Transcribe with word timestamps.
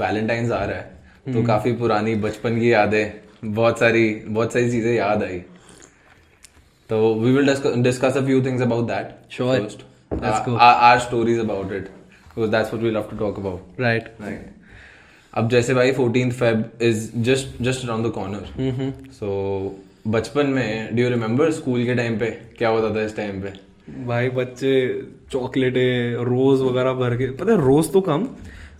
Valentine's 0.00 0.50
आ 0.52 0.64
रहा 0.64 0.76
है 0.76 0.98
तो 1.24 1.32
हम्म। 1.32 1.46
काफ़ी 1.46 1.72
पुरानी 1.76 2.14
बचपन 2.24 2.58
की 2.60 2.72
यादें 2.72 3.12
बहुत 3.44 3.78
सारी 3.78 4.04
बहुत 4.28 4.52
सारी 4.52 4.70
चीज़ें 4.70 4.92
याद 4.94 5.22
आई। 5.22 5.38
तो 6.90 7.14
we 7.14 7.32
will 7.32 7.54
discuss 7.82 8.16
a 8.16 8.24
few 8.26 8.44
things 8.44 8.62
about 8.62 8.86
that 8.86 9.32
sure 9.32 9.56
first 9.56 11.06
stories 11.06 11.38
about 11.40 11.72
it 11.72 11.88
because 12.28 12.50
that's 12.50 12.72
what 12.72 12.84
we 12.84 12.90
love 12.90 13.06
to 13.10 13.16
talk 13.16 13.38
about 13.38 13.80
right 13.80 14.08
अब 15.34 15.48
जैसे 15.48 15.74
भाई 15.74 15.92
14th 15.92 16.32
Feb 16.32 16.64
is 16.82 17.10
just 17.22 17.62
just 17.62 17.84
around 17.84 18.06
the 18.06 18.10
corner 18.10 18.92
so 19.12 19.28
बचपन 20.08 20.46
में 20.46 20.96
do 20.96 21.02
you 21.02 21.08
remember 21.10 21.50
school 21.52 21.84
के 21.84 21.94
time 21.94 22.18
पे? 22.18 22.30
क्या 22.58 22.68
होता 22.68 22.94
था 22.94 23.02
इस 23.02 23.16
टाइम 23.16 23.40
पे? 23.42 23.52
भाई 24.06 24.28
बच्चे 24.30 24.72
चॉकलेटे 25.32 25.88
रोज 26.24 26.60
वगैरह 26.60 26.92
भर 26.94 27.16
के 27.16 27.30
पता 27.36 27.52
है 27.52 27.58
रोज 27.60 27.92
तो 27.92 28.00
कम 28.00 28.26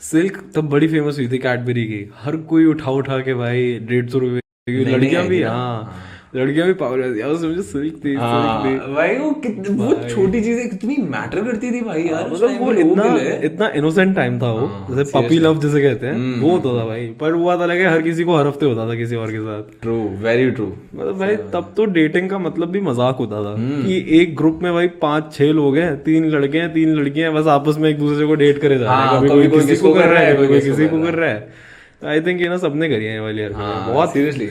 सिल्क 0.01 0.37
तब 0.55 0.69
बड़ी 0.71 0.87
फ़ेमस 0.89 1.19
हुई 1.19 1.29
थी 1.29 1.39
कैडबरी 1.39 1.85
की। 1.87 2.05
हर 2.17 2.37
कोई 2.51 2.65
उठा 2.65 2.91
उठा 2.91 3.19
के 3.23 3.35
भाई 3.35 3.79
डेढ़ 3.89 4.09
सौ 4.11 4.19
रुपये 4.19 4.85
लड़कियाँ 4.85 5.27
भी 5.27 5.43
हाँ। 5.43 5.93
लड़कियाँ 6.33 6.67
भी 6.67 6.75
पावर 6.75 7.17
यार 7.19 7.35
समझो 7.37 7.63
सिल्क 7.63 7.95
थी 7.95 7.99
सिल्क 7.99 8.13
थी। 8.15 8.17
हाँ, 8.17 8.93
भाई 8.95 9.17
वो 9.19 9.31
कितनी 9.45 9.75
वो 9.77 9.95
छोटी 10.09 10.41
चीज़ें 10.41 10.69
कितनी 10.71 10.97
मैटर 11.07 11.45
करती 11.45 11.71
थी 11.71 11.81
भाई 11.81 12.03
यार 12.03 12.29
मतलब 12.31 12.61
वो 12.61 12.73
इतना 12.75 13.05
इतना 13.45 13.69
इनोसेंट 13.77 14.15
टाइम 14.17 14.39
था 14.41 14.51
वो 14.53 14.69
जैसे 14.91 15.11
पपी 15.13 15.39
लव 15.39 15.59
जिसे 15.61 15.81
कहते 15.83 16.07
हैं 16.07 16.41
वो 16.41 16.51
होता 16.51 16.79
था 16.79 16.85
भाई। 16.87 17.07
पर 17.21 17.33
वो 17.35 17.49
आता 17.49 17.67
लगे 17.67 17.87
हर 17.87 18.03
किसी 18.03 18.25
को 18.25 18.37
हर 18.37 18.47
हफ़्ते 18.47 18.67
होता 18.67 18.89
था 18.89 18.95
किसी 18.97 19.17
और 19.17 19.31
के 19.31 19.39
साथ। 19.41 19.81
ट्रू 19.83 19.97
वेरी 20.21 20.51
ट्रू 20.51 20.67
मतलब 20.67 21.19
भाई 21.19 21.37
तब 21.53 21.73
तो 21.77 21.85
डेटिंग 21.93 22.29
का 22.31 22.39
मतलब 22.41 22.71
भी 22.71 22.81
मज़ाक 22.83 23.17
होता 23.17 23.43
था 23.45 23.55
कि 23.59 24.05
एक 24.21 24.37
ग्रुप 24.37 24.61
में 24.63 24.73
भाई 24.73 24.89
पाँच 25.03 25.33
छह 25.35 25.53
लोग 25.53 25.77
हैं 25.79 25.97
तीन 26.03 26.29
लड़के 26.31 26.59
हैं 26.59 26.73
तीन 26.73 26.95
लड़कियाँ 26.97 27.31
हैं 27.31 27.41
बस 27.41 27.49
आपस 27.51 27.79
में 27.79 27.89
एक 27.91 27.99
दूसरे 27.99 28.27
को 28.27 28.35
डेट 28.37 28.61
करे 28.61 28.79
जा 28.79 28.85
रहे 28.85 28.95
हैं। 28.95 29.07
हाँ, 29.07 29.21
कभी 29.21 29.49
कोई 29.49 29.67
किसी 29.67 29.77
को 29.83 29.95
कर 29.95 30.09
रहा 30.09 30.23
है 30.23 30.37
कोई 30.37 30.61
किसी 30.61 30.89
को 30.89 31.03
कर 31.03 31.15
रहा 31.15 31.31
है। 31.31 31.69
आई 32.03 32.21
थिंक 32.21 32.41
ये 32.41 32.49
ना 32.49 32.57
सबने 32.59 32.89
करी 32.89 33.05
है 33.05 33.21
वाली 33.21 33.43
हरकत। 33.43 33.57
हाँ, 33.57 33.93
बहुत 33.93 34.13
सीरियसली 34.13 34.47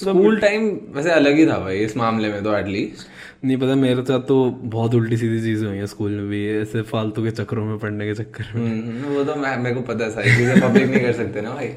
स्कूल 0.00 0.38
टाइम 0.40 0.68
वैसे 0.94 1.10
अलग 1.10 1.36
ही 1.36 1.46
था 1.46 1.58
भाई 1.58 1.78
इस 1.78 1.96
मामले 1.96 2.28
में 2.28 2.42
तो 2.44 2.56
एटलीस्ट 2.56 3.44
नहीं 3.44 3.56
पता 3.56 3.74
मेरे 3.74 4.02
साथ 4.02 4.20
तो 4.28 4.44
बहुत 4.50 4.94
उल्टी 4.94 5.16
सीधी 5.16 5.40
चीज़ें 5.42 5.66
हुई 5.68 5.76
है 5.76 5.86
स्कूल 5.86 6.10
में 6.10 6.28
भी 6.28 6.46
ऐसे 6.50 6.82
फालतू 6.90 7.22
के 7.24 7.30
चक्करों 7.30 7.64
में 7.66 7.78
पढ़ने 7.78 8.06
के 8.06 8.14
चक्कर 8.14 8.58
में। 8.58 9.02
वो 9.16 9.24
तो 9.24 9.34
मैं 9.34 9.56
मेरे 9.58 9.74
को 9.74 9.82
पता 9.82 10.04
है 10.04 10.10
सारी 10.10 10.36
चीज़ें 10.36 10.60
पब्लिक 10.60 10.90
नहीं 10.90 11.00
कर 11.00 11.12
सकते 11.12 11.40
ना 11.40 11.50
भाई। 11.50 11.68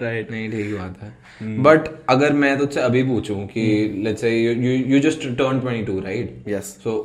राइट 0.00 0.30
नहीं 0.30 0.50
ठीक 0.50 0.74
बात 0.78 1.02
है। 1.02 1.56
बट 1.62 1.88
अगर 2.08 2.32
मैं 2.32 2.56
तुझसे 2.58 2.80
अभी 2.80 3.02
पूछूँ 3.02 3.46
कि 3.46 3.66
let's 4.04 4.20
say 4.20 4.30
you 4.30 4.72
you 4.94 5.00
just 5.00 5.28
turn 5.38 5.60
22 5.60 6.02
right 6.04 6.44
yes 6.48 6.76
So, 6.86 6.96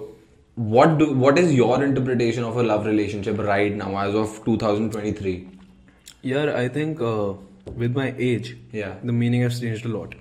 what 0.58 0.98
do 1.02 1.06
what 1.26 1.39
is 1.44 1.54
your 1.58 1.76
interpretation 1.84 2.48
of 2.50 2.58
a 2.64 2.66
love 2.72 2.88
relationship 2.88 3.39
right 3.50 3.78
now 3.84 3.92
as 4.02 4.17
of 4.23 4.34
2023? 4.48 5.38
यार 6.26 6.50
I 6.50 6.70
think 6.70 7.02
with 7.78 7.98
my 7.98 8.16
age 8.22 8.54
Yeah. 8.76 8.94
The 9.06 9.20
meaning 9.22 9.44
has 9.44 9.62
changed 9.62 9.86
a 9.86 9.89
lot 9.89 10.16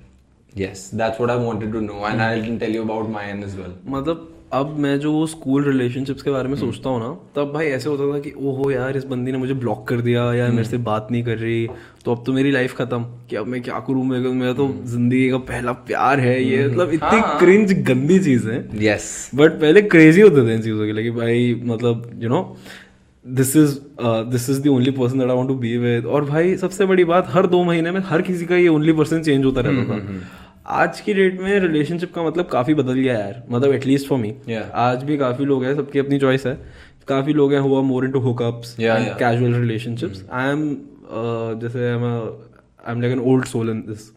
Yes, 0.56 0.90
that's 0.90 1.18
what 1.20 1.30
I 1.30 1.36
wanted 1.36 1.72
to 1.72 1.80
know, 1.80 2.04
and 2.04 2.22
I'll 2.22 2.58
tell 2.58 2.76
you 2.76 2.82
about 2.82 3.08
mine 3.10 3.42
as 3.44 3.56
well. 3.56 3.72
मतलब 3.86 4.28
अब 4.52 4.70
मैं 4.78 4.98
जो 5.00 5.12
वो 5.12 5.26
school 5.26 5.64
relationships 5.64 6.22
के 6.22 6.30
बारे 6.30 6.48
में 6.48 6.54
सोचता 6.56 6.90
हूँ 6.90 7.00
ना 7.00 7.08
तब 7.36 7.52
भाई 7.54 7.66
ऐसे 7.66 7.88
होता 7.88 8.12
था 8.12 8.18
कि 8.20 8.32
ओहो 8.46 8.70
यार 8.70 8.96
इस 8.96 9.04
बंदी 9.12 9.32
ने 9.32 9.38
मुझे 9.38 9.54
ब्लॉक 9.54 9.86
कर 9.88 10.00
दिया 10.06 10.22
या 10.34 10.48
मेरे 10.48 10.64
से 10.68 10.76
बात 10.88 11.08
नहीं 11.10 11.22
कर 11.24 11.36
रही 11.38 11.66
तो 12.04 12.14
अब 12.14 12.24
तो 12.26 12.32
मेरी 12.32 12.50
लाइफ 12.50 12.74
खत्म। 12.76 13.02
कि 13.30 13.36
अब 13.36 13.46
मैं 13.46 13.62
क्या 13.62 13.78
करूँ? 13.88 14.04
मेरा 14.06 14.30
मेरा 14.40 14.52
तो 14.52 14.68
ज़िंदगी 14.86 15.28
का 15.30 15.38
पहला 15.52 15.72
प्यार 15.90 16.20
है 16.20 16.42
ये। 16.44 16.66
मतलब 16.66 16.92
इतनी 16.94 17.20
क्रिंज 17.38 17.72
गंदी 17.90 18.18
चीज़ 18.24 18.48
है। 18.48 18.58
Yes. 18.80 19.06
बट 19.34 19.60
पहले 19.60 19.82
क्रेजी 19.94 20.20
होते 20.20 20.46
थे 20.48 20.54
इन 20.54 20.62
चीज़ों 20.62 20.86
के 20.86 20.92
लिए 20.92 21.04
कि 21.04 21.10
भाई 21.20 21.54
मतलब 21.64 22.10
you 22.22 22.28
know 22.28 22.42
this 23.24 23.56
is 23.56 23.78
this 24.32 24.50
is 24.50 24.60
the 24.62 24.68
only 24.68 24.90
person 24.98 25.18
that 25.18 25.28
I 25.28 25.36
want 25.36 25.48
to 25.48 25.54
be 25.54 25.76
with 25.78 26.06
और 26.06 26.24
भाई 26.24 26.56
सबसे 26.56 26.86
बड़ी 26.86 27.04
बात 27.14 27.26
हर 27.30 27.46
दो 27.46 27.62
महीने 27.64 27.90
में 27.90 28.00
हर 28.06 28.22
किसी 28.22 28.46
का 28.46 28.56
ये 28.56 28.68
ओनली 28.68 28.92
पर्सन 29.00 29.22
चेंज 29.22 29.44
होता 29.44 29.60
रहता 29.60 29.98
था। 29.98 29.98
आज 30.70 31.00
की 31.00 31.12
डेट 31.14 31.40
में 31.40 31.58
रिलेशनशिप 31.60 32.12
का 32.14 32.22
मतलब 32.22 32.46
काफ़ी 32.48 32.74
बदल 32.74 32.94
गया 32.94 33.14
यार। 33.18 33.42
मतलब 33.50 33.72
एटलीस्ट 33.72 34.08
फॉर 34.08 34.18
मी 34.18 34.34
आज 34.74 35.02
भी 35.04 35.16
काफ़ी 35.18 35.44
लोग 35.44 35.64
हैं 35.64 35.74
सबकी 35.76 35.98
अपनी 35.98 36.18
चॉइस 36.18 36.46
है। 36.46 36.54
काफ़ी 37.08 37.32
लोग 37.32 37.52
हैं 37.52 37.60
हुआ 37.60 37.80
more 37.82 38.04
into 38.04 38.18
hookups 38.20 38.76
Yeah, 38.80 38.98
yeah. 38.98 39.18
Casual 39.18 39.54
relationships 39.54 40.24
I 40.32 40.50
am 40.50 40.62
जैसे 41.60 41.78
I 41.78 41.94
am 41.94 42.04
I 42.04 42.92
am 42.92 43.00
like 43.00 43.12
an 43.12 43.20
old 43.30 43.44
soul 43.44 43.70
in 43.70 43.80
this 43.88 44.08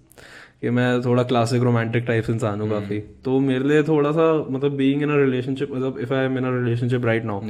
कि 0.62 0.70
मैं 0.70 1.02
थोड़ा 1.02 1.24
क्लासिक 1.24 1.64
रोमांटिक 1.64 2.04
टाइप 2.08 2.30
इंसान 2.30 2.62
हूँ 2.62 2.70
काफ़ी। 2.70 3.00
तो 3.26 3.40
मेरे 3.40 3.68
लिए 3.70 3.84
थोड़ा 3.84 4.12
सा 4.12 4.28
मतलब 4.50 4.76
बीइंग 4.76 5.02
इन 5.04 5.10
अ 5.10 5.18
रिलेशनशिप 5.18 5.72
मतलब 5.72 6.00
if 6.00 6.14
I 6.14 6.26
am 6.26 6.38
in 6.38 6.46
a 6.46 6.52
relationship 6.60 7.06
right 7.06 7.26
now 7.26 7.50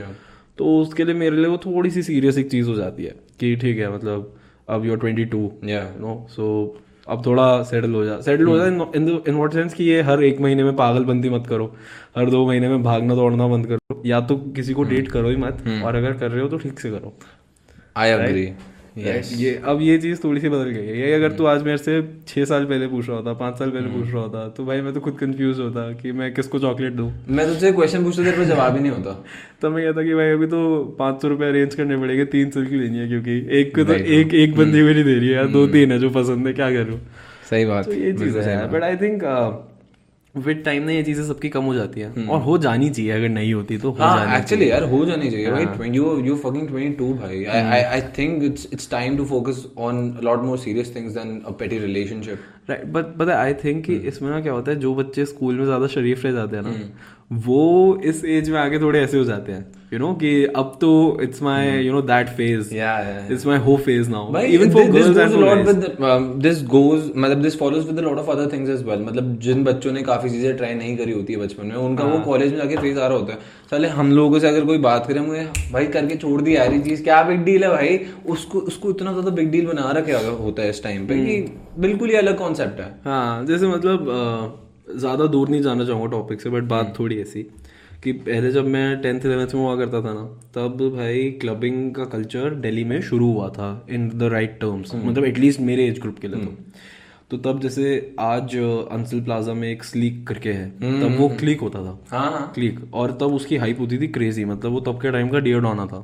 तो 0.57 0.77
उसके 0.77 1.03
लिए 1.03 1.15
मेरे 1.15 1.35
लिए 1.35 1.47
वो 1.47 1.57
थोड़ी 1.57 1.89
सी 1.89 2.03
सीरियस 2.03 2.37
एक 2.37 2.49
चीज़ 2.51 2.69
हो 2.69 2.75
जाती 2.75 3.03
है 3.03 3.15
कि 3.39 3.55
ठीक 3.55 3.79
है 3.79 3.93
मतलब 3.95 4.33
अब 4.69 4.85
you 4.85 4.91
are 4.91 4.99
twenty 4.99 5.25
two 5.25 5.51
no 5.65 6.15
so 6.29 6.47
अब 7.07 7.25
थोड़ा 7.25 7.63
सेटल 7.63 7.93
हो 7.93 8.03
जा 8.05 8.19
सेटल 8.21 8.47
हो 8.47 8.57
जा 8.57 8.65
इन 8.65 8.81
इन 9.27 9.35
व्हाट 9.35 9.53
सेंस 9.53 9.73
कि 9.73 9.83
ये 9.83 10.01
हर 10.01 10.23
एक 10.23 10.39
महीने 10.41 10.63
में 10.63 10.75
पागलबंदी 10.75 11.29
मत 11.29 11.47
करो 11.47 11.65
हर 12.17 12.29
दो 12.29 12.45
महीने 12.47 12.69
में 12.69 12.83
भागना 12.83 13.15
दौड़ना 13.15 13.47
बंद 13.47 13.67
करो 13.67 14.01
या 14.05 14.21
तो 14.21 14.37
किसी 14.55 14.73
को 14.73 14.83
डेट 14.83 15.07
करो 15.07 15.29
ही 15.29 15.35
मत 15.35 15.63
और 15.85 15.95
अगर 15.95 16.13
कर 16.13 16.31
रहे 16.31 16.41
हो 16.41 16.47
तो 16.49 16.57
ठीक 16.57 16.79
से 16.79 16.91
करो। 16.91 17.13
आई 17.97 18.11
agree. 18.11 18.47
Yes. 18.97 19.29
ये 19.33 19.51
अब 19.65 19.81
ये 19.81 19.97
चीज़ 19.97 20.19
थोड़ी 20.23 20.41
सी 20.41 20.49
बदल 20.49 20.69
गई 20.69 20.85
है। 20.87 20.97
ये 20.99 21.13
अगर 21.13 21.31
तू 21.31 21.45
आज 21.45 21.63
मेरे 21.63 21.77
से 21.77 22.01
छह 22.27 22.45
साल 22.45 22.65
पहले 22.65 22.87
पूछ 22.87 23.07
रहा 23.07 23.17
होता 23.17 23.33
पाँच 23.33 23.57
साल 23.59 23.69
पहले 23.69 23.87
पूछ 23.87 24.13
रहा 24.13 24.21
होता 24.21 24.47
तो 24.49 24.65
भाई 24.65 24.81
मैं 24.81 24.93
तो 24.93 24.99
खुद 24.99 25.17
कंफ्यूज 25.17 25.59
होता 25.59 25.91
कि 25.93 26.11
मैं 26.11 26.33
किसको 26.33 26.59
चॉकलेट 26.59 26.93
दूँ? 26.93 27.11
मैं 27.29 27.47
तुझसे 27.47 27.71
क्वेश्चन 27.71 28.03
पूछता 28.03 28.23
तेरे 28.23 28.37
पर 28.37 28.43
जवाब 28.43 28.75
ही 28.75 28.81
नहीं 28.81 28.91
होता। 28.91 29.23
तो 29.61 29.69
मैं 29.69 29.85
कहता 29.85 30.03
कि 30.03 30.13
भाई 30.15 30.29
अभी 30.29 30.47
तो 30.47 30.83
पाँच 30.99 31.21
सौ 31.21 31.27
रुपए 31.27 31.45
अरेंज 31.45 31.75
करने 31.75 31.97
पड़ेंगे 31.97 32.25
तीन 32.25 32.49
सिल्क 32.49 32.71
लेनी 32.71 32.97
है? 32.97 33.07
क्योंकि 33.07 33.59
एक 33.59 33.75
को 33.75 33.83
तो 33.83 33.93
एक 33.93 34.33
एक 34.33 34.55
बंदी 34.55 34.81
को 34.81 34.93
नहीं 34.93 35.03
दे 35.03 35.15
रही 35.15 35.27
है 35.27 35.35
यार 35.35 35.47
दो 35.47 35.67
तीन 35.67 35.91
है 35.91 35.99
जो 35.99 36.09
पसंद 36.09 36.47
है 36.47 36.53
क्या 36.53 36.71
करूँ? 36.71 36.99
सही 37.49 37.65
बात। 37.65 37.85
तो 37.85 37.93
ये 37.93 38.13
चीज़ 38.13 38.37
है 38.39 38.71
but 38.71 38.83
I 38.83 38.95
think 38.95 39.23
with 40.35 40.61
time 40.65 40.83
ना 40.83 40.91
ये 40.91 41.01
चीज़ें 41.03 41.23
सबकी 41.23 41.49
कम 41.49 41.63
हो 41.63 41.73
जाती 41.73 42.01
है। 42.01 42.25
और 42.27 42.41
हो 42.41 42.57
जानी 42.57 42.89
चाहिए 42.89 43.11
अगर 43.11 43.29
नहीं 43.29 43.53
होती 43.53 43.77
तो 43.77 43.89
हो 43.91 44.03
हाँ 44.03 44.17
जानी 44.17 44.37
एक्चुअली 44.37 44.69
यार 44.69 44.83
हो 44.91 45.03
जानी 45.05 45.29
चाहिए 45.31 45.51
भाई 45.51 45.89
यू 45.89 46.17
यू 46.25 46.35
फकिंग 46.37 46.67
22 46.69 47.11
भाई। 47.19 47.43
I 47.45 47.81
I 47.81 48.01
think 48.17 48.43
it's 48.43 48.67
it's 48.73 48.89
time 48.91 49.17
to 49.17 49.25
focus 49.25 49.63
on 49.79 50.01
lot 50.23 50.43
more 50.43 50.57
serious 50.57 50.95
things 50.95 51.13
than 51.13 51.39
a 51.47 51.51
petty 51.59 51.77
relationship 51.79 52.69
right 52.69 52.85
but 52.87 53.15
but 53.17 53.29
I 53.29 53.53
think 53.63 53.83
कि 53.85 53.95
इसमें 54.07 54.29
ना 54.29 54.41
क्या 54.41 54.53
होता 54.53 54.71
है 54.71 54.79
जो 54.79 54.95
बच्चे 54.95 55.25
स्कूल 55.25 55.55
में 55.55 55.65
ज़्यादा 55.65 55.87
शरीफ 55.89 56.25
रह 56.25 56.31
जाते 56.31 56.55
हैं 56.55 56.63
ना 56.63 57.37
वो 57.45 57.61
इस 58.05 58.25
एज 58.25 58.49
में 58.49 58.59
आगे 58.59 58.79
थोड़े 58.79 58.99
ऐसे 59.01 59.17
हो 59.17 59.23
जाते 59.23 59.51
हैं। 59.51 59.65
यू 59.93 59.99
नो 59.99 60.13
कि 60.21 60.31
अब 60.55 60.77
तो 60.81 60.91
it's 61.23 61.41
my 61.43 61.69
you 61.85 61.91
know 61.93 62.01
that 62.03 62.29
phase 62.37 62.73
Yeah, 62.75 63.31
it's 63.31 63.45
my 63.47 63.57
हो 63.65 63.75
फ़ेज़ 63.85 64.09
नाउ 64.09 64.31
भाई 64.33 64.47
even 64.53 64.71
for 64.71 64.83
this 64.83 64.93
girls 64.93 65.17
goes 65.17 65.23
and 65.23 65.33
a 65.33 65.45
lot 65.45 65.65
with 65.67 65.81
the, 65.83 65.91
um, 66.09 66.27
this 66.45 66.61
goes 66.71 67.09
मतलब 67.15 67.43
this 67.45 67.57
follows 67.59 67.89
with 67.89 67.99
a 68.01 68.05
lot 68.07 68.21
of 68.21 68.31
other 68.35 68.47
things 68.53 68.71
as 68.75 68.83
well. 68.87 69.03
मतलब 69.07 69.37
जिन 69.43 69.63
बच्चों 69.63 69.91
ने 69.91 70.01
काफ़ी 70.03 70.29
चीज़ें 70.29 70.55
try 70.57 70.73
नहीं 70.75 70.95
करी 70.97 71.11
होती 71.11 71.33
है 71.33 71.39
बचपन 71.39 71.67
में 71.67 71.75
उनका 71.75 72.03
वो 72.05 72.19
कॉलेज 72.25 72.51
में 72.51 72.57
जाके 72.57 72.77
फ़ेज़ 72.77 72.99
आ 72.99 73.07
रहा 73.07 73.17
होता 73.17 73.33
है। 73.33 73.39
साले 73.71 73.87
हम 73.99 74.11
लोगों 74.11 74.39
से 74.39 74.47
अगर 74.47 74.65
कोई 74.65 74.77
बात 74.87 75.07
करे 75.07 75.19
मुझे 75.27 75.47
भाई 75.71 75.87
करके 75.97 76.15
छोड़ 76.17 76.41
दी 76.41 76.55
यार 76.55 76.73
ये 76.73 76.79
चीज़ 76.89 77.03
क्या 77.03 77.21
बिग 77.23 77.43
डील 77.45 77.63
है 77.63 77.69
भाई? 77.69 77.99
उसको 78.35 78.59
उसको 78.73 78.89
इतना 78.89 79.11
ज़्यादा 79.11 79.31
बिग 79.37 79.51
डील 79.51 79.67
बना 79.67 79.91
रखा 79.97 80.19
होता 80.39 80.61
है 80.61 80.69
इस 80.69 80.83
टाइम 80.83 81.07
पे 81.07 81.19
कि 81.25 81.39
बिल्कुल 81.79 82.09
ही 82.09 82.15
अलग 82.17 82.37
कॉन्सेप्ट 82.37 82.79
है। 82.79 82.89
हाँ 83.05 83.45
जैसे 83.45 83.67
मतलब 83.67 84.13
ज़्यादा 84.99 85.25
दूर 85.33 85.49
नहीं 85.49 85.61
जाना 85.61 85.85
चाहूँगा 85.85 86.11
टॉपिक 86.11 86.41
से 86.41 86.49
बट 86.49 86.63
बात 86.69 86.93
थोड़ी 86.99 87.19
ऐसी। 87.21 87.45
कि 88.03 88.11
पहले 88.11 88.51
जब 88.51 88.65
मैं 88.67 89.01
टेंथ 89.01 89.25
इलेवेंथ 89.25 89.53
में 89.53 89.61
हुआ 89.61 89.75
करता 89.77 90.01
था 90.01 90.13
ना 90.13 90.23
तब 90.55 90.81
भाई 90.95 91.29
क्लबिंग 91.41 91.93
का 91.95 92.05
कल्चर 92.05 92.55
दिल्ली 92.55 92.83
में 92.83 93.01
शुरू 93.01 93.31
हुआ 93.31 93.49
था 93.49 93.69
इन 93.89 94.09
द 94.09 94.23
राइट 94.31 94.59
टर्म्स 94.61 94.95
मतलब 94.95 95.25
एटलीस्ट 95.25 95.59
मेरे 95.59 95.87
एज 95.87 95.99
ग्रुप 95.99 96.19
के 96.19 96.27
लिए 96.27 96.45
तो। 96.45 96.53
तो 97.31 97.37
तब 97.43 97.59
जैसे 97.61 98.15
आज 98.19 98.55
अंसल 98.55 99.21
प्लाजा 99.21 99.53
में 99.53 99.67
एक 99.71 99.83
स्लीक 99.83 100.27
करके 100.27 100.51
है 100.53 100.69
तब 101.01 101.15
वो 101.19 101.29
क्लिक 101.29 101.61
होता 101.61 101.79
था। 101.79 101.97
हाँ 102.11 102.31
हाँ। 102.31 102.51
क्लिक 102.55 102.79
और 102.93 103.11
तब 103.11 103.33
उसकी 103.33 103.57
हाइप 103.57 103.79
होती 103.79 103.97
थी 103.97 104.07
क्रेजी 104.07 104.45
मतलब 104.45 104.71
वो 104.71 104.79
तब 104.79 105.01
के 105.01 105.11
टाइम 105.11 105.29
का 105.29 105.39
डियर 105.39 105.59
डॉना 105.59 105.85
था। 105.85 106.01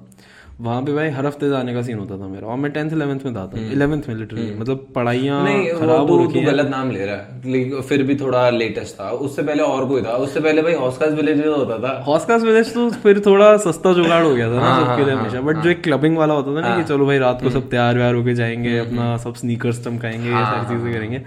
वहाँ 0.60 0.82
पे 0.84 0.94
भाई 0.94 1.10
हर 1.10 1.26
हफ़्ते 1.26 1.50
जाने 1.50 1.74
का 1.74 1.82
सीन 1.82 1.98
होता 1.98 2.18
था 2.18 2.28
मेरा। 2.28 2.48
और 2.48 2.58
मैं 2.58 2.72
टेंथ 2.72 2.92
इलेवेंथ 2.92 3.20
में 3.26 3.34
था 3.36 3.50
इलेवेंथ 3.58 4.08
में 4.10 4.16
लिटरली 4.16 4.54
मतलब 4.56 4.88
पढ़ाइयाँ 4.96 5.44
खराब 5.80 6.08
तो 6.08 6.18
हो 6.18 6.18
तू 6.18 6.30
रखी 6.30 6.42
गलत 6.42 6.68
नाम 6.70 6.92
ले 6.92 7.06
रहा 7.06 7.16
है। 7.16 7.82
फिर 7.82 8.04
भी 8.04 8.16
थोड़ा 8.16 8.50
लेटेस्ट 8.50 8.96
था। 8.96 9.10
उससे 9.20 9.44
पहले 9.44 9.64
और 9.64 9.88
कोई 9.88 10.02
था। 10.02 10.16
उससे 10.18 10.40
पहले 10.40 10.62
भाई 10.62 10.74
हॉस्कास 10.74 11.14
विलेज 11.14 11.38
में 11.38 11.48
होता 11.48 11.78
था। 11.80 11.94
हॉस्कास 12.08 12.44
विलेज 12.44 12.74
तो 12.74 12.90
फिर 13.04 13.20
थोड़ा 13.26 13.56
सस्ता 13.60 13.94
जुगाड़ 13.94 14.24
हो 14.24 14.34
गया 14.36 14.50
था 14.50 14.60
ना 14.60 14.74
सबके 14.80 15.06
लिए 15.06 15.14
हमेशा। 15.14 15.42
बट 15.42 15.58
जो 15.58 15.70
एक 15.70 15.84
क्लबिंग 15.84 16.18
वाला 16.18 16.34
होता 16.34 16.56
था 16.56 16.62
ना 16.62 16.76
कि 16.78 16.84
चलो 16.84 17.06
भाई 17.06 17.18
रात 17.18 17.42
को 17.44 17.50
सब 17.50 17.70
तैयार 17.70 17.98
व्यार 17.98 18.16
होके 18.16 18.34
जाएँगे 18.34 18.78
अपना 18.80 19.16
सब 19.18 19.36
स्नीकर्स 19.36 19.84
चमकाएँगे 19.86 20.30
ये 20.30 20.44
सारी 20.46 20.68
चीज़ें 20.70 20.94
करेंगे। 20.94 21.22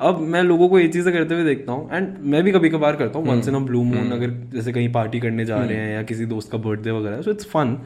अब 0.00 0.20
मैं 0.28 0.42
लोगों 0.42 0.68
को 0.68 0.78
ये 0.78 0.88
चीज़ें 0.88 1.12
करते 1.14 1.34
हुए 1.34 1.44
देखता 1.44 1.72
हूँ। 1.72 1.88
एंड 1.92 2.16
मैं 2.24 2.42
भी 2.42 2.52
कभी 2.52 2.68
कभार 2.70 2.96
करता 2.96 3.18
हूँ। 3.18 3.26
Once 3.28 3.48
in 3.48 3.54
a 3.54 3.58
blue 3.68 3.82
moon 3.84 4.10
अगर 4.12 4.30
जैसे 4.54 4.72
कहीं 4.72 4.92
पार्टी 4.92 5.20
करने 5.20 5.44
जा 5.44 5.56
रहे 5.58 5.76
हैं 5.76 5.94
या 5.94 6.02
किसी 6.04 6.26
दोस्त 6.26 6.52
का 6.52 6.58
बर्थडे 6.60 6.90
वगैरह 6.90 7.22
सो 7.22 7.30
इट्स 7.30 7.46
फन 7.46 7.76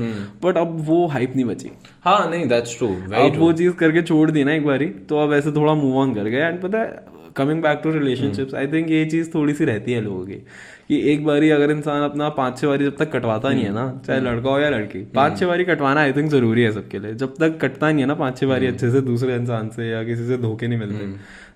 बट 0.44 0.56
अब 0.56 0.82
वो 0.86 1.06
हाइप 1.06 1.32
नहीं 1.36 1.44
बची। 1.44 1.70
हाँ 2.04 2.30
नहीं 2.30 2.46
दैट्स 2.48 2.76
ट्रू 2.78 2.88
अब 3.16 3.36
वो 3.38 3.52
चीज़ 3.54 3.72
करके 3.76 4.02
छोड़ 4.02 4.30
दी 4.30 4.44
ना 4.44 4.52
एक 4.52 4.66
बारी 4.66 4.86
तो 5.08 5.18
अब 5.18 5.32
ऐसे 5.32 5.52
थोड़ा 5.52 5.74
मूव 5.74 5.96
ऑन 5.98 6.14
कर 6.14 6.24
गए। 6.24 6.40
एंड 6.40 6.60
पता 6.62 6.78
है 6.78 7.12
coming 7.36 7.62
back 7.62 7.80
to 7.84 7.90
relationships 7.92 8.54
I 8.54 8.66
think 8.66 8.90
ये 8.90 9.04
चीज़ 9.06 9.30
थोड़ी 9.34 9.54
सी 9.54 9.64
रहती 9.64 9.92
है 9.92 10.00
लोगों 10.00 10.24
की 10.26 10.34
कि 10.88 11.00
एक 11.12 11.24
बारी 11.24 11.48
अगर 11.50 11.70
इंसान 11.70 12.02
अपना 12.02 12.28
पाँच 12.36 12.58
छह 12.58 12.66
बारी 12.66 12.84
जब 12.84 12.96
तक 12.96 13.10
कटवाता 13.12 13.50
नहीं 13.50 13.64
है 13.64 13.72
ना 13.74 13.86
चाहे 14.06 14.20
लड़का 14.20 14.50
हो 14.50 14.58
या 14.58 14.68
लड़की 14.70 14.98
पाँच 15.14 15.38
छह 15.38 15.46
बारी 15.46 15.64
कटवाना 15.64 16.00
आई 16.00 16.12
थिंक 16.12 16.30
ज़रूरी 16.30 16.62
है 16.62 16.72
सबके 16.72 16.98
लिए। 16.98 17.14
जब 17.14 17.34
तक 17.36 17.58
कटता 17.62 17.90
नहीं 17.90 18.00
है 18.00 18.06
ना 18.06 18.14
पाँच 18.14 18.38
छह 18.38 18.46
बारी 18.46 18.66
अच्छे 18.66 18.90
से 18.90 19.00
दूसरे 19.02 19.36
इंसान 19.36 19.68
से 19.70 19.88
या 19.88 20.02
किसी 20.04 20.26
से 20.26 20.36
धोखे 20.38 20.68
नहीं 20.68 20.78
मिलते 20.78 21.06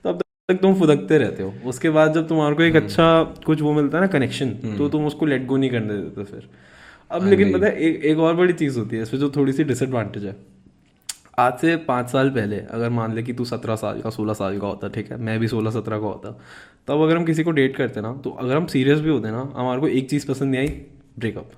तब 0.04 0.20
तक 0.48 0.60
तुम 0.62 0.74
फुदकते 0.74 1.18
रहते 1.18 1.42
हो। 1.42 1.52
उसके 1.66 1.90
बाद 1.90 2.14
जब 2.14 2.28
तुम्हारे 2.28 2.54
को 2.54 2.62
एक 2.62 2.76
अच्छा 2.76 3.22
कुछ 3.46 3.62
वो 3.62 3.72
मिलता 3.72 3.98
है 3.98 4.04
ना 4.04 4.08
कनेक्शन 4.08 4.50
तो 4.78 4.88
तुम 4.88 5.06
उसको 5.06 5.26
लेट 5.26 5.46
गो 5.46 5.56
नहीं 5.56 5.70
करने 5.70 5.96
देते 5.96 6.24
फिर। 6.24 6.48
अब 7.10 7.26
लेकिन 7.26 7.52
पता 7.52 7.66
है 7.66 7.76
एक 7.76 8.04
एक 8.04 8.18
और 8.18 8.34
बड़ी 8.34 8.52
चीज़ 8.52 8.78
होती 8.78 8.96
है 8.96 9.02
इसमें 9.02 9.20
जो 9.20 9.30
थोड़ी 9.36 9.52
सी 9.52 9.64
डिसएडवांटेज 9.64 10.24
है। 10.24 10.36
आज 11.38 11.58
से 11.58 11.76
पाँच 11.76 12.08
साल 12.10 12.30
पहले 12.30 12.56
अगर 12.70 12.90
मान 12.90 13.14
ले 13.14 13.22
कि 13.22 13.32
तू 13.32 13.44
सत्रह 13.44 13.76
साल 13.76 14.00
का 14.00 14.10
सोलह 14.10 14.32
साल 14.34 14.58
का 14.58 14.66
होता 14.66 14.88
ठीक 14.88 15.10
है 15.10 15.16
मैं 15.16 15.38
भी 15.40 15.48
सोलह 15.48 15.70
सत्रह 15.70 15.98
का 15.98 16.06
होता 16.06 16.30
तब 16.88 17.02
अगर 17.02 17.16
हम 17.16 17.24
किसी 17.24 17.44
को 17.44 17.50
डेट 17.50 17.76
करते 17.76 18.00
ना 18.00 18.12
तो 18.24 18.30
अगर 18.30 18.56
हम 18.56 18.66
सीरियस 18.66 19.00
भी 19.00 19.10
होते 19.10 19.30
ना 19.30 19.52
हमारे 19.56 19.80
को 19.80 19.88
एक 19.88 20.10
चीज़ 20.10 20.26
पसंद 20.28 20.50
नहीं 20.50 20.60
आई 20.60 20.68
ब्रेकअप 21.18 21.50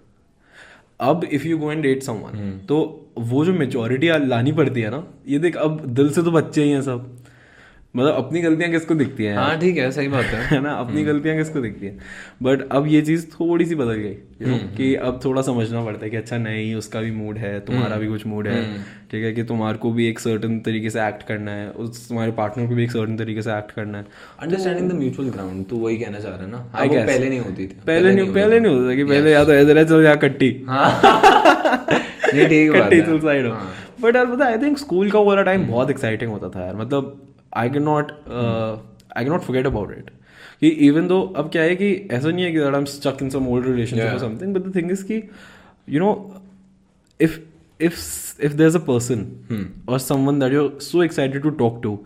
अब 1.01 1.25
if 1.25 1.47
you 1.47 1.59
go 1.59 1.73
and 1.73 1.83
date 1.83 2.03
someone 2.03 2.59
तो 2.69 2.79
वो 3.19 3.45
जो 3.45 3.53
मेचोरिटी 3.53 4.09
लानी 4.27 4.53
पड़ती 4.53 4.81
है 4.81 4.91
ना 4.91 5.05
ये 5.29 5.39
देख 5.39 5.57
अब 5.57 5.81
दिल 5.87 6.11
से 6.11 6.23
तो 6.23 6.31
बच्चे 6.31 6.65
ही 6.65 6.71
हैं 6.71 6.83
सब। 6.83 7.17
मतलब 7.97 8.15
अपनी 8.15 8.41
गलतियाँ 8.41 8.71
किसको 8.71 8.95
दिखती 8.95 9.25
हैं? 9.25 9.37
हाँ 9.37 9.59
ठीक 9.61 9.77
है 9.77 9.91
सही 9.91 10.09
बात 10.09 10.25
है। 10.25 10.45
है 10.57 10.61
ना? 10.61 10.71
अपनी 10.71 11.03
गलतियाँ 11.05 11.37
किसको 11.37 11.61
दिखती 11.61 11.87
हैं? 11.87 11.99
बट 12.43 12.69
अब 12.73 12.87
ये 12.87 13.03
चीज़ 13.03 13.27
थोड़ी 13.27 13.67
सी 13.67 13.75
बदल 13.75 13.95
गई 13.95 14.15
you 14.43 14.77
कि 14.77 14.95
अब 14.95 15.21
थोड़ा 15.25 15.43
समझना 15.43 15.85
पड़ता 15.85 16.05
है 16.05 16.11
कि 16.11 16.17
अच्छा 16.17 16.39
नहीं 16.39 16.75
उसका 16.75 17.01
भी 17.01 17.11
मूड 17.11 17.39
है 17.39 17.61
तुम्हारा 17.61 17.97
भी 17.97 18.09
कुछ 18.09 18.27
मूड 18.27 18.47
है 18.49 18.63
ठीक 19.11 19.25
है 19.25 19.33
कि 19.33 19.43
तुम्हारे 19.43 19.79
को 19.79 19.93
भी 19.93 20.09
एक 20.09 20.19
सर्टन 20.19 20.59
तरीके 20.61 20.91
से 20.91 21.01
एक्ट 21.01 21.23
करना 21.23 21.51
है 21.51 21.71
उस 21.71 22.09
तुम्हारे 22.09 22.33
पार्टनर 22.33 22.67
को 22.67 22.75
भी 22.75 22.85
एक 22.85 22.91
सर्टन 22.91 23.17
तरीके 23.17 23.43
से 23.43 23.51
एक्ट 23.51 23.71
करना 23.71 23.99
है। 23.99 24.07
अंडरस्टैंडिंग 24.41 24.91
द 24.91 24.93
म्यूचुअल 24.93 25.29
ग्राउंड 25.29 25.67
तू 25.67 25.77
वही 25.77 25.97
कहना 25.97 26.21
चाह 26.21 26.33
रहा 26.33 26.45
है 26.45 26.51
ना। 26.51 26.59
हाँ, 26.73 26.87
वो 26.87 26.95
पहले 26.95 27.29
नहीं 27.29 27.41
होती 27.41 27.67
थी। 27.67 27.77
पहले 27.87 28.15
नहीं 28.15 28.33
पहले 28.35 28.61
नहीं 28.61 28.75
होता 28.77 28.95
कि 28.95 29.05
पहले 29.05 29.33
या 29.33 29.45
तो 29.45 29.53
ऐसे 29.53 29.85
चल 29.85 30.03
जा 30.03 30.15
कट्टी। 30.15 30.51
नहीं 30.69 32.49
ठीक 32.49 32.73
कट्टी 32.73 32.97
है। 32.97 33.21
साइड 33.21 33.47
हो। 33.47 33.57
बट 34.01 34.17
यार 34.17 34.27
पता 34.27 34.45
आई 34.45 34.59
थिंक 34.59 34.79
स्कूल 34.79 35.11
का 35.11 35.19
वो 35.19 35.25
वाला 35.25 35.43
टाइम 35.43 35.67
बहुत 35.67 35.91
एक्साइटिंग 35.91 36.31
होता 36.31 36.49
था 36.49 36.65
यार। 36.67 36.77
मतलब 36.77 37.27
I 37.57 37.71
can 37.71 37.83
not 37.83 38.13
I 38.31 39.25
can 39.25 39.33
not 39.33 39.41
forget 39.41 39.67
about 39.67 39.97
it 39.99 40.11
कि 40.61 40.69
इवन 40.89 41.09
दो 41.09 41.21
अब 41.37 41.51
क्या 41.51 41.63
है 41.63 41.77
कि 41.77 41.93
ऐसा 42.13 42.29
नहीं 42.29 42.45
है 42.45 42.53
कि 42.53 42.59
I 42.59 42.79
am 42.79 42.85
stuck 42.85 43.23
in 43.23 43.31
some 43.31 43.49
old 43.49 43.67
relationship 43.67 44.13
और 44.13 44.19
something 44.19 44.55
but 44.55 44.63
the 44.63 44.75
thing 44.77 44.91
is 44.91 45.05
कि 45.05 45.23
you 45.89 46.01
know 46.01 46.13
if 47.21 47.33
if 47.81 47.97
if 48.47 48.53
there's 48.59 48.77
a 48.79 48.81
person 48.81 49.23
or 49.87 49.99
someone 49.99 50.39
that 50.39 50.53
you're 50.53 50.81
so 50.81 51.01
excited 51.01 51.43
to 51.43 51.51
talk 51.63 51.81
to 51.83 51.97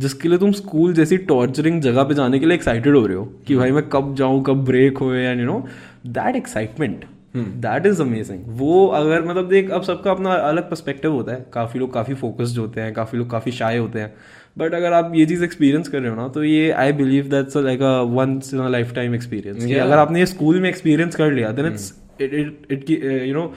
जिसके 0.00 0.28
लिए 0.28 0.38
तुम 0.38 0.52
स्कूल 0.52 0.94
जैसी 0.94 1.16
टॉर्चरिंग 1.28 1.80
जगह 1.82 2.02
पे 2.02 2.14
जाने 2.14 2.38
के 2.38 2.46
लिए 2.46 2.54
एक्साइटेड 2.54 2.96
हो 2.96 3.06
रहे 3.06 3.16
हो 3.16 3.24
कि 3.46 3.56
भाई 3.56 3.70
मैं 3.70 3.82
कब 3.88 4.14
जाऊँ 4.14 4.42
कब 4.44 4.64
ब्रेक 4.64 4.98
हो 4.98 5.12
and 5.14 5.40
you 5.40 5.46
know 5.46 5.58
that 6.06 6.36
excitement 6.36 7.04
that 7.36 7.86
is 7.86 8.02
amazing 8.02 8.42
वो 8.58 8.86
अगर 9.00 9.24
मतलब 9.24 9.48
देख 9.48 9.70
अब 9.70 9.82
सबका 9.82 10.10
अपना 10.10 10.32
अलग 10.48 10.68
पर्सपेक्टिव 10.70 11.12
होता 11.12 11.32
है। 11.32 11.46
काफ़ी 11.52 11.80
लोग 11.80 11.92
काफ़ी 11.94 12.14
फोकस्ड 12.14 12.58
होते 12.58 12.80
हैं 12.80 12.92
काफ़ी 12.94 13.18
लोग 13.18 13.30
काफ़ी 13.30 13.52
शाय 13.52 13.78
होते 13.78 14.00
हैं। 14.00 14.14
बट 14.56 14.74
अगर 14.74 14.92
आप 14.92 15.12
ये 15.14 15.26
चीज़ 15.26 15.44
एक्सपीरियंस 15.44 15.88
कर 15.88 16.00
रहे 16.00 16.10
हो 16.10 16.16
ना 16.16 16.28
तो 16.28 16.44
ये 16.44 16.70
I 16.82 16.92
believe 16.92 17.28
that's 17.28 17.56
like 17.58 17.82
a 17.82 18.00
once 18.12 18.52
in 18.54 18.60
a 18.60 18.68
lifetime 18.94 19.14
experience 19.14 19.64
अगर 19.64 19.98
आपने 19.98 20.20
ये 20.20 20.26
स्कूल 20.26 20.60
में 20.60 20.68
एक्सपीरियंस 20.68 21.16
कर 21.16 21.32
लिया 21.32 21.50
then 21.52 21.66
it's 21.66 21.92
it 22.20 22.34
it 22.34 22.72
it 22.72 22.90
you 22.90 23.34
know 23.34 23.52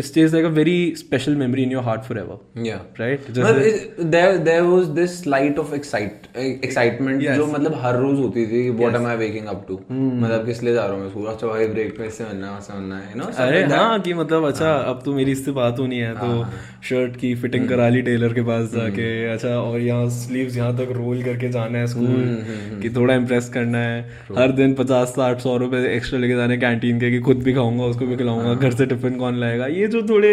it 0.00 0.06
stays 0.08 0.34
like 0.36 0.46
a 0.48 0.52
very 0.56 0.76
special 1.00 1.36
memory 1.42 1.64
in 1.66 1.72
your 1.76 1.82
heart 1.88 2.04
forever. 2.08 2.36
Yeah. 2.68 2.82
Right? 3.00 3.28
मतलब 3.30 3.62
it- 3.70 4.00
there 4.14 4.36
there 4.48 4.64
was 4.68 4.90
this 4.98 5.16
light 5.34 5.58
of 5.64 5.72
excite 5.78 6.28
excitement 6.68 7.22
Yes. 7.26 7.36
जो 7.36 7.46
मतलब 7.46 7.74
हर 7.82 7.98
रोज 8.00 8.18
होती 8.18 8.46
थी 8.52 8.62
what 8.80 8.98
am 9.00 9.06
I 9.12 9.14
waking 9.22 9.48
up 9.54 9.62
to? 9.70 9.78
मतलब 9.92 10.46
किस 10.46 10.62
लिए 10.62 10.74
जा 10.74 10.84
रहा 10.86 10.94
हूँ 10.94 11.02
मैं? 11.02 11.10
स्कूल 11.10 11.26
अच्छा 11.32 11.46
भाई 11.46 11.66
ब्रेक 11.74 11.98
में 12.00 12.06
इससे 12.06 12.24
मिलना 12.24 12.46
है 12.46 12.52
वहाँ 12.52 13.00
है 13.00 13.14
you 13.14 13.28
अरे 13.46 13.62
हाँ 13.74 14.00
कि 14.08 14.14
मतलब 14.14 14.46
अच्छा 14.48 14.72
अब 14.92 15.02
तो 15.04 15.14
मेरी 15.14 15.32
इससे 15.32 15.52
बात 15.60 15.78
होनी 15.80 15.98
है 15.98 16.12
तो 16.18 16.44
शर्ट 16.88 17.16
की 17.20 17.34
फिटिंग 17.42 17.68
करा 17.68 17.88
ली 17.88 18.02
टेलर 18.02 18.32
के 18.34 18.42
पास 18.50 18.70
जाके 18.74 19.08
अच्छा 19.32 19.48
और 19.60 19.80
यहाँ 19.80 20.08
स्लीव्स 20.18 20.56
यहाँ 20.56 20.76
तक 20.76 20.92
रोल 20.96 21.22
करके 21.22 21.48
जाना 21.58 21.78
है 21.78 21.86
स्कूल 21.86 22.78
कि 22.82 22.90
थोड़ा 22.96 23.14
इम्प्रेस 23.14 23.48
करना 23.54 23.78
है। 23.78 24.00
हर 24.38 24.52
दिन 24.60 24.74
पचास 24.74 25.08
साठ 25.16 25.40
सौ 25.40 25.56
रुपए 25.64 25.82
एक्स्ट्रा 25.96 26.18
लेके 26.20 26.36
जाने 26.36 26.56
कैंटीन 26.58 27.00
के 27.00 27.10
कि 27.10 27.18
खुद 27.28 27.42
भी 27.42 27.54
खाऊँगा 27.54 27.84
उसको 27.84 28.06
भी 28.06 28.16
खिलाऊँगा 28.16 28.54
घर 28.54 28.70
से 28.80 28.86
टिफ़िन 28.86 29.18
कौन 29.18 29.40
लाएगा? 29.40 29.66
ये 29.66 29.86
जो 29.90 30.02
थोड़े 30.08 30.32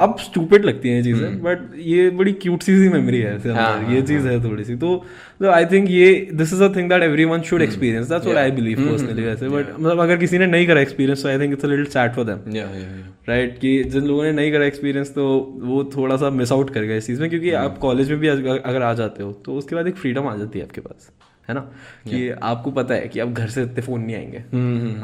अब 0.00 0.16
स्टूपिड 0.20 0.64
लगती 0.64 0.88
हैं 0.88 1.02
चीज़ें 1.04 1.42
बट 1.42 1.68
ये 1.86 2.08
बड़ी 2.18 2.32
क्यूट 2.42 2.62
सी 2.62 2.78
सी 2.78 2.88
मेमोरी 2.88 3.20
है 3.20 3.34
ऐसे 3.36 3.48
अंदर। 3.48 3.92
ये 3.94 4.02
चीज़ 4.02 4.28
है। 4.28 4.42
थोड़ी 4.44 4.64
सी। 4.64 4.76
तो 4.76 5.50
आई 5.50 5.64
थिंक 5.66 5.90
ये 5.90 6.10
this 6.34 6.52
is 6.52 6.62
a 6.64 6.68
thing 6.76 6.88
that 6.90 7.02
everyone 7.24 7.40
should 7.42 7.62
experience 7.62 8.08
that's 8.08 8.26
what 8.26 8.38
I 8.38 8.50
believe 8.50 8.80
personally 8.80 9.22
वैसे 9.22 9.48
बट 9.48 9.66
मतलब 9.78 10.00
अगर 10.00 10.16
किसी 10.16 10.38
ने 10.38 10.46
नहीं 10.46 10.66
करा 10.66 10.80
एक्सपीरियंस 10.80 11.22
तो 11.22 11.28
I 11.28 11.38
think 11.38 11.52
it's 11.52 11.64
a 11.64 11.68
little 11.68 11.84
sad 11.92 12.12
for 12.12 12.24
them 12.24 12.50
right 13.28 13.58
कि 13.58 13.72
जिन 13.84 14.04
लोगों 14.04 14.22
ने 14.22 14.32
नहीं 14.32 14.52
करा 14.52 14.64
एक्सपीरियंस 14.64 15.10
तो 15.14 15.26
वो 15.62 15.82
थोड़ा 15.96 16.16
सा 16.16 16.30
मिस 16.30 16.52
आउट 16.52 16.70
कर 16.70 16.82
गए 16.82 16.96
इस 16.96 17.06
चीज़ 17.06 17.20
में 17.20 17.28
क्योंकि 17.30 17.50
आप 17.58 17.78
कॉलेज 17.78 18.10
में 18.10 18.18
भी 18.20 18.28
अगर 18.28 18.82
आ 18.82 18.92
जाते 18.94 19.22
हो 19.22 19.32
तो 19.46 19.54
उसके 19.54 19.76
बाद 19.76 19.88
एक 19.88 19.96
फ्रीडम 19.96 20.26
आ 20.26 20.36
जाती 20.36 20.58
है 20.58 20.64
आपके 20.64 20.80
पास। 20.80 21.10
है 21.48 21.54
ना? 21.54 21.60
कि 22.08 22.28
आपको 22.42 22.70
पता 22.70 22.94
है 22.94 23.08
कि 23.08 23.20
अब 23.20 23.32
घर 23.34 23.48
से 23.48 23.62
इतने 23.62 23.82
फ़ोन 23.82 24.00
नहीं 24.00 24.16
आएँगे। 24.16 24.38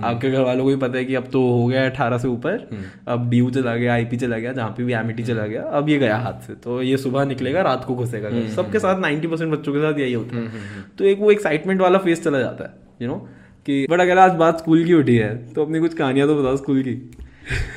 आपके 0.06 0.30
घर 0.30 0.40
वालों 0.40 0.64
को 0.64 0.70
भी 0.70 0.76
पता 0.76 0.98
है 0.98 1.04
कि 1.04 1.14
अब 1.14 1.24
तो 1.32 1.40
हो 1.50 1.66
गया 1.66 1.84
अठारह 1.86 2.18
से 2.18 2.28
ऊपर 2.28 2.68
अब 3.08 3.28
डी 3.30 3.40
चला 3.50 3.74
गया 3.76 3.92
आईपी 3.94 4.16
चला 4.16 4.38
गया 4.38 4.52
जहाँ 4.52 4.70
पे 4.70 4.84
भी 4.84 4.92
एमिटी 4.92 5.22
चला 5.22 5.46
गया 5.46 5.62
अब 5.62 5.88
ये 5.88 5.98
गया 5.98 6.16
हाथ 6.16 6.46
से। 6.46 6.54
तो 6.54 6.80
ये 6.82 6.96
सुबह 6.96 7.24
निकलेगा 7.24 7.62
रात 7.62 7.84
को 7.84 7.94
घुसेगा 7.94 8.30
सबके 8.56 8.78
साथ 8.78 9.00
नाइन्टी 9.00 9.28
परसेंट 9.28 9.52
बच्चों 9.52 9.72
के 9.72 9.78
साथ 9.78 9.98
यही 10.00 10.12
होता 10.12 10.36
है। 10.36 10.48
तो 10.98 11.04
एक 11.04 11.18
वो 11.20 11.30
एक्साइटमेंट 11.30 11.80
वाला 11.80 11.98
फेस 11.98 12.24
चला 12.24 12.40
जाता 12.40 12.64
है 12.64 13.02
यू 13.02 13.08
नो 13.08 13.16
कि 13.66 13.86
बट 13.90 14.00
अगर 14.00 14.18
आज 14.18 14.32
बात 14.36 14.58
स्कूल 14.58 14.84
की 14.84 14.94
उठी 14.94 15.16
है 15.16 15.36
तो 15.52 15.64
अपनी 15.64 15.80
कुछ 15.80 15.94
कहानियाँ 15.94 16.28
तो 16.28 16.42
बताओ 16.42 16.56
स्कूल 16.56 16.82
की। 16.82 16.94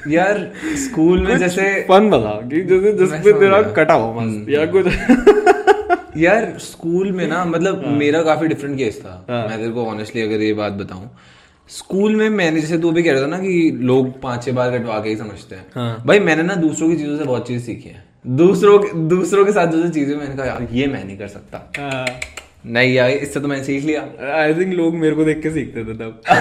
यार 0.07 0.37
स्कूल 0.77 1.21
में 1.27 1.37
जैसे 1.37 1.63
फन 1.89 2.09
बता 2.09 2.39
कि 2.47 2.61
जैसे 2.63 2.91
जिसपे 2.97 3.33
तेरा 3.33 3.61
कटा 3.73 3.93
हो 3.93 4.13
मस्त 4.13 4.49
या 4.49 4.65
कुछ। 4.65 4.85
यार 6.21 6.57
स्कूल 6.59 7.12
में 7.12 7.27
ना 7.27 7.44
मतलब 7.45 7.85
मेरा 7.97 8.21
काफ़ी 8.23 8.47
डिफरेंट 8.47 8.77
केस 8.77 9.00
था। 9.01 9.13
मैं 9.29 9.57
तेरे 9.57 9.71
को 9.71 9.85
ऑनेस्टली 9.85 10.21
अगर 10.21 10.41
ये 10.41 10.53
बात 10.53 10.73
बताऊँ 10.73 11.09
स्कूल 11.69 12.15
में 12.15 12.29
मैंने 12.29 12.62
जैसे 12.62 12.77
तू 12.77 12.91
भी 12.91 13.03
कह 13.03 13.12
रहा 13.12 13.21
था 13.21 13.27
ना 13.27 13.38
कि 13.39 13.71
लोग 13.81 14.19
पाँच 14.21 14.44
छह 14.45 14.51
बार 14.51 14.77
कटवा 14.77 15.00
के 15.00 15.09
ही 15.09 15.15
समझते 15.15 15.56
हैं। 15.56 16.06
भाई 16.06 16.19
मैंने 16.19 16.44
ना 16.44 16.56
दूसरों 16.57 16.89
की 16.89 16.95
चीज़ों 16.95 17.18
से 17.18 17.23
बहुत 17.23 17.47
चीज़ 17.47 17.63
सीखी 17.65 17.89
है। 17.89 18.03
दूसरों 18.38 18.77
के 18.79 18.94
दूसरों 19.09 19.45
के 19.45 19.51
साथ 19.51 19.68
जो 19.68 19.81
जो 19.81 19.89
चीज़ें 19.89 20.15
मैंने 20.15 20.35
कहा 20.35 20.45
यार 20.45 20.68
ये 20.71 20.88
मैं 20.88 21.03
नहीं 21.06 21.18
कर 21.18 21.27
सकता। 21.27 21.57
नहीं 22.65 22.94
यार 22.94 23.09
इससे 23.09 23.39
तो 23.39 23.47
मैंने 23.47 23.63
सीख 23.63 23.83
लिया। 23.83 24.01
आई 24.33 24.53
थिंक 24.53 24.73
लोग 24.73 24.95
मेरे 24.95 25.15
को 25.15 25.23
देख 25.25 25.41
के 25.44 25.51
सीखते 25.51 25.83
थे 25.85 25.94
तब। 25.95 26.21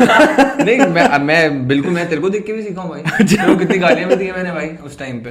नहीं 0.60 0.86
मैं 0.88 1.18
मैं 1.20 1.68
बिल्कुल 1.68 1.92
मैं 1.92 2.08
तेरे 2.08 2.20
को 2.20 2.30
देख 2.30 2.44
के 2.46 2.52
भी 2.52 2.62
सीखा 2.62 2.82
हूँ 2.82 2.90
भाई। 2.90 3.02
को 3.36 3.56
कितनी 3.58 3.78
गालियाँ 3.78 4.08
भी 4.08 4.16
दी 4.16 4.24
है 4.24 4.32
मैंने 4.32 4.52
भाई 4.52 4.68
उस 4.86 4.98
टाइम 4.98 5.20
पे। 5.20 5.30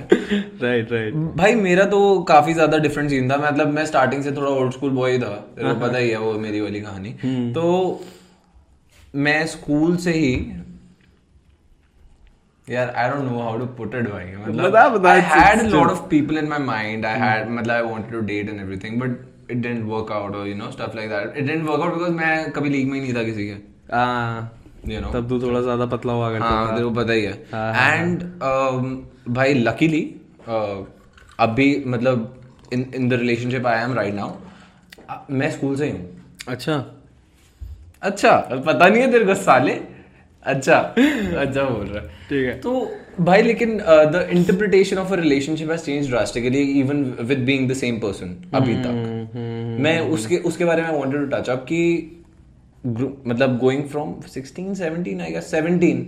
राइट 0.61 0.91
राइट 0.91 1.13
भाई 1.37 1.55
मेरा 1.57 1.85
तो 1.87 1.99
काफ़ी 2.29 2.53
ज़्यादा 2.53 2.77
डिफरेंट 2.79 3.09
सीन 3.09 3.29
था। 3.31 3.37
मतलब 3.39 3.73
मैं 3.73 3.85
स्टार्टिंग 3.85 4.23
से 4.23 4.31
थोड़ा 4.31 4.49
ओल्ड 4.51 4.73
स्कूल 4.73 4.91
बॉय 4.91 5.17
था। 5.19 5.35
तेरे 5.55 5.73
को 5.73 5.79
पता 5.79 5.97
ही 5.97 6.09
है 6.09 6.19
वो 6.19 6.33
मेरी 6.39 6.61
वाली 6.61 6.81
कहानी। 6.81 7.13
तो 7.53 7.65
मैं 9.15 9.45
स्कूल 9.47 9.95
से 9.97 10.11
ही 10.13 10.33
यार 12.67 12.89
I 12.89 13.09
don't 13.09 13.23
know 13.23 13.39
how 13.39 13.57
to 13.59 13.65
put 13.77 13.95
it 13.95 14.09
भाई। 14.09 14.25
मतलब 14.39 15.05
I 15.07 15.21
had 15.27 15.61
lot 15.67 15.87
of 15.87 16.01
people 16.09 16.37
in 16.37 16.47
my 16.47 16.59
mind 16.65 17.05
I 17.05 17.19
had 17.19 17.49
मतलब 17.49 17.73
I 17.73 17.81
wanted 17.83 18.11
to 18.11 18.19
date 18.27 18.49
and 18.49 18.59
everything 18.59 18.99
but 19.01 19.17
it 19.51 19.57
didn't 19.57 19.83
work 19.85 20.11
out 20.11 20.35
और 20.35 20.47
you 20.47 20.55
know 20.55 20.71
stuff 20.71 20.95
like 20.95 21.09
that 21.09 21.37
it 21.37 21.45
didn't 21.45 21.67
work 21.67 21.81
out 21.81 21.93
because 21.93 22.11
मैं 22.13 22.51
कभी 22.51 22.69
league 22.69 22.87
में 22.87 22.93
ही 22.93 23.01
नहीं 23.01 23.13
था 23.15 23.23
किसी 23.23 23.47
के। 23.47 23.53
हाँ 23.95 24.61
यू 24.87 24.99
नो 25.01 25.11
तब 25.11 25.29
तो 25.29 25.39
थोड़ा 25.41 25.61
ज़्यादा 25.61 25.85
पतला 25.87 26.13
हुआ 26.13 26.31
करता 26.31 26.45
हाँ 26.45 26.73
तेरे 26.73 26.83
को 26.83 26.91
पता 26.93 27.13
ही 27.13 27.23
है। 27.23 27.33
एंड 27.93 28.23
भाई 29.29 29.53
लकीली 29.53 30.03
अभी 31.39 31.83
मतलब 31.87 32.35
in 32.73 32.91
in 32.95 33.09
the 33.09 33.13
relationship 33.15 33.67
I 33.67 33.83
am 33.83 33.93
right 33.93 34.13
now 34.13 34.31
मैं 35.31 35.49
स्कूल 35.51 35.75
से 35.75 35.85
ही 35.85 35.91
हूँ। 35.91 36.07
अच्छा। 36.47 36.73
अच्छा 38.03 38.31
पता 38.65 38.87
नहीं 38.87 39.01
है 39.01 39.11
तेरे 39.11 39.25
को 39.25 39.35
साले। 39.35 39.71
अच्छा 40.45 40.75
अच्छा 40.75 41.63
बोल 41.63 41.85
रहा 41.85 42.01
है। 42.03 42.09
ठीक 42.29 42.45
है। 42.45 42.59
तो 42.61 42.71
भाई 43.19 43.41
लेकिन 43.41 43.77
the 43.77 44.27
interpretation 44.31 44.97
of 44.97 45.11
a 45.13 45.15
relationship 45.15 45.71
has 45.71 45.81
change 45.81 46.07
drastically 46.09 46.61
even 46.79 47.03
with 47.21 47.39
being 47.45 47.69
the 47.69 47.73
same 47.75 47.99
person 47.99 48.35
अभी 48.55 48.75
तक। 48.75 49.33
मैं 49.83 49.99
उसके 50.15 50.37
उसके 50.49 50.65
बारे 50.65 50.81
में 50.81 50.89
वांटेड 50.89 51.19
टू 51.21 51.27
टच 51.35 51.49
अप 51.49 51.65
कि 51.71 51.81
मतलब 52.85 53.57
going 53.59 53.83
from 53.89 54.13
16 54.35 54.75
17 54.75 55.21
I 55.21 55.31
guess 55.31 55.51
17 55.53 55.99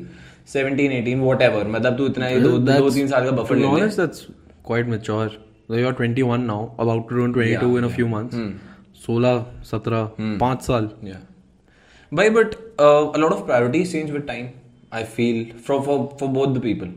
17 0.53 0.91
18 0.91 1.23
whatever 1.23 1.67
मतलब 1.67 1.97
तू 1.97 2.05
इतना 2.07 2.29
दो 2.39 2.57
दो 2.59 2.89
तीन 2.89 3.07
साल 3.07 3.25
का 3.25 3.31
बफर 3.41 3.55
ले 3.55 3.73
ले। 3.75 3.87
That's 3.97 4.25
quite 4.67 4.87
mature 4.87 5.27
so 5.27 5.77
you 5.79 5.87
are 5.87 5.93
21 6.01 6.45
now 6.45 6.69
about 6.79 7.09
to 7.09 7.15
turn 7.17 7.33
22 7.33 7.77
in 7.77 7.83
a 7.83 7.93
few 7.95 8.07
months 8.07 8.35
16 9.03 9.43
17 9.73 10.39
5 10.41 10.67
साल। 10.67 10.89
या 11.03 11.19
भाई 12.11 12.29
but 12.39 12.55
a 12.55 13.17
lot 13.17 13.31
of 13.31 13.45
priorities 13.45 13.91
change 13.91 14.11
with 14.11 14.23
time 14.27 14.49
I 14.93 15.03
feel 15.13 15.45
for 15.67 15.81
for 15.81 16.27
both 16.29 16.55
the 16.55 16.61
people 16.61 16.93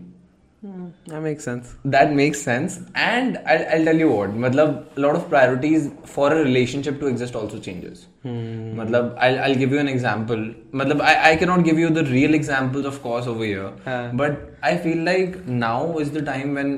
that 1.07 1.21
makes 1.23 1.45
sense. 1.45 1.75
That 1.85 2.13
makes 2.13 2.41
sense. 2.41 2.81
And 2.95 3.37
I'll, 3.47 3.65
I'll 3.73 3.85
tell 3.85 3.97
you 4.03 4.09
what 4.11 4.31
matlab 4.45 4.97
a 4.97 5.01
lot 5.01 5.15
of 5.19 5.29
priorities 5.29 5.91
for 6.05 6.33
a 6.33 6.37
relationship 6.43 7.01
to 7.01 7.07
exist 7.07 7.35
also 7.41 7.59
changes. 7.59 8.07
Hmm. 8.23 8.79
matlab 8.81 9.15
I'll, 9.19 9.39
I'll 9.41 9.55
give 9.63 9.73
you 9.73 9.79
an 9.79 9.89
example. 9.89 10.47
Matlab 10.73 11.03
I, 11.03 11.33
I 11.33 11.37
cannot 11.37 11.65
give 11.65 11.79
you 11.79 11.91
the 11.91 12.05
real 12.05 12.35
examples 12.35 12.87
of 12.87 13.03
course 13.03 13.27
over 13.27 13.45
here. 13.45 13.73
हाँ. 13.85 14.17
but 14.17 14.41
I 14.63 14.77
feel 14.79 15.05
like 15.11 15.37
now 15.47 15.99
is 15.99 16.11
the 16.13 16.23
time 16.23 16.55
when 16.55 16.73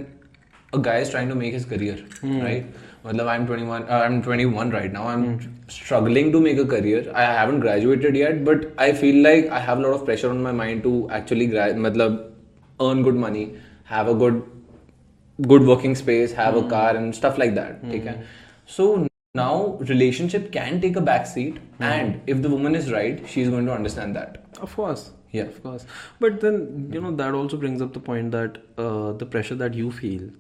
a 0.73 0.78
guy 0.78 0.97
is 0.99 1.11
trying 1.11 1.28
to 1.28 1.35
make 1.45 1.52
his 1.52 1.64
career 1.64 1.97
Hmm. 2.23 2.40
right? 2.40 2.66
Matlab 3.05 3.28
I'm 3.35 3.47
21 3.47 3.85
uh, 3.88 4.00
I'm 4.05 4.21
21 4.23 4.71
right 4.71 4.93
now. 4.93 5.07
I'm 5.07 5.26
struggling 5.69 6.33
to 6.33 6.40
make 6.40 6.59
a 6.59 6.66
career. 6.66 7.05
I 7.14 7.23
haven't 7.40 7.61
graduated 7.61 8.16
yet 8.16 8.45
but 8.45 8.73
I 8.78 8.93
feel 8.93 9.23
like 9.28 9.49
I 9.49 9.61
have 9.61 9.78
a 9.78 9.83
lot 9.83 9.95
of 10.00 10.05
pressure 10.05 10.31
on 10.31 10.43
my 10.43 10.50
mind 10.62 10.83
to 10.88 11.09
actually 11.21 11.47
gra- 11.47 11.75
matlab 11.87 12.19
earn 12.81 13.02
good 13.05 13.14
money 13.14 13.45
have 13.87 14.09
a 14.09 14.14
good 14.14 14.43
good 15.43 15.66
working 15.66 15.95
space 15.95 16.33
have 16.33 16.55
mm. 16.55 16.59
a 16.59 16.62
hmm. 16.62 16.71
car 16.71 16.97
and 16.97 17.14
stuff 17.14 17.38
like 17.38 17.55
that 17.55 17.83
mm. 17.83 18.00
okay? 18.00 18.23
So 18.64 19.07
now 19.35 19.76
relationship 19.90 20.50
can 20.52 20.81
take 20.81 20.97
a 20.97 21.00
back 21.00 21.26
seat 21.26 21.57
mm. 21.57 21.85
and 21.90 22.21
if 22.26 22.40
the 22.40 22.49
woman 22.49 22.75
is 22.75 22.90
right 22.93 23.28
she's 23.28 23.49
going 23.49 23.66
to 23.66 23.73
understand 23.73 24.16
that. 24.16 24.45
Of 24.61 24.75
course. 24.75 25.11
Yeah. 25.33 25.43
Of 25.43 25.62
course. 25.62 25.85
But 26.19 26.40
then 26.40 26.90
you 26.93 27.00
know 27.00 27.14
that 27.16 27.35
also 27.35 27.59
brings 27.59 27.83
up 27.83 27.93
the 27.93 28.00
point 28.00 28.31
that 28.31 28.59
uh, 28.78 29.12
the 29.12 29.26
pressure 29.26 29.55
that 29.57 29.75
you 29.75 29.90
feel 29.90 30.31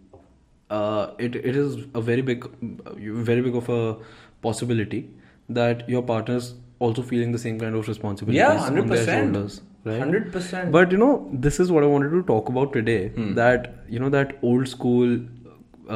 uh, 0.70 1.10
it 1.18 1.36
it 1.36 1.56
is 1.56 1.76
a 1.94 2.00
very 2.00 2.22
big 2.22 2.48
very 2.60 3.40
big 3.40 3.54
of 3.54 3.68
a 3.68 3.96
possibility 4.42 5.08
that 5.48 5.88
your 5.88 6.02
partner's 6.02 6.54
also 6.78 7.02
feeling 7.02 7.32
the 7.32 7.38
same 7.38 7.58
kind 7.58 7.74
of 7.74 7.88
responsibility 7.88 8.38
yeah 8.38 8.68
100% 8.68 9.60
right 9.88 10.00
100% 10.00 10.72
but 10.76 10.92
you 10.96 10.98
know 11.02 11.10
this 11.46 11.58
is 11.64 11.72
what 11.76 11.84
i 11.88 11.90
wanted 11.94 12.14
to 12.16 12.22
talk 12.30 12.48
about 12.54 12.72
today 12.78 13.00
Hmm. 13.18 13.34
that 13.40 13.68
you 13.96 14.00
know 14.04 14.08
that 14.16 14.32
old 14.52 14.68
school 14.72 15.18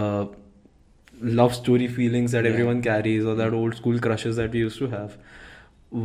uh, 0.02 0.26
love 1.40 1.54
story 1.54 1.86
feelings 1.98 2.32
that 2.38 2.46
everyone 2.50 2.82
carries 2.88 3.24
or 3.24 3.32
Hmm. 3.34 3.40
that 3.44 3.56
old 3.62 3.74
school 3.82 3.98
crushes 4.08 4.36
that 4.42 4.52
we 4.58 4.60
used 4.66 4.78
to 4.84 4.88
have 4.96 5.16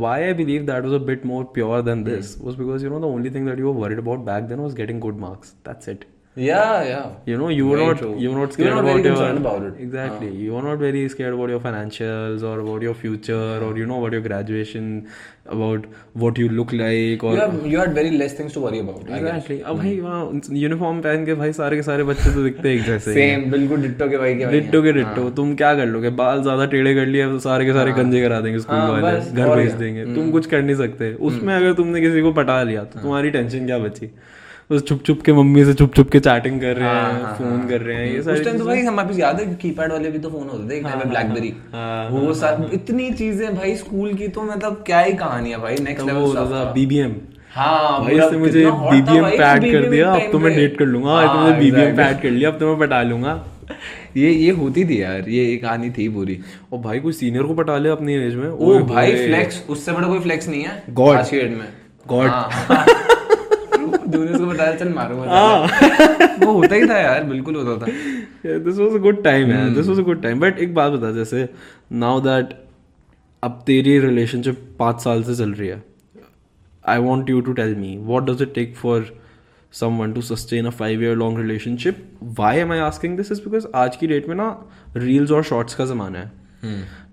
why 0.02 0.14
i 0.28 0.32
believe 0.42 0.66
that 0.72 0.88
was 0.90 0.94
a 0.98 1.02
bit 1.12 1.24
more 1.32 1.44
pure 1.58 1.80
than 1.88 2.00
Hmm. 2.04 2.10
this 2.12 2.32
was 2.48 2.56
because 2.64 2.82
you 2.86 2.90
know 2.94 3.00
the 3.06 3.12
only 3.18 3.30
thing 3.36 3.44
that 3.52 3.64
you 3.64 3.70
were 3.70 3.78
worried 3.84 4.02
about 4.04 4.24
back 4.30 4.48
then 4.52 4.62
was 4.68 4.74
getting 4.82 5.00
good 5.08 5.20
marks 5.26 5.54
that's 5.70 5.92
it 5.94 6.04
yeah 6.36 6.82
yeah 6.84 7.04
you 7.24 7.36
know 7.38 7.48
you 7.48 7.66
were 7.66 7.78
not 7.78 7.96
true. 7.96 8.14
you 8.18 8.30
were 8.30 8.38
not 8.38 8.52
scared 8.52 8.68
were 8.68 8.82
not 8.82 8.90
about 8.90 9.02
very 9.02 9.14
your 9.16 9.36
about 9.36 9.62
it. 9.62 9.74
exactly 9.78 10.28
Uh. 10.28 10.32
you 10.32 10.52
were 10.52 10.60
not 10.62 10.78
very 10.78 11.08
scared 11.08 11.32
about 11.32 11.48
your 11.48 11.60
financials 11.60 12.42
or 12.42 12.60
about 12.60 12.82
your 12.82 12.92
future 12.94 13.58
or 13.66 13.78
you 13.78 13.86
know 13.86 14.00
about 14.00 14.12
your 14.12 14.20
graduation 14.20 15.08
about 15.46 15.86
what 16.12 16.36
you 16.36 16.50
look 16.50 16.74
like 16.74 17.24
or 17.24 17.32
you, 17.32 17.40
have, 17.40 17.66
you 17.66 17.78
had 17.78 17.94
very 17.94 18.10
less 18.10 18.34
things 18.34 18.52
to 18.52 18.60
worry 18.60 18.80
about. 18.80 19.08
Exactly 19.08 19.58
अब 19.60 19.78
भाई 19.78 19.98
वहाँ 20.00 20.40
uniform 20.52 21.00
पहन 21.00 21.24
के 21.26 21.34
भाई 21.40 21.52
सारे 21.60 21.76
के 21.76 21.82
सारे 21.82 22.04
बच्चे 22.04 22.34
तो 22.34 22.44
दिखते 22.44 22.68
हैं 22.68 22.76
एक 22.76 22.84
जैसे 22.86 23.10
ही 23.10 23.16
सेम 23.16 23.50
बिल्कुल 23.50 23.82
डिट्टो 23.82 24.08
के 24.08 24.18
भाई 24.18 24.34
के 24.38 24.44
भाई 24.46 24.60
डिट्टो 24.60 24.82
के 24.82 24.92
डिट्टो 24.92 25.28
तुम 25.40 25.54
क्या 25.64 25.74
कर 25.74 25.86
लोगे 25.96 26.10
बाल 26.22 26.42
ज़्यादा 26.42 26.66
टेढ़े 26.76 26.94
कर 26.94 27.06
लिए 27.16 27.28
तो 27.28 27.38
सारे 27.48 27.66
के 27.66 27.72
सारे 27.72 27.92
गंजे 28.02 28.22
करा 28.22 28.40
देंगे 28.40 28.58
स्कूल 28.58 28.76
हाँ, 28.76 29.00
वाले 29.02 29.20
घर 29.32 29.56
भेज? 29.56 29.72
देंगे 29.72 30.04
तुम 30.14 30.30
कुछ 30.30 30.46
कर 30.46 30.62
नहीं 30.62 30.76
सकते 30.76 31.12
उसमें 31.30 31.54
अगर 31.54 31.72
तुमने 31.82 32.00
किसी 32.00 32.22
को 32.22 32.32
पटा 32.40 32.62
लिया 32.62 32.84
तो 32.84 33.00
तुम्हारी 33.00 33.30
टेंशन 33.30 33.66
क्या 33.66 33.78
बची 33.78 34.10
बस 34.70 34.82
छुप 34.86 35.02
छुप 35.06 35.20
के 35.22 35.32
मम्मी 35.32 35.64
से 35.64 35.72
छुप 35.74 35.94
छुप 35.96 36.08
के 36.10 36.20
चैटिंग 36.20 36.60
कर 36.60 36.76
रहे 36.76 36.88
हैं 36.88 37.34
फ़ोन 37.34 37.66
कर 37.68 37.80
रहे 37.80 37.96
हैं 37.96 38.06
ये 38.06 38.18
उस 38.18 38.24
सारी 38.24 38.42
टाइम 38.44 38.58
तो 38.58 38.64
भाई 38.64 38.80
हमारे 38.82 39.08
पास 39.08 39.18
याद 39.18 39.40
है 39.40 39.54
कीपैड 39.54 39.92
वाले 39.92 40.10
भी 40.10 40.18
तो 40.18 40.30
फ़ोन 40.30 40.48
होते 40.48 40.70
थे 40.70 40.76
एक 40.78 40.84
टाइम 40.84 40.98
में 40.98 41.08
ब्लैकबेरी 41.10 41.52
हाँ, 41.72 42.08
वो 42.08 42.32
सब 42.34 42.70
इतनी 42.74 43.10
चीज़ें 43.12 43.54
भाई 43.56 43.74
स्कूल 43.76 44.14
की 44.14 44.28
तो 44.28 44.42
मतलब 44.42 44.82
क्या 44.86 45.00
ही 45.00 45.12
कहानी 45.22 45.50
है 45.50 45.58
भाई 45.58 45.76
नेक्स्ट 45.82 46.06
लेवल 46.06 46.34
था। 46.50 46.64
बीबीएम 46.72 47.14
हाँ 47.54 48.04
भाई 48.04 48.38
मुझे 48.38 48.64
बीबीएम 48.70 49.24
पैड 49.24 49.70
कर 49.72 49.88
दिया 49.90 50.12
अब 50.12 50.28
तो 50.32 50.38
मैं 50.38 50.54
डेट 50.56 50.78
कर 50.78 50.86
लूँगा 50.86 51.12
हाँ, 51.12 51.34
तो 51.34 51.40
मुझे 51.40 51.58
बीबीएम 51.60 51.96
पैड 51.96 52.20
कर 52.22 52.30
लिया 52.30 52.50
अब 52.50 52.58
तो 52.58 52.66
मैं 52.68 52.78
पटा 52.78 53.02
लूँगा। 53.02 53.44
ये 54.16 54.30
ये 54.30 54.50
होती 54.58 54.84
थी 54.84 55.02
यार 55.02 55.28
ये 55.28 55.44
एक 55.52 55.62
कहानी 55.62 55.90
थी 55.90 56.08
पूरी। 56.08 56.38
और 56.72 56.78
भाई 56.80 57.00
कोई 57.00 57.12
सीनियर 57.12 57.44
को 57.44 57.54
पटा 57.54 57.78
लिया 57.78 57.92
अपनी 57.92 58.14
एज 58.16 58.34
में? 58.34 58.48
ओ 58.48 58.78
भाई 58.86 59.14
फ्लेक्स 59.26 59.64
उससे 59.70 59.92
बड़ा 59.92 60.08
कोई 60.08 60.20
फ्लेक्स 60.20 60.48
नहीं 60.48 60.62
है 60.62 60.82
में। 61.56 61.68
God. 62.08 63.12
हाँ। 64.06 64.12
जूनियर्स 64.12 64.40
को 64.40 64.46
बताया 64.46 64.76
चल 64.76 64.92
मारूँगा 64.94 66.46
वो 66.46 66.52
होता 66.52 66.74
ही 66.74 66.88
था 66.88 66.98
यार 66.98 67.24
बिल्कुल 67.24 67.56
होता 67.56 67.86
था। 67.86 67.92
This 68.58 68.78
was 68.78 68.94
a 68.94 69.02
good 69.02 69.22
time 69.24 69.50
यार 69.50 69.68
this 69.70 69.88
was 69.88 69.98
a 69.98 70.02
good 70.02 70.22
time 70.22 70.40
but 70.40 70.58
एक 70.58 70.74
बात 70.74 70.92
बता 70.92 71.12
जैसे 71.12 71.48
नाउ 71.92 72.20
दैट 72.20 72.54
अब 73.42 73.62
तेरी 73.66 73.98
रिलेशनशिप 74.00 74.66
पाँच 74.78 75.00
साल 75.00 75.22
से 75.22 75.34
चल 75.34 75.52
रही 75.52 75.68
है 75.68 75.82
I 76.88 76.98
want 76.98 77.30
you 77.30 77.40
to 77.40 77.52
tell 77.52 77.74
me 77.76 77.96
what 78.00 78.30
does 78.30 78.42
it 78.42 78.54
take 78.54 78.76
for 78.76 79.14
to 80.14 80.22
sustain 80.26 80.66
a 80.68 80.70
five 80.76 81.02
year 81.04 81.14
long 81.20 81.34
relationship? 81.38 81.96
Why 82.36 82.50
am 82.60 82.70
i 82.74 82.76
asking 82.82 83.16
this 83.16 83.30
is 83.34 83.40
because 83.46 83.66
आज 83.74 83.96
की 83.96 84.06
डेट 84.06 84.28
में 84.28 84.34
ना 84.36 84.46
रील्स 84.96 85.30
और 85.30 85.42
शॉर्ट्स 85.42 85.74
का 85.74 85.86
जमाना 85.86 86.18
है। 86.18 86.30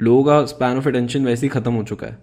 लोगों 0.02 0.24
का 0.24 0.46
स्पैन 0.46 0.78
ऑफ़ 0.78 0.88
अटेंशन 0.90 1.26
वैसे 1.26 1.46
ही 1.46 1.50
खत्म 1.50 1.74
हो 1.74 1.84
चुका 1.84 2.08
है। 2.08 2.18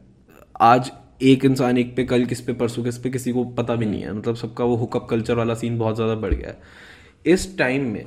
आज 0.61 0.91
एक 1.23 1.45
इंसान 1.45 1.79
एक 1.79 1.95
पे 1.97 2.05
कल 2.05 2.25
किस 2.25 2.41
पे 2.41 2.53
परसों 2.55 2.85
किस 2.85 2.99
पे 2.99 3.11
किसी 3.11 3.33
को 3.33 3.45
पता 3.57 3.75
भी 3.75 3.87
नहीं 3.87 4.03
है। 4.03 4.13
मतलब 4.13 4.37
सबका 4.37 4.65
वो 4.65 4.77
हुकअप 4.77 5.07
कल्चर 5.11 5.35
वाला 5.35 5.55
सीन 5.55 5.79
बहुत 5.79 5.97
ज़्यादा 5.97 6.15
बढ़ 6.17 6.35
गया 6.35 6.49
है। 6.49 6.59
इस 7.27 7.57
टाइम 7.59 7.91
में 7.93 8.05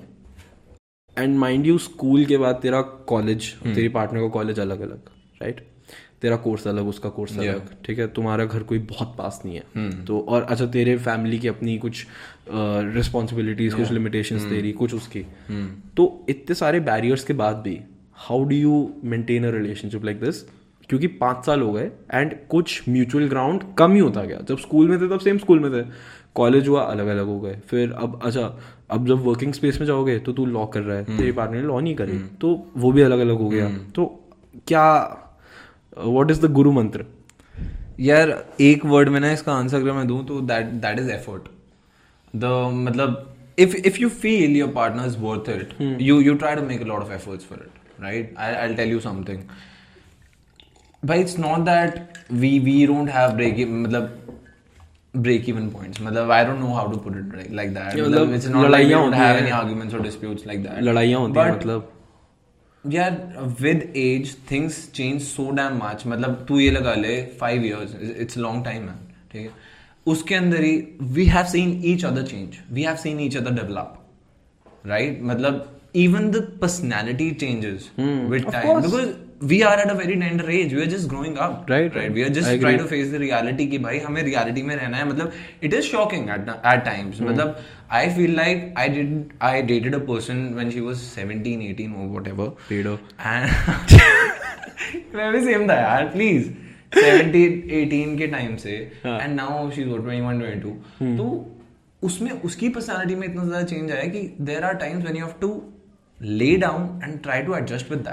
एंड 1.18 1.38
माइंड 1.38 1.66
यू 1.66 1.78
स्कूल 1.80 2.26
के 2.26 2.38
बाद 2.38 2.60
तेरा 2.62 2.82
कॉलेज 2.82 3.54
तेरी 3.64 3.90
पार्टनर 3.90 4.22
का 4.22 4.28
कॉलेज 4.30 4.60
अलग 4.60 4.82
अलग 4.82 5.10
राइट 5.42 5.62
तेरा 6.22 6.36
कोर्स 6.38 6.68
अलग 6.68 6.88
उसका 6.88 7.10
कोर्स 7.10 7.38
अलग 7.38 7.70
ठीक 7.86 8.00
है? 8.00 8.08
तुम्हारा 8.08 8.46
घर 8.46 8.64
कोई 8.64 8.80
बहुत 8.82 9.14
पास 9.18 9.42
नहीं 9.46 9.56
है। 9.56 10.06
तो 10.06 10.20
और 10.20 10.44
अच्छा 10.44 10.66
तेरे 10.68 10.98
फैमिली 11.00 11.40
की 11.40 11.48
अपनी 11.48 11.78
कुछ 11.78 12.06
रिस्पॉन्सिबिलिटीज 12.50 13.74
कुछ 13.74 13.92
लिमिटेशंस 13.92 14.46
तेरी 14.50 14.72
कुछ 14.74 14.94
उसकी। 14.94 15.26
तो 15.98 16.26
इतने 16.30 16.56
सारे 16.56 16.80
बैरियर्स 16.82 17.24
के 17.24 17.34
बाद 17.36 17.56
भी 17.58 17.80
how 18.20 18.44
do 18.44 18.56
you 18.56 18.94
maintain 19.06 19.48
a 19.48 19.52
relationship 19.52 20.06
like 20.06 20.20
this 20.20 20.44
क्योंकि 20.90 21.08
पाँच 21.20 21.46
साल 21.46 21.62
हो 21.62 21.72
गए 21.74 21.90
एंड 22.14 22.36
कुछ 22.50 22.90
म्यूचुअल 22.90 23.28
ग्राउंड 23.30 23.64
कम 23.78 23.94
ही 23.94 24.00
होता 24.00 24.24
गया। 24.24 24.40
जब 24.50 24.58
स्कूल 24.58 24.90
में 24.90 25.00
थे 25.02 25.08
तब 25.10 25.20
सेम 25.20 25.38
स्कूल 25.38 25.60
में 25.60 25.72
थे। 25.72 25.86
कॉलेज 26.36 26.68
हुआ 26.68 26.82
अलग 26.84 27.08
अलग 27.08 27.26
हो 27.26 27.40
गए। 27.40 27.60
फिर 27.70 27.92
अब 27.94 28.20
अच्छा 28.26 28.42
अब 28.92 29.08
जब 29.08 29.24
वर्किंग 29.26 29.54
स्पेस 29.54 29.80
में 29.80 29.86
जाओगे 29.88 30.18
तो 30.20 30.34
तू 30.34 30.46
लॉ 30.46 30.66
कर 30.66 30.82
रहा 30.82 30.98
है 30.98 31.18
तेरे 31.18 31.32
पार्टनर 31.32 31.62
लॉ 31.64 31.80
नहीं 31.80 31.96
करी। 31.96 32.18
तो 32.42 32.54
वो 32.78 32.92
भी 32.92 33.02
अलग 33.02 33.20
अलग 33.20 33.40
हो 33.40 33.50
गया। 33.50 33.70
तो 33.96 34.06
क्या 34.68 34.86
वॉट 35.98 36.32
इज़ 36.32 36.42
द 36.42 36.52
गुरु 36.52 36.72
मंत्र 36.72 37.06
यार 38.00 38.30
एक 38.62 38.86
वर्ड 38.86 39.10
में 39.10 39.20
ना 39.20 39.32
इसका 39.32 39.54
आंसर 39.54 39.78
अगर 39.78 39.92
मैं 39.92 40.08
दूँ 40.08 40.24
तो 40.26 40.40
that 40.42 40.66
that 40.66 41.00
is 41.00 41.10
effort 41.12 41.48
the 42.34 42.46
मतलब 42.76 43.36
if 43.58 43.76
if 43.78 44.00
you 44.00 44.10
feel 44.10 44.56
your 44.58 44.70
partner 44.76 45.06
is 45.06 45.18
worth 45.20 45.50
it 45.50 46.00
you 46.02 46.20
you 46.22 46.34
try 46.36 46.56
to 46.56 46.62
make 46.68 46.82
a 46.82 46.86
lot 46.86 47.02
of 47.02 47.12
efforts 47.14 47.46
for 47.46 47.60
it 47.60 48.02
right 48.04 48.34
I 48.38 48.54
I 48.54 48.74
tell 48.76 48.92
you 48.92 49.00
something 49.00 49.40
भाई 51.06 51.22
it's 51.22 51.38
not 51.40 51.60
that 51.66 52.18
we 52.34 52.58
we 52.60 52.86
don't 52.88 53.10
have 53.10 53.32
break 53.36 53.66
मतलब 53.70 54.20
break 55.14 55.50
even 55.50 55.70
points 55.70 56.02
मतलब 56.02 56.32
I 56.32 56.46
don't 56.46 56.60
know 56.60 56.74
how 56.74 56.92
to 56.92 56.98
put 56.98 57.18
it 57.18 57.52
like 57.56 57.74
that 57.74 58.36
it's 58.36 58.48
not 58.50 58.70
like 58.70 58.92
you 58.92 58.98
don't 58.98 59.16
have 59.16 59.38
any 59.38 59.50
arguments 59.58 59.96
और 59.96 60.02
disputes 60.02 60.48
like 60.48 60.64
that 60.64 60.84
लड़ाइयाँ 60.84 61.20
होती 61.20 61.40
हैं 61.40 61.52
मतलब। 61.56 61.92
यार 62.86 63.12
with 63.62 63.94
age 63.96 64.36
things 64.52 64.88
change 64.96 65.22
so 65.22 65.50
damn 65.56 65.80
much 65.84 66.04
मतलब 66.08 66.46
तू 66.48 66.60
ये 66.60 66.72
लगा 66.72 66.94
ले 66.96 67.22
five 67.40 67.66
years 67.66 67.96
it's 68.18 68.38
long 68.38 68.66
time 68.66 68.88
है 68.90 68.96
ठीक 69.32 69.42
है? 69.42 69.50
उसके 70.08 70.36
अंदर 70.36 70.64
ही 70.64 70.76
we 71.18 71.26
have 71.26 71.46
seen 71.48 71.82
each 71.86 72.06
other 72.06 72.24
change 72.28 72.58
we 72.72 72.84
have 72.84 72.96
seen 73.04 73.20
each 73.20 73.38
other 73.38 73.54
develop 73.54 74.00
right 74.86 75.20
मतलब 75.24 75.70
even 75.96 76.30
the 76.32 76.42
personality 76.62 77.30
changes 77.32 77.90
with 78.00 78.52
time 78.52 78.82
because 78.82 79.14
course. 79.48 79.52
because 79.52 79.64
we 79.64 79.64
are 79.64 79.78
at 79.78 79.92
a 79.92 79.96
very 79.96 80.20
tender 80.20 80.50
age 80.50 80.74
we 80.74 80.82
are 80.82 80.88
just 80.88 81.08
growing 81.08 81.38
up 81.38 81.70
Right, 81.70 81.96
right 81.96 81.96
right. 81.96 82.14
we 82.14 82.24
are 82.24 82.26
I 82.26 82.30
just 82.30 82.48
agree. 82.48 82.60
trying 82.60 82.78
to 82.78 82.86
face 82.86 83.12
the 83.12 83.20
reality 83.20 83.68
कि 83.68 83.78
भाई 83.78 84.00
हमें 84.00 84.24
reality 84.24 84.64
में 84.64 84.76
रहना 84.76 84.98
है 84.98 85.06
मतलब 85.10 85.32
it 85.62 85.74
is 85.74 85.86
shocking 85.86 86.30
at 86.30 86.50
at 86.64 86.86
times 86.86 87.22
मतलब 87.22 87.56
I 87.90 88.10
feel 88.10 88.32
like 88.40 88.72
I 88.78 88.88
did 88.90 89.34
I 89.42 89.62
dated 89.62 89.94
a 89.94 90.00
person 90.00 90.56
when 90.56 90.72
she 90.72 90.82
was 90.82 91.02
17 91.02 91.62
18 91.62 91.94
or 91.94 92.08
whatever 92.08 92.50
पेड़ो 92.70 92.98
and 93.20 93.50
मैं 95.16 95.32
भी 95.34 95.42
सेम 95.46 95.70
था 95.70 95.74
यार 95.76 96.06
प्लीज़ 96.14 96.50
17 96.96 97.70
18 97.84 98.18
के 98.18 98.28
टाइम 98.28 98.56
से 98.58 98.72
एंड 99.06 99.36
नाउ 99.36 99.72
शी 99.72 99.82
इज़ 99.82 99.90
21 99.90 100.42
22 100.42 101.18
तो 101.18 101.50
उसमें 102.04 102.32
उसकी 102.32 102.70
पर्सनालिटी 102.70 103.16
में 103.16 103.28
इतना 103.28 103.44
ज़्यादा 103.46 103.64
चेंज 103.66 103.92
आया 103.92 104.04
कि 104.04 104.36
there 104.42 104.64
are 104.64 104.74
times 104.74 105.04
when 105.04 105.18
you 105.18 105.26
have 105.26 105.36
to 105.42 105.64
lay 106.22 106.58
down 106.58 107.02
and 107.04 107.24
try 107.24 107.42
to 107.42 107.54
adjust 107.54 107.90
with 107.90 108.04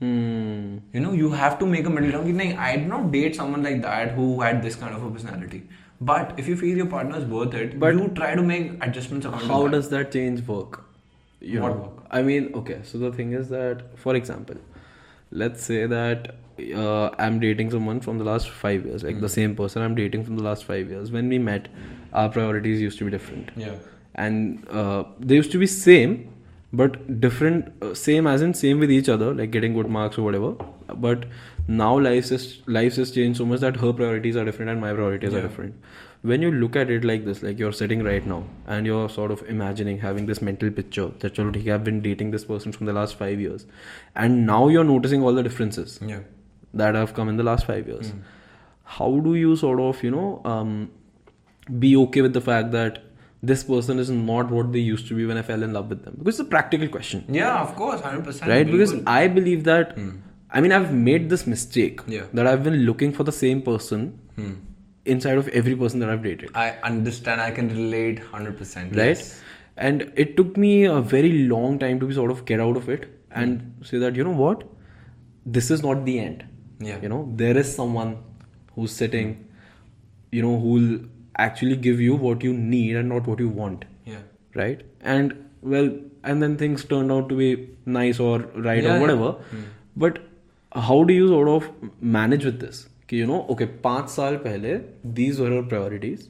Hmm. 0.00 0.78
You 0.92 1.00
know, 1.00 1.12
you 1.12 1.30
have 1.30 1.58
to 1.58 1.66
make 1.66 1.86
a 1.86 1.90
middle 1.90 2.10
ground. 2.10 2.36
Like, 2.36 2.56
I 2.56 2.76
did 2.76 2.88
not 2.88 3.12
date 3.12 3.36
someone 3.36 3.62
like 3.62 3.82
that 3.82 4.12
who 4.12 4.40
had 4.40 4.62
this 4.62 4.74
kind 4.74 4.94
of 4.94 5.04
a 5.04 5.10
personality. 5.10 5.62
But 6.00 6.38
if 6.38 6.48
you 6.48 6.56
feel 6.56 6.76
your 6.76 6.86
partner 6.86 7.18
is 7.18 7.24
worth 7.24 7.54
it, 7.54 7.78
but 7.78 7.94
you 7.94 8.08
try 8.08 8.34
to 8.34 8.42
make 8.42 8.82
adjustments. 8.82 9.26
How 9.26 9.68
does 9.68 9.90
that 9.90 10.10
change 10.10 10.46
work? 10.46 10.84
What 11.40 11.78
work? 11.78 12.06
I 12.10 12.22
mean, 12.22 12.52
okay. 12.54 12.80
So 12.82 12.96
the 12.98 13.12
thing 13.12 13.32
is 13.32 13.50
that, 13.50 13.98
for 13.98 14.16
example, 14.16 14.56
let's 15.30 15.62
say 15.62 15.86
that 15.86 16.36
uh, 16.74 17.10
I'm 17.18 17.38
dating 17.38 17.70
someone 17.70 18.00
from 18.00 18.16
the 18.16 18.24
last 18.24 18.48
five 18.48 18.86
years, 18.86 19.04
like 19.04 19.20
the 19.20 19.28
hmm. 19.28 19.34
same 19.34 19.56
person 19.56 19.82
I'm 19.82 19.94
dating 19.94 20.24
from 20.24 20.36
the 20.36 20.42
last 20.42 20.64
five 20.64 20.88
years. 20.88 21.12
When 21.12 21.28
we 21.28 21.38
met, 21.38 21.68
our 22.14 22.30
priorities 22.30 22.80
used 22.80 22.98
to 22.98 23.04
be 23.04 23.10
different. 23.10 23.50
Yeah. 23.56 23.74
And 24.14 24.66
uh, 24.70 25.04
they 25.18 25.34
used 25.34 25.52
to 25.52 25.58
be 25.58 25.66
same, 25.66 26.32
but 26.72 27.20
different 27.20 27.70
uh, 27.82 27.94
same 27.94 28.26
as 28.26 28.42
in 28.42 28.54
same 28.54 28.78
with 28.78 28.90
each 28.92 29.08
other 29.08 29.34
like 29.34 29.50
getting 29.50 29.74
good 29.74 29.88
marks 29.88 30.18
or 30.18 30.22
whatever. 30.22 30.52
But 31.06 31.24
now 31.66 31.98
life 31.98 32.28
has 32.28 32.58
life 32.66 32.96
has 32.96 33.10
changed 33.10 33.38
so 33.38 33.46
much 33.46 33.60
that 33.60 33.76
her 33.76 33.92
priorities 33.92 34.36
are 34.36 34.44
different 34.44 34.70
and 34.70 34.80
my 34.80 34.92
priorities 34.92 35.34
are 35.34 35.42
different. 35.42 35.74
When 36.22 36.42
you 36.42 36.52
look 36.52 36.76
at 36.76 36.90
it 36.90 37.04
like 37.04 37.24
this 37.24 37.42
like 37.42 37.58
you're 37.58 37.72
sitting 37.72 38.04
right 38.04 38.24
now 38.24 38.44
and 38.66 38.86
you're 38.86 39.08
sort 39.08 39.30
of 39.32 39.42
imagining 39.48 39.98
having 39.98 40.26
this 40.26 40.40
mental 40.42 40.70
picture 40.70 41.08
that 41.20 41.34
chalo, 41.34 41.52
theek 41.52 41.72
i've 41.74 41.82
been 41.82 42.00
dating 42.02 42.30
this 42.30 42.44
person 42.44 42.72
from 42.72 42.86
the 42.86 42.92
last 42.92 43.16
five 43.16 43.40
years. 43.40 43.66
And 44.14 44.46
now 44.46 44.68
you're 44.68 44.84
noticing 44.84 45.22
all 45.22 45.34
the 45.34 45.42
differences 45.42 45.98
Yeah. 46.06 46.20
that 46.74 46.94
have 46.94 47.14
come 47.14 47.28
in 47.28 47.36
the 47.36 47.42
last 47.52 47.66
five 47.66 47.88
years. 47.88 48.12
How 48.84 49.10
do 49.28 49.34
you 49.34 49.56
sort 49.56 49.80
of 49.80 50.02
you 50.04 50.10
know 50.10 50.40
um, 50.44 50.90
be 51.78 51.96
okay 51.96 52.22
with 52.22 52.32
the 52.32 52.40
fact 52.40 52.70
that 52.72 53.02
this 53.42 53.64
person 53.64 53.98
is 53.98 54.10
not 54.10 54.50
what 54.50 54.72
they 54.72 54.78
used 54.78 55.06
to 55.08 55.14
be 55.14 55.26
when 55.26 55.38
i 55.38 55.42
fell 55.42 55.62
in 55.62 55.72
love 55.72 55.88
with 55.88 56.04
them 56.04 56.14
because 56.18 56.38
it's 56.38 56.46
a 56.46 56.50
practical 56.54 56.88
question 56.88 57.24
Yeah, 57.28 57.60
of 57.60 57.74
course, 57.74 58.00
hundred 58.00 58.24
percent. 58.24 58.50
right 58.50 58.66
because 58.66 58.94
i 59.06 59.28
believe 59.28 59.64
that 59.64 59.94
hmm. 59.98 60.10
i 60.50 60.60
mean 60.60 60.72
i've 60.72 60.92
made 60.92 61.30
this 61.30 61.46
mistake 61.46 62.00
Yeah. 62.06 62.26
that 62.34 62.46
i've 62.46 62.62
been 62.62 62.80
looking 62.88 63.12
for 63.12 63.24
the 63.24 63.32
same 63.32 63.62
person 63.62 64.18
hmm. 64.36 64.52
inside 65.04 65.38
of 65.38 65.48
every 65.48 65.74
person 65.74 66.00
that 66.00 66.10
i've 66.10 66.22
dated 66.22 66.50
I 66.54 66.72
understand. 66.82 67.40
I 67.40 67.50
can 67.50 67.68
relate 67.68 68.18
hundred 68.18 68.58
percent. 68.58 68.94
right 68.96 69.22
and 69.76 70.12
it 70.16 70.36
took 70.36 70.56
me 70.56 70.84
a 70.84 71.00
very 71.00 71.32
long 71.54 71.78
time 71.78 72.00
to 72.00 72.06
be 72.06 72.14
sort 72.14 72.30
of 72.30 72.44
get 72.44 72.60
out 72.60 72.76
of 72.76 72.88
it 72.90 73.08
and 73.30 73.60
hmm. 73.60 73.84
say 73.84 73.98
that 73.98 74.14
you 74.16 74.24
know 74.24 74.38
what 74.44 74.64
this 75.46 75.70
is 75.70 75.82
not 75.82 76.04
the 76.04 76.18
end 76.18 76.44
Yeah. 76.80 77.00
you 77.00 77.08
know 77.08 77.22
there 77.44 77.56
is 77.56 77.74
someone 77.74 78.18
who's 78.74 78.92
sitting 78.92 79.32
you 80.30 80.42
know 80.42 80.58
who'll 80.60 81.00
actually 81.46 81.76
give 81.88 82.00
you 82.06 82.16
what 82.26 82.44
you 82.48 82.52
need 82.74 82.96
and 83.02 83.12
not 83.16 83.28
what 83.32 83.42
you 83.46 83.50
want 83.62 83.84
Yeah. 84.12 84.22
right 84.62 84.82
and 85.14 85.34
well 85.74 85.90
and 86.30 86.44
then 86.46 86.56
things 86.62 86.84
turned 86.92 87.12
out 87.16 87.28
to 87.32 87.36
be 87.42 87.50
nice 87.98 88.20
or 88.28 88.34
right 88.68 88.82
Yeah, 88.82 88.94
or 88.96 89.00
whatever. 89.04 89.30
yeah. 89.30 89.64
whatever 90.04 90.04
but 90.04 90.18
how 90.88 90.96
do 91.10 91.14
you 91.20 91.28
sort 91.34 91.48
of 91.56 91.68
manage 92.18 92.44
with 92.50 92.58
this 92.64 92.80
कि 93.10 93.20
you 93.22 93.28
know 93.32 93.38
okay 93.54 93.66
पाँच 93.86 94.08
साल 94.16 94.36
पहले 94.46 94.74
these 95.20 95.40
were 95.44 95.50
her 95.54 95.62
priorities 95.74 96.26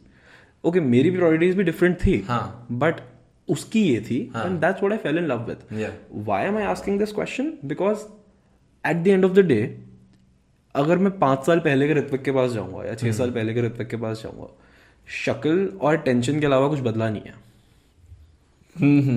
okay 0.65 0.83
मेरी 0.95 1.11
priorities 1.19 1.55
भी 1.61 1.65
different 1.71 2.01
थी 2.07 2.19
हाँ. 2.29 2.43
but 2.85 3.01
उसकी 3.49 3.81
ये 3.83 4.01
थी 4.09 4.19
and 4.45 4.65
that's 4.65 4.83
what 4.87 4.93
I 4.97 4.99
fell 5.05 5.21
in 5.23 5.29
love 5.35 5.47
with 5.53 5.63
Yeah. 5.83 5.95
why 6.31 6.41
am 6.51 6.59
I 6.63 6.67
asking 6.73 6.99
this 7.05 7.13
question 7.21 7.53
because 7.75 8.05
at 8.85 9.05
the 9.07 9.15
end 9.19 9.29
of 9.31 9.35
the 9.41 9.47
day 9.55 9.63
अगर 10.75 10.99
मैं 11.05 11.11
पाँच 11.19 11.47
साल 11.47 11.59
पहले 11.61 11.87
के 11.89 11.95
ऋत्विक 11.95 12.23
के 12.23 12.33
पास 12.33 12.51
जाऊँगा 12.53 12.85
या 12.89 12.95
छह 12.95 13.13
साल 13.13 13.31
पहले 13.39 13.55
के 13.55 13.63
ऋत्विक 13.67 13.89
के 13.89 13.97
पास 14.05 14.23
जाऊँगा 14.23 14.49
शक्ल 15.09 15.69
और 15.81 15.97
टेंशन 15.99 16.41
के 16.41 16.47
अलावा 16.47 16.69
कुछ 16.69 16.81
बदला 16.81 17.09
नहीं 17.11 17.23
है। 17.27 17.39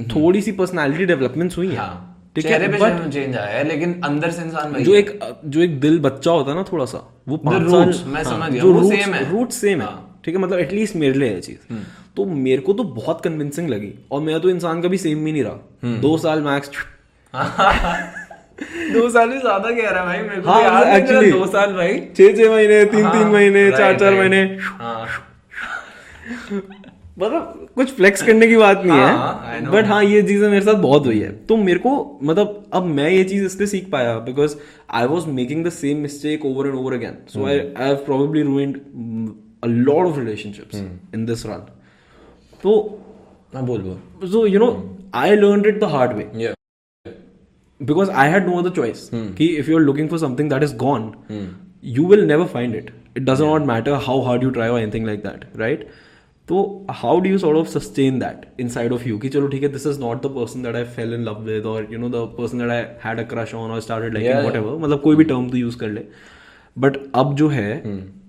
थोड़ी 0.08 0.42
सी 0.42 0.52
पर्सनालिटी 0.52 1.06
डेवलपमेंट्स 1.06 1.58
हुई 1.58 1.68
है। 1.70 1.76
हाँ. 1.76 2.10
ठीक 2.36 2.46
है? 2.46 2.68
बट 2.70 3.10
चेंज 3.14 3.36
आया 3.38 3.58
है 3.58 3.64
लेकिन 3.64 4.00
अंदर 4.04 4.32
से 4.32 4.42
इंसान 4.42 4.72
वही 4.72 4.84
जो 4.84 4.94
एक 4.96 5.20
जो 5.46 5.62
एक 5.62 5.80
दिल 5.80 6.00
बच्चा 6.00 6.32
होता 6.32 6.52
है 6.52 6.56
ना 6.58 6.64
थोड़ा 6.72 6.86
सा 6.86 6.98
वो 7.28 7.38
पाँच 7.40 7.70
साल 7.72 7.94
मैं 8.08 8.24
हाँ, 8.24 8.32
समझ 8.32 8.52
गया, 8.52 8.64
वो 8.64 8.72
रूट 8.72 8.94
है। 8.94 9.30
रूट 9.32 9.50
सेम 9.52 9.82
है। 9.82 9.88
हाँ। 9.88 10.22
ठीक 10.26 10.36
है? 10.36 10.42
मतलब 10.42 10.60
एटलीस्ट 10.60 10.96
मेरे 10.96 11.20
लिए 11.20 11.30
है 11.30 11.42
चीज़। 11.42 11.76
तो 12.16 12.26
मेरे 12.26 12.62
को 12.62 12.74
तो 12.74 12.84
बहुत 12.96 13.22
कन्विंसिंग 13.24 13.70
लगी 13.70 13.94
और 14.12 14.22
मैं 14.22 14.40
तो 14.42 14.50
इंसान 14.50 14.82
कभी 14.82 14.98
सेम 14.98 15.24
भी 15.26 15.32
नहीं 15.32 15.44
रहा। 15.44 16.00
दो 16.02 16.18
साल 16.18 16.42
मैक्स 16.42 16.70
दो 18.94 19.10
साल 19.10 19.32
से 19.32 19.40
ज़्यादा 19.40 19.70
कह 19.72 19.90
रहा 19.90 20.04
भाई 20.06 20.22
मेरे 20.22 20.42
को 20.42 20.50
हाँ, 20.50 20.62
याद. 20.64 21.24
दो 21.32 21.46
साल 21.48 21.74
भाई। 21.74 22.00
छह 22.18 22.36
छह 22.36 22.52
महीने 22.52 22.84
तीन 22.86 23.10
तीन 23.10 23.28
महीने 23.28 23.70
चार 23.72 24.00
चार 24.00 24.14
महीने। 24.14 24.44
मतलब 27.20 27.68
कुछ 27.76 27.92
फ्लेक्स 27.96 28.22
करने 28.22 28.48
की 28.48 28.56
बात 28.58 28.82
नहीं 28.86 28.98
है। 28.98 29.06
हाँ, 29.08 29.72
बट 29.72 29.86
हाँ 29.86 30.04
ये 30.04 30.22
चीज़ें 30.24 30.48
मेरे 30.50 30.66
साथ 30.66 30.82
बहुत 30.82 31.06
हुई 31.06 31.20
है। 31.20 31.32
तो 31.48 31.58
मेरे 31.58 31.80
को 31.80 31.92
मतलब 32.24 32.64
अब 32.74 32.86
मैं 32.86 33.10
ये 33.10 33.24
चीज़ 33.24 33.46
इसलिए 33.46 33.68
सीख 33.68 33.90
पाया 33.92 34.18
because 34.20 34.56
I 34.92 35.06
was 35.08 35.28
making 35.32 35.66
the 35.66 35.70
same 35.72 35.98
mistake 36.02 36.46
over 36.46 36.68
and 36.68 36.76
over 36.76 36.94
again 36.94 37.18
so 37.34 37.46
I 37.46 37.60
I 37.60 37.96
probably 38.06 38.42
ruined 38.44 38.78
a 39.64 39.68
lot 39.68 40.08
of 40.08 40.20
relationship 40.20 41.14
in 41.16 41.26
this 41.26 41.46
run 41.46 41.66
तो 42.64 42.74
हाँ, 43.54 43.66
बोल 43.66 43.82
बोल। 43.82 44.30
So 44.30 44.46
you 44.48 44.60
know 44.60 44.72
I 45.16 45.36
learn 45.36 45.66
it 45.68 45.80
the 45.80 45.90
hard 45.92 46.14
way 46.18 46.54
because 47.82 48.10
I 48.12 48.30
had 48.30 48.48
no 48.48 48.58
other 48.60 48.70
choice 48.76 49.10
कि 49.14 49.46
if 49.48 49.70
you 49.72 49.78
are 49.78 49.84
looking 49.84 50.10
for 50.10 50.20
something 50.20 50.50
that 50.50 50.64
is 50.64 50.76
gone 50.78 51.12
you 51.84 52.08
will 52.08 52.26
never 52.28 52.46
find 52.54 52.76
it 52.76 52.90
it 53.18 53.24
does 53.24 53.42
not 53.42 53.66
matter 53.68 53.94
how 54.08 54.22
hard 54.22 54.44
you 54.44 54.50
try 54.50 54.82
anything 54.82 55.06
like 55.06 55.20
that 55.20 55.46
right 55.58 55.88
तो 56.50 56.86
how 56.92 57.20
do 57.20 57.30
you 57.30 57.38
sort 57.38 57.58
of 57.58 57.68
sustain 57.70 58.20
that 58.20 58.46
inside 58.70 58.94
of 58.94 59.08
you 59.10 59.18
कि 59.18 59.30
चलो 59.30 59.48
ठीक 59.48 59.64
है 59.64 59.70
this 59.70 59.86
is 59.88 60.00
not 60.00 60.22
the 60.22 60.30
person 60.36 60.64
that 60.64 60.76
I 60.76 60.84
fell 60.96 61.14
in 61.14 61.24
love 61.24 61.42
with 61.44 61.66
और 61.66 61.88
you 61.92 62.00
know 62.00 62.10
the 62.10 62.26
person 62.38 62.60
that 62.60 62.70
I 62.70 62.84
had 63.04 63.20
a 63.20 63.24
crush 63.34 63.54
on 63.56 63.72
और 63.72 63.82
started 63.82 64.14
like 64.14 64.46
what 64.46 64.56
ever 64.56 64.78
मतलब 64.78 65.02
कोई 65.02 65.16
भी 65.16 65.24
term 65.24 65.50
तो 65.50 65.58
यूज़ 65.58 65.78
कर 65.78 65.90
ले। 65.90 66.02
बट 66.78 66.98
अब 67.16 67.36
जो 67.36 67.48
है 67.50 67.70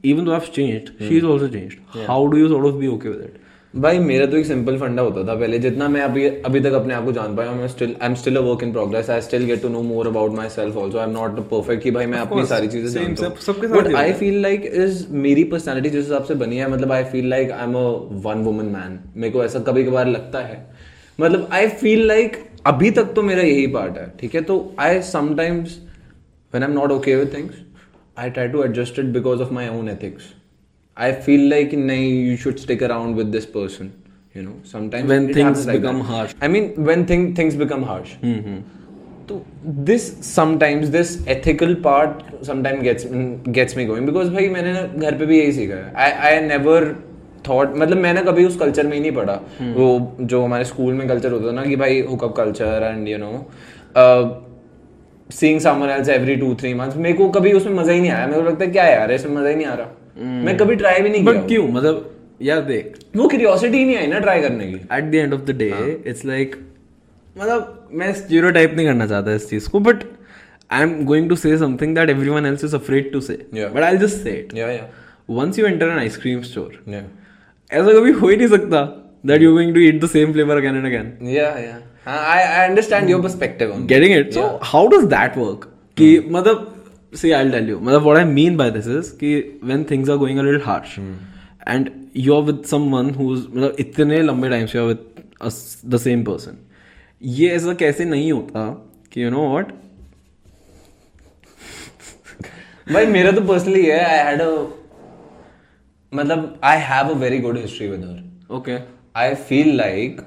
even 0.05 0.24
though 0.24 0.33
have 0.33 0.53
changed 0.55 1.09
she 1.09 1.16
is 1.16 1.27
also 1.27 1.48
changed 1.48 2.07
how 2.07 2.27
do 2.27 2.37
you 2.37 2.48
sort 2.48 2.66
of 2.66 2.74
be 2.74 2.87
okay 2.87 3.09
with 3.09 3.20
it 3.24 3.40
भाई 3.75 3.99
मेरा 3.99 4.27
तो 4.27 4.37
एक 4.37 4.47
सिंपल 4.47 4.79
फंडा 4.79 5.03
होता 5.03 5.23
था 5.29 5.35
पहले। 5.35 5.59
जितना 5.59 5.89
मैं 5.89 6.01
अभी 6.01 6.27
अभी 6.27 6.61
तक 6.61 6.73
अपने 6.73 6.95
आप 6.95 7.05
को 7.05 7.13
जान 7.13 7.37
पाया 7.37 7.53
मैं 7.53 7.69
still 7.69 7.95
I 8.03 8.09
am 8.09 8.15
still 8.15 8.37
a 8.37 8.41
work 8.41 8.63
in 8.63 8.73
progress 8.73 9.11
I 9.11 9.21
still 9.21 9.45
get 9.45 9.63
to 9.63 9.69
know 9.69 9.83
more 9.83 10.07
about 10.07 10.33
myself 10.49 10.77
also 10.77 10.99
I 10.99 11.05
am 11.05 11.11
not 11.11 11.39
perfect 11.41 11.83
कि 11.83 11.91
भाई 11.91 12.07
मैं 12.07 12.19
अपनी 12.19 12.37
course. 12.37 12.49
सारी 12.49 12.69
चीज़ें 12.69 12.91
जानता 12.91 13.23
सब- 13.23 13.39
सबके 13.39 13.69
साथ 13.69 13.77
but 13.77 13.95
I 13.95 14.13
feel 14.13 14.41
like 14.43 14.71
is 14.75 15.09
मेरी 15.11 15.45
पर्सनैलिटी 15.45 15.91
जिस 15.91 16.05
हिसाब 16.05 16.25
से 16.25 16.35
बनी 16.35 16.57
है 16.57 16.71
मतलब 16.71 16.93
I 16.93 17.05
feel 17.05 17.29
like 17.31 17.51
I 17.51 17.65
am 17.65 17.75
a 17.75 17.83
one 18.29 18.45
woman 18.45 18.65
man 18.65 18.99
मेरे 19.17 19.33
को 19.33 19.45
ऐसा 19.45 19.59
कभी 19.59 19.85
कभार 19.85 20.09
लगता 20.09 20.41
है। 20.41 20.71
मतलब 21.21 21.49
आई 21.53 21.69
फील 21.69 22.07
लाइक 22.07 22.37
अभी 22.67 22.91
तक 22.91 23.05
तो 23.05 23.23
मेरा 23.23 23.43
यही 23.43 23.67
पार्ट 23.67 23.99
है 23.99 24.13
ठीक 24.21 24.35
है? 24.35 24.41
तो 24.41 24.75
I 24.79 25.03
sometimes 25.03 25.79
when 26.53 26.63
I'm 26.63 26.75
not 26.79 26.93
okay 26.95 27.15
with 27.21 27.31
things, 27.35 27.55
I 28.19 28.27
try 28.35 28.43
to 28.51 28.61
adjust 28.65 28.99
it 29.03 29.07
because 29.15 29.41
of 29.45 29.49
my 29.57 29.63
own 29.71 29.89
ethics. 29.93 30.27
I 30.97 31.13
feel 31.13 31.49
like 31.51 31.71
nahi, 31.71 32.25
you 32.25 32.37
should 32.37 32.59
stick 32.61 32.83
around 32.83 33.17
with 33.17 33.33
this 33.33 33.47
person. 33.47 33.93
You 34.35 34.43
know, 34.43 34.55
sometimes 34.65 35.09
When 35.09 35.33
things 35.33 35.67
like 35.67 35.81
become 35.81 35.99
that. 35.99 36.05
harsh. 36.05 36.35
I 36.41 36.49
mean, 36.49 36.73
when 36.85 37.07
thing, 37.07 37.35
things 37.35 37.55
become 37.57 37.83
harsh. 37.83 38.15
Mm-hmm. 38.23 38.61
So 39.29 39.45
this 39.65 40.17
sometimes 40.21 40.91
this 40.91 41.25
ethical 41.27 41.75
part 41.77 42.25
sometimes 42.43 42.83
gets 42.83 43.05
gets 43.59 43.77
me 43.77 43.87
going 43.87 44.07
because 44.07 44.31
भाई 44.31 44.49
मैंने 44.57 44.73
घर 45.01 45.19
पे 45.19 45.27
भी 45.27 45.39
यही 45.39 45.53
सीखा 45.53 45.75
है. 45.75 45.93
I 45.95 46.09
I 46.31 46.41
never 46.49 46.81
thought 47.49 47.77
मतलब 47.77 47.99
मैंने 47.99 48.23
कभी 48.25 48.45
उस 48.45 48.57
कल्चर 48.59 48.87
में 48.87 48.93
ही 48.95 49.01
नहीं 49.01 49.13
पढ़ा 49.13 49.41
hmm. 49.61 49.75
वो 49.77 50.17
जो 50.21 50.43
हमारे 50.45 50.65
स्कूल 50.65 50.93
में 50.95 51.07
कल्चर 51.09 51.33
होता 51.33 51.47
था 51.47 51.53
ना 51.53 51.65
कि 51.65 51.77
भाई 51.77 52.01
hookup 52.11 52.37
culture 52.37 52.91
and 52.93 53.09
you 53.09 53.19
know 53.19 53.33
seeing 55.31 55.61
someone 55.61 55.91
else 55.91 56.09
every 56.09 56.37
two 56.37 56.55
three 56.61 56.73
months 56.75 56.97
मेरे 56.97 57.17
को 57.19 57.29
कभी 57.37 57.53
उसमें 57.53 57.75
मज़ा 57.75 57.93
ही 57.93 58.01
नहीं 58.01 58.11
आया 58.11 58.27
मेरे 58.27 58.43
को 58.43 58.49
लगता 58.49 58.65
है 58.65 58.71
क्या 58.71 58.85
यार 58.89 59.13
इसमें 59.13 59.37
मज़ा 59.37 59.49
ही 59.49 59.57
नहीं 59.57 59.67
आ 59.67 59.75
रहा 59.75 60.04
मैं 60.18 60.57
कभी 60.57 60.77
ट्राई 60.77 61.00
भी 61.00 61.09
नहीं 61.09 61.24
किया 61.24 61.42
क्यों? 61.42 61.68
मतलब 61.68 62.11
यार 62.42 62.61
देख। 62.61 62.94
वो 63.16 63.29
क्यूरियोसिटी 63.29 63.79
ही 63.79 63.85
नहीं 63.85 63.96
आई 63.96 64.07
ना 64.07 64.18
ट्राई 64.18 64.40
करने 64.40 64.66
की। 64.66 64.81
At 64.92 65.05
the 65.05 65.14
end 65.14 65.35
of 65.35 65.40
the 65.40 65.50
day 65.50 65.68
it's 66.07 66.24
like 66.24 66.57
मतलब 67.38 67.88
मैं 67.92 68.12
स्टीरियोटाइप 68.14 68.74
नहीं 68.74 68.87
करना 68.87 69.07
चाहता 69.07 69.35
इस 69.35 69.48
चीज़ 69.50 69.68
को 69.68 69.81
but 69.81 70.03
I 70.70 70.83
am 70.83 71.05
going 71.05 71.29
to 71.29 71.37
say 71.37 71.57
something 71.59 71.94
that 71.94 72.11
everyone 72.11 72.46
else 72.46 72.64
is 72.64 72.77
afraid 72.77 73.12
to 73.12 73.20
say 73.20 73.46
but 73.55 73.83
I 73.83 73.96
just 73.96 74.16
say 74.16 74.31
it 74.31 74.57
yeah 74.57 74.70
yeah 74.70 74.88
once 75.31 75.59
you 75.59 75.66
enter 75.66 75.87
an 75.87 75.98
ice cream 75.98 76.42
store 76.42 76.83
या 76.88 76.98
ऐसा 77.72 77.98
कभी 78.00 78.12
हो 78.12 78.29
ही 78.29 78.37
नहीं 78.37 78.48
सकता 78.48 78.85
that 79.27 79.42
you 79.42 79.53
going 79.53 79.74
to 79.74 79.81
eat 79.81 80.05
the 80.05 80.09
same 80.09 80.33
flavour 80.33 80.57
again 80.57 80.77
and 80.77 80.87
again 80.87 81.12
yeah 81.22 81.48
yeah 81.48 81.81
I 82.07 82.42
I 82.44 82.68
understand 82.68 83.11
your 83.11 83.22
perspective 83.22 83.70
on 83.70 83.87
getting 83.87 84.16
it. 84.18 84.35
so 84.38 84.46
how 84.72 84.85
does 84.94 85.09
that 85.11 85.38
work? 85.42 85.66
कि 85.96 86.24
मतलब 86.29 86.74
see 87.22 87.33
I'll 87.38 87.50
tell 87.57 87.70
you 87.72 87.79
मतलब 87.81 88.03
what 88.09 88.18
I 88.18 88.24
mean 88.24 88.57
by 88.62 88.68
this 88.77 88.87
is 88.96 89.12
कि 89.22 89.31
when 89.70 89.85
things 89.92 90.12
are 90.14 90.18
going 90.24 90.38
a 90.38 90.46
little 90.48 90.64
harsh 90.66 90.98
and 91.74 91.90
you're 92.27 92.42
with 92.50 92.66
someone 92.74 93.12
who's 93.20 93.46
मतलब 93.46 93.77
इतने 93.81 94.20
लंबे 94.22 94.48
time 94.50 94.66
से 94.66 94.79
you're 94.79 94.88
with 94.92 95.05
the 95.94 96.03
same 96.07 96.24
person 96.31 96.61
ये 97.22 97.48
ऐसा 97.57 97.74
कैसे 97.85 98.05
नहीं 98.05 98.33
होता 98.33 98.68
कि 99.12 99.24
you 99.24 99.33
know 99.35 99.46
what 99.55 99.72
भाई 102.92 103.07
मेरा 103.07 103.31
तो 103.33 103.40
पर्सनली 103.48 103.85
है 103.85 103.98
आई 104.05 104.24
हैड 104.27 104.40
अ 104.40 104.50
मतलब 106.12 106.61
I 106.64 106.79
have 106.90 107.09
a 107.11 107.18
very 107.18 107.38
good 107.46 107.59
history 107.59 107.88
with 107.88 108.05
her 108.05 108.22
okay 108.57 108.79
I 109.16 109.35
feel 109.35 109.77
like 109.77 110.20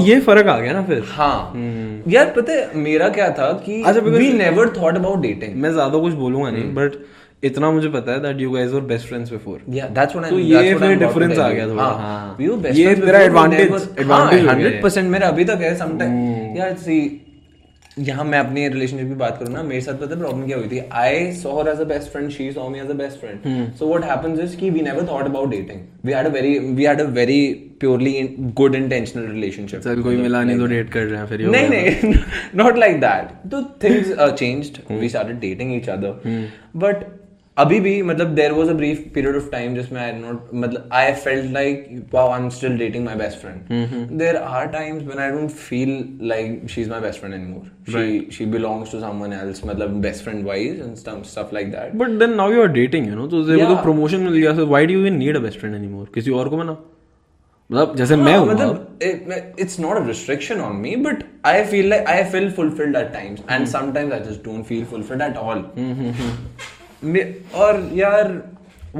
ये 0.00 0.20
फ़र्क 0.20 0.46
आ 0.46 0.58
गया 0.58 0.72
ना 0.72 0.82
फिर? 0.82 1.02
हाँ। 1.06 1.52
hmm. 1.52 2.12
यार 2.14 2.32
पता 2.36 2.52
है 2.52 2.76
मेरा 2.76 3.08
क्या 3.08 3.30
था 3.30 3.52
कि 3.66 3.82
we 4.00 4.32
never 4.32 4.68
thought 4.68 4.96
about 4.96 5.20
dating 5.20 5.56
मैं 5.56 5.72
ज़्यादा 5.72 5.98
कुछ 5.98 6.12
बोलूँगा 6.12 6.50
नहीं 6.50 6.74
बट 6.74 6.92
इतना 7.44 7.70
मुझे 7.70 7.88
पता 7.88 8.12
है 8.12 8.20
that 8.20 8.40
you 8.40 8.50
guys 8.50 8.70
were 8.70 8.80
best 8.80 9.08
friends 9.08 9.30
before 9.30 9.60
या 9.70 9.88
दैट्स 9.88 10.16
व्हाट 10.16 10.24
आई 10.24 10.30
तो 10.30 10.38
ये 10.38 10.74
फिर 10.74 10.98
tell 10.98 11.38
आ 11.38 11.50
गया 11.50 11.68
थोड़ा, 11.68 11.82
हाँ 11.82 12.36
वी 12.38 12.48
वर 12.48 12.56
बेस्ट 12.56 12.78
ये 12.78 12.94
मेरा 12.96 13.18
एडवांटेज 13.18 13.70
गया 13.98 14.82
100% 14.82 14.98
मेरा 14.98 15.28
अभी 15.28 15.44
तक 15.44 15.58
है 15.60 15.74
सम 15.76 15.98
टाइम 15.98 16.56
यार 16.56 16.74
सी 16.74 17.23
यहाँ 17.98 18.24
मैं 18.24 18.38
अपनी 18.38 18.66
रिलेशनशिप 18.68 19.08
की 19.08 19.14
बात 19.14 19.36
करूँ 19.38 19.52
ना 19.54 19.62
मेरे 19.62 19.80
साथ 19.80 19.94
पता 19.94 20.16
प्रॉब्लम 20.16 20.46
क्या 20.46 20.56
हुई 20.56 20.68
थी? 20.68 20.78
I 20.92 21.30
saw 21.32 21.52
her 21.60 21.68
as 21.68 21.80
a 21.80 21.84
best 21.84 22.10
friend 22.12 22.30
she 22.30 22.50
saw 22.52 22.68
me 22.68 22.78
as 22.78 22.90
a 22.90 22.94
best 22.94 23.20
friend 23.20 23.72
so 23.74 23.88
what 23.88 24.04
happens 24.04 24.40
is 24.40 24.56
कि 24.56 24.70
we 24.70 24.80
never 24.80 25.06
thought 25.10 25.24
about 25.24 25.50
dating 25.50 25.80
we 26.04 26.12
had 26.12 26.26
a 26.26 26.30
very 26.30 26.58
we 26.58 26.84
had 26.84 27.00
a 27.00 27.04
very 27.10 27.40
purely 27.80 28.12
good 28.56 28.74
intentional 28.74 29.26
relationship 29.26 29.80
sir 29.80 30.00
कोई 30.00 30.16
मिला 30.16 30.42
नहीं 30.42 30.58
तो 30.58 30.66
date 30.66 30.90
कर 30.90 31.04
रहे 31.04 31.20
हैं 31.20 31.26
फिर 31.26 31.46
नहीं 31.46 31.68
नहीं 31.68 32.14
नॉट 32.54 32.78
लाइक 32.78 33.00
दैट 33.00 33.50
तो 33.50 33.62
things 33.84 34.14
changed 34.38 34.80
we 35.00 35.08
started 35.08 35.40
dating 35.40 35.76
each 35.76 35.88
other 35.88 36.48
but 36.76 37.04
अभी 37.56 37.78
भी 37.80 37.90
मतलब 38.02 38.34
there 38.34 38.52
was 38.52 38.70
a 38.70 38.72
brief 38.74 39.02
period 39.14 39.36
of 39.36 39.48
time 39.50 39.74
जिसमें 39.74 40.00
आई 40.00 40.12
नॉट 40.12 40.48
मतलब 40.54 40.88
I 40.92 41.12
felt 41.14 41.52
like 41.52 41.86
wow 42.14 42.30
I 42.30 42.40
am 42.40 42.48
still 42.56 42.78
dating 42.78 43.04
my 43.04 43.14
best 43.16 43.38
friend 43.38 44.08
there 44.18 44.36
are 44.36 44.66
times 44.68 45.02
when 45.04 45.18
I 45.18 45.30
don't 45.30 45.50
feel 45.50 45.92
like 46.28 46.66
she 46.70 46.80
is 46.82 46.90
my 46.90 47.00
best 47.00 47.20
friend 47.20 47.34
anymore 47.34 47.70
she 47.92 48.26
she 48.36 48.46
belongs 48.56 48.92
to 48.92 49.00
someone 49.00 49.32
else 49.32 49.64
मतलब 49.66 50.00
best 50.02 50.24
friend 50.24 50.44
wise 50.46 50.80
and 50.80 50.94
stuff 50.96 51.54
like 51.54 51.70
that 51.72 51.94
but 52.02 52.18
then 52.24 52.34
now 52.36 52.52
you 52.52 52.62
are 52.62 52.72
dating 52.80 53.08
you 53.08 53.14
know 53.14 53.26
तो 53.26 53.44
तेरे 53.46 53.58
को 53.58 53.64
तो 53.64 53.72
Yeah. 53.72 53.82
Promotion 53.84 54.20
मिल 54.20 54.38
गया 54.38 54.54
so 54.54 54.66
why 54.66 54.86
do 54.86 54.92
you 54.94 55.06
even 55.06 55.16
need 55.18 55.36
a 55.36 55.40
best 55.40 55.58
friend 55.60 55.74
anymore 55.76 56.10
किसी 56.14 56.30
और 56.40 56.48
को 56.48 56.56
बना 56.56 56.76
मतलब 57.70 57.96
जैसे 57.96 58.16
मैं 58.16 58.36
हूँ 58.36 58.48
अब, 58.48 58.54
मतलब 58.54 59.60
it's 59.62 59.78
not 59.82 59.98
a 59.98 60.06
restriction 60.08 60.58
on 60.64 60.80
me 60.84 60.96
but 61.04 61.22
I 61.50 61.58
feel 61.70 61.86
like 61.92 62.08
I 62.14 62.22
feel 62.32 62.50
fulfilled 62.58 62.98
at 63.00 63.12
times. 63.14 63.40
And 63.48 63.70
sometimes 63.70 64.14
I 64.16 64.18
just 64.26 64.42
don't 64.48 64.66
feel 64.72 64.84
fulfilled 64.90 65.24
at 65.26 65.38
all. 65.44 65.62
मे- 65.78 66.12
और 67.03 67.89
यार 67.93 68.31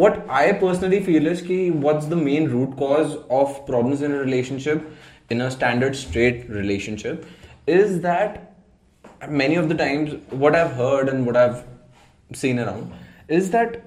what 0.02 0.18
I 0.40 0.52
personally 0.62 1.00
feel 1.06 1.28
is 1.28 1.42
कि 1.42 1.60
what's 1.86 2.06
the 2.06 2.16
main 2.16 2.48
root 2.50 2.76
cause 2.82 3.16
of 3.38 3.66
problems 3.70 4.02
in 4.08 4.12
a 4.12 4.20
relationship 4.20 4.84
in 5.36 5.42
a 5.42 5.50
standard 5.52 5.96
straight 5.96 6.48
relationship 6.50 7.26
is 7.68 8.00
that 8.02 8.38
many 9.42 9.56
of 9.56 9.68
the 9.70 9.76
times 9.76 10.14
what 10.44 10.56
I've 10.56 10.72
heard 10.74 11.10
and 11.10 11.26
what 11.26 11.36
I've 11.38 11.64
seen 12.34 12.60
around 12.60 12.92
is 13.28 13.50
that 13.52 13.82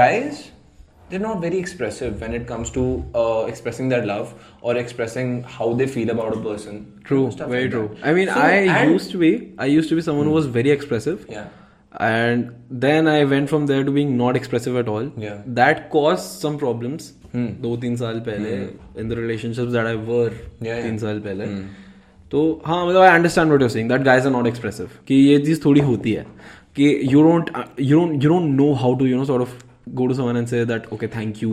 guys 0.00 0.50
they're 1.08 1.18
not 1.20 1.40
very 1.40 1.58
expressive 1.58 2.20
when 2.20 2.34
it 2.34 2.46
comes 2.46 2.70
to 2.72 2.82
uh, 3.14 3.44
expressing 3.48 3.88
their 3.88 4.04
love 4.06 4.34
or 4.60 4.76
expressing 4.76 5.42
how 5.42 5.72
they 5.72 5.86
feel 5.86 6.10
about 6.10 6.36
a 6.36 6.40
person. 6.40 7.00
true 7.04 7.30
Stuff 7.32 7.48
very 7.48 7.62
like 7.64 7.72
true 7.72 7.88
that. 7.94 8.06
i 8.10 8.12
mean 8.18 8.28
So, 8.28 8.34
i 8.34 8.50
and- 8.74 8.92
used 8.92 9.10
to 9.12 9.18
be 9.18 9.32
i 9.58 9.66
used 9.66 9.88
to 9.88 9.96
be 9.96 10.02
someone 10.10 10.26
who 10.26 10.32
was 10.32 10.46
very 10.60 10.70
expressive 10.70 11.26
Yeah. 11.28 11.48
and 12.05 12.49
then 12.85 13.07
i 13.07 13.23
went 13.33 13.49
from 13.49 13.65
there 13.67 13.83
to 13.89 13.91
being 13.97 14.15
not 14.21 14.35
expressive 14.39 14.75
at 14.81 14.87
all 14.93 15.05
Yeah. 15.25 15.37
that 15.59 15.89
caused 15.95 16.41
some 16.45 16.57
problems 16.63 17.11
दो 17.65 17.75
तीन 17.77 17.95
साल 17.97 18.19
पहले 18.27 18.51
in 19.01 19.09
the 19.13 19.17
relationships 19.21 19.71
that 19.77 19.87
i 19.87 19.95
were 20.09 20.31
Yeah, 20.31 20.67
yeah. 20.67 20.83
तीन 20.83 20.97
साल 20.97 21.19
पहले 21.27 21.45
तो 22.31 22.41
हाँ 22.65 22.85
मतलब 22.87 23.01
I 23.01 23.09
understand 23.15 23.47
what 23.49 23.61
you 23.61 23.69
saying 23.69 23.89
that 23.89 24.01
guys 24.03 24.25
are 24.25 24.31
not 24.31 24.47
expressive 24.47 24.89
कि 25.07 25.15
ये 25.15 25.37
चीज़ 25.45 25.63
थोड़ी 25.65 25.81
होती 25.91 26.13
है 26.13 26.25
कि 26.75 26.87
you 27.13 27.21
don't 27.23 27.49
you 27.79 27.99
don't 27.99 28.23
you 28.23 28.29
don't 28.29 28.49
know 28.55 28.71
how 28.83 28.95
to 28.99 29.05
you 29.05 29.17
know 29.17 29.25
sort 29.25 29.41
of 29.41 29.63
go 29.97 30.05
to 30.09 30.15
someone 30.17 30.37
and 30.39 30.49
say 30.51 30.59
that 30.69 30.85
okay 30.95 31.07
thank 31.15 31.41
you 31.41 31.49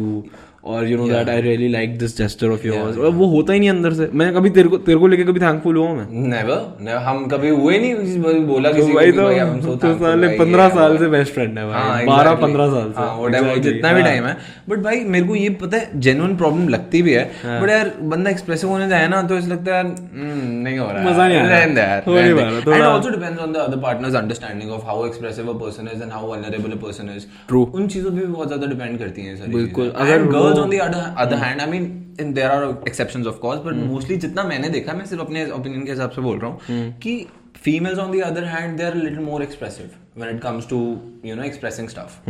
or 0.64 0.82
you 0.86 0.96
know 0.98 1.06
that 1.08 1.28
I 1.28 1.40
really 1.40 1.68
like 1.68 1.98
this 2.00 2.12
gesture 2.18 2.50
of 2.56 2.64
yours. 2.66 2.98
और 2.98 3.10
वो 3.12 3.26
होता 3.26 3.52
ही 3.52 3.58
नहीं 3.58 3.70
अंदर 3.70 3.92
से। 3.92 4.08
मैं 4.14 4.32
कभी 4.34 4.50
तेरे 4.50 4.68
को 4.68 4.78
तेरे 4.88 4.98
को 4.98 5.06
लेके 5.06 5.24
कभी 5.24 5.40
थैंकफुल 5.40 5.76
हुआ 5.76 5.92
मैं? 5.94 6.04
Never. 6.32 6.58
Never. 6.86 7.00
हम 7.06 7.26
कभी 7.26 7.48
हुए 7.48 7.78
नहीं 7.78 8.44
बोला 8.46 8.70
तो 8.70 8.76
किसी 8.76 8.88
को 8.88 8.94
भाई 8.94 9.12
तो 9.12 9.26
हम 9.40 9.60
तो 9.60 9.74
thankful 9.76 9.98
साले 10.00 10.26
भाई, 10.26 10.38
पंद्रह 10.38 10.64
ये 10.64 10.70
साल 10.70 10.96
से 10.98 11.08
बेस्ट 11.08 11.32
फ्रेंड 11.34 11.58
है 11.58 11.64
हाँ, 11.72 11.88
भाई 11.88 12.06
बारह 12.06 12.22
exactly. 12.22 12.42
पंद्रह 12.42 12.68
साल 12.70 12.92
से। 12.92 13.00
हाँ, 13.00 13.18
Exactly. 13.22 13.62
जितना 13.62 13.92
भी 13.92 14.00
हाँ। 14.00 14.08
टाइम 14.10 14.24
है। 14.24 14.36
बट 14.68 14.78
भाई 14.78 15.00
मेरे 15.14 15.26
को 15.26 15.36
ये 15.36 15.48
पता 15.62 15.76
है 15.76 16.00
जेन्युइन 16.00 16.36
प्रॉब्लम 16.36 16.68
लगती 16.68 17.02
भी 17.02 17.12
है। 17.12 17.24
बट 17.62 17.70
यार 17.70 17.92
बंदा 18.12 18.30
एक्सप्रेसिव 18.30 18.70
होने 18.70 18.88
जाए 18.88 19.08
ना 19.08 19.22
तो 19.22 19.38
ऐसा 19.38 19.48
लगता 19.48 19.70
है 19.70 19.76
यार 19.76 19.86
"हम्म, 19.86 20.62
नहीं 20.62 20.78
हो 20.78 20.86
रहा 20.92 21.10
मज़ा 21.10 21.28
नहीं 21.28 21.38
आ 21.38 21.42
रहा। 21.42 21.98
हो। 21.98 22.14
नहीं 22.14 22.34
पा 22.34 22.42
रहा, 22.42 22.74
and 22.76 22.84
also 22.84 23.10
depends 23.10 23.40
on 23.40 23.52
the 23.52 23.56
other 23.56 23.76
partner's 23.82 24.14
understanding 24.14 24.70
of 24.70 24.84
how 24.86 25.06
expressive 25.06 25.48
a 25.50 25.58
person 25.64 25.88
is 25.94 26.02
and 26.02 26.12
how 26.12 26.30
vulnerable 26.32 26.72
a 26.72 26.80
person 26.84 27.10
is 27.16 27.26
True. 27.52 27.64
उन 27.74 27.86
चीज़ों 27.88 28.10
पे 28.10 28.20
भी 28.20 28.32
बहुत 28.32 28.46
ज़्यादा 28.48 28.66
डिपेंड 28.66 28.98
करती 28.98 29.22
हैं 29.22 29.36
सारी 29.36 29.52
बिल्कुल, 29.54 29.92
अगर 29.96 30.20
And 30.22 30.32
the 30.54 30.80
other 30.80 31.14
other 31.26 31.36
hand 31.36 31.62
I 31.62 31.66
mean 31.66 32.16
in 32.18 32.34
there 32.34 32.50
are 32.50 32.78
exceptions 32.86 33.26
of 33.26 33.40
course 33.40 33.60
but 33.64 33.76
mostly 33.92 34.16
जितना 34.16 34.42
मैंने 34.42 34.68
देखा 34.68 34.92
मैं 34.92 35.06
सिर्फ़ 35.06 35.22
अपने 35.22 35.50
ओपिनियन 35.50 35.84
के 35.84 35.90
हिसाब 35.90 36.10
से 36.10 36.20
बोल 36.20 36.38
रहा 36.38 36.50
हूँ 36.50 36.92
कि 36.92 37.26
females 37.66 37.98
on 37.98 38.12
the 38.12 38.22
other 38.30 38.44
hand 38.44 38.78
they 38.78 38.84
are 38.84 38.94
a 38.94 39.02
little 39.02 39.24
more 39.24 39.40
expressive 39.42 39.90
when 40.14 40.36
it 40.36 40.42
comes 40.42 40.66
to 40.66 40.78
you 41.24 41.36
know 41.36 41.50
expressing 41.50 41.88
stuff 41.88 42.20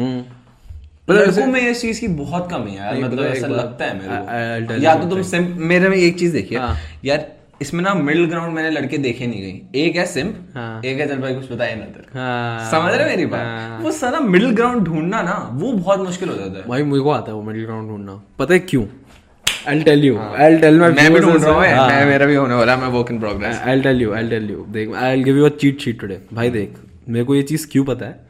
लड़कों 1.10 1.46
में 1.46 1.60
इस 1.60 1.80
चीज़ 1.80 2.00
की 2.00 2.08
बहुत 2.08 2.50
कमी 2.50 2.70
है 2.70 2.76
यार 2.76 3.04
मतलब 3.04 3.24
ऐसा 3.24 3.46
लगता 3.46 3.84
है 3.84 3.98
मेरे 3.98 4.66
को 4.66 4.74
या 4.74 4.94
तो 4.94 5.08
तुम. 5.08 5.44
मेरे 5.44 5.88
में 5.88 5.96
एक 5.96 6.18
चीज़ 6.18 6.32
देखिए 6.32 6.58
हाँ. 6.58 6.76
यार 7.04 7.41
इसमें 7.62 7.82
ना 7.84 7.92
मिडिल 7.94 8.26
ग्राउंड 8.26 8.54
मैंने 8.54 8.70
लड़के 8.70 8.98
देखे 8.98 9.26
नहीं 9.26 9.40
गई। 9.42 9.80
एक 9.80 9.96
है 9.96 10.04
सिम्प 10.06 10.56
हाँ. 10.56 10.80
एक 10.84 10.98
है 11.00 11.06
चल 11.08 11.18
भाई 11.20 11.34
कुछ 11.34 11.50
बताया 11.52 11.74
ना 11.76 11.84
तेरे 11.86 12.18
हाँ, 12.18 12.70
समझ 12.70 12.92
रहे 12.94 13.08
मेरी 13.08 13.26
बात? 13.26 13.40
हाँ। 13.40 13.78
वो 13.82 13.90
सारा 13.92 14.20
मिडिल 14.20 14.50
ग्राउंड 14.54 14.82
ढूंढना 14.86 15.22
ना 15.22 15.36
वो 15.52 15.72
बहुत 15.72 16.00
मुश्किल 16.00 16.28
हो 16.28 16.34
जाता 16.36 16.58
है। 16.58 16.66
भाई 16.68 16.82
मुझे 16.84 17.02
को 17.02 17.10
आता 17.10 17.30
है 17.32 17.36
वो 17.36 17.42
मिडिल 17.42 17.64
ग्राउंड 17.64 17.88
ढूंढना। 17.90 18.20
पता 18.38 18.54
है 18.54 18.60
क्यों? 18.72 18.84
I 19.68 19.82
tell 19.82 20.04
you 20.04 20.16
I 20.18 20.56
tell 20.58 20.78
my 20.80 20.90
मैं 20.92 21.12
भी 21.14 21.20
ढूंढ 21.20 21.42
रहा 21.44 21.52
हूँ 21.52 21.60
मैं 21.88 22.04
मेरा 22.06 22.26
भी 22.26 22.34
होने 22.34 22.54
वाला 22.54 22.74
है 22.74 22.80
मैं 22.80 22.88
work 22.88 23.10
in 23.10 23.18
progress 23.20 23.60
I 23.64 23.80
tell 23.80 24.00
you 24.02 24.12
I 24.14 24.28
tell 24.28 24.50
you 24.50 24.64
देख 24.70 24.88
will 24.88 25.22
give 25.24 25.36
you 25.38 25.44
a 25.44 25.48
cheat 25.60 25.80
sheet 25.80 26.00
today 26.00 26.18
भाई 26.32 26.50
देख 26.50 26.74
मेरे 27.08 27.24
को 27.24 27.34
ये 27.34 27.42
चीज़ 27.42 27.66
क्यों 27.72 27.84
पता 27.84 28.06
है? 28.06 28.20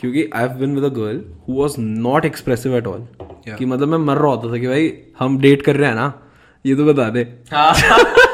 क्योंकि 0.00 0.28
I 0.34 0.42
have 0.42 0.56
been 0.58 0.74
with 0.74 0.84
a 0.84 0.94
girl 0.96 1.20
who 1.48 1.60
was 1.60 1.74
not 1.78 2.24
expressive 2.24 2.76
at 2.76 2.86
all 2.86 3.06
कि 3.58 3.64
मतलब 3.64 3.88
मैं 3.88 3.98
मर 4.06 4.16
रहा 4.16 4.30
होता 4.30 4.52
था 4.52 4.58
कि 4.58 4.66
भाई 4.66 4.92
हम 5.18 5.38
डेट 5.40 5.62
कर 5.62 5.76
रहे 5.76 5.88
हैं 5.88 5.96
ना? 5.96 6.12
ये 6.64 6.74
तो 6.76 6.84
बता 6.84 7.08
दे। 7.10 7.24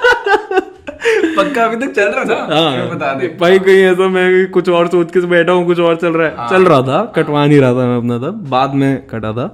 पक्का 1.44 1.64
अभी 1.64 1.76
तक 1.76 1.92
चल 1.92 2.08
रहा 2.08 2.24
था 2.24 2.54
हाँ। 2.54 2.88
बता 2.90 3.12
दे। 3.14 3.28
भाई 3.40 3.58
कहीं 3.58 3.82
ऐसा 3.84 4.08
मैं 4.08 4.50
कुछ 4.50 4.68
और 4.68 4.88
सोच 4.88 5.12
के 5.12 5.20
बैठा 5.26 5.52
हूँ 5.52 5.66
कुछ 5.66 5.80
और 5.80 5.96
चल 5.96 6.12
रहा 6.12 6.28
है। 6.28 6.48
चल 6.50 6.66
रहा 6.66 6.80
था 6.82 7.04
कटवा 7.16 7.46
नहीं 7.46 7.60
रहा 7.60 7.72
था 7.72 7.86
मैं 7.86 7.96
अपना 7.96 8.18
तब 8.18 8.46
बाद 8.50 8.74
में 8.74 9.06
कटा 9.06 9.32
था। 9.32 9.46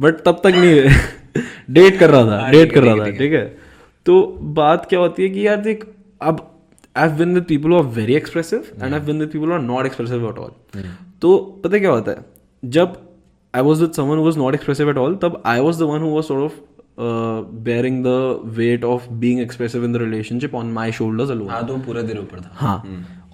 बट 0.00 0.20
तब 0.24 0.40
तक 0.44 0.52
नहीं 0.56 1.42
डेट 1.74 1.98
कर 1.98 2.10
रहा 2.10 2.24
था 2.24 2.50
डेट 2.50 2.72
कर 2.72 2.82
रहा 2.82 2.94
था 2.96 3.10
ठीक 3.10 3.32
है। 3.32 3.44
तो 4.06 4.20
बात 4.58 4.86
क्या 4.88 5.00
होती 5.00 5.22
है 5.22 5.28
कि 5.28 5.46
यार 5.46 5.56
देख 5.60 5.84
अब 6.22 6.46
I 6.96 7.08
been 7.16 7.34
with 7.34 7.44
people 7.44 7.74
are 7.74 7.82
very 7.94 8.14
expressive 8.14 8.64
and 8.82 8.94
I 8.94 9.00
been 9.00 9.18
with 9.20 9.28
people 9.28 9.52
are 9.52 9.60
not 9.62 9.86
expressive 9.86 10.28
at 10.28 10.38
all 10.38 10.82
तो 11.22 11.36
पता 11.64 11.78
क्या 11.78 11.90
होता 11.90 12.12
है? 12.12 12.24
जब 12.64 12.96
I 13.54 13.62
was 13.62 13.80
with 13.80 13.92
someone 13.92 14.18
who 14.18 14.24
was 14.24 14.38
not 14.38 14.54
expressive 14.54 14.90
at 14.90 14.98
all 14.98 15.14
तब 15.22 15.42
I 15.46 15.60
was 15.60 15.78
the 15.78 15.82
one 15.82 16.00
who 16.00 16.14
was 16.14 16.24
sort 16.24 16.42
of 16.42 16.52
bearing 17.64 17.96
the 18.02 18.18
weight 18.58 18.84
of 18.84 19.00
being 19.24 19.40
expressive 19.44 19.84
in 19.84 19.92
the 19.92 20.00
relationship 20.04 20.54
on 20.62 20.74
my 20.74 20.90
shoulders 20.98 21.30
alone. 21.36 21.50
हाँ 21.50 21.66
तो 21.66 21.76
पूरा 21.76 22.02
दिन 22.02 22.18
ऊपर 22.18 22.40
था। 22.40 22.50
हाँ। 22.54 22.82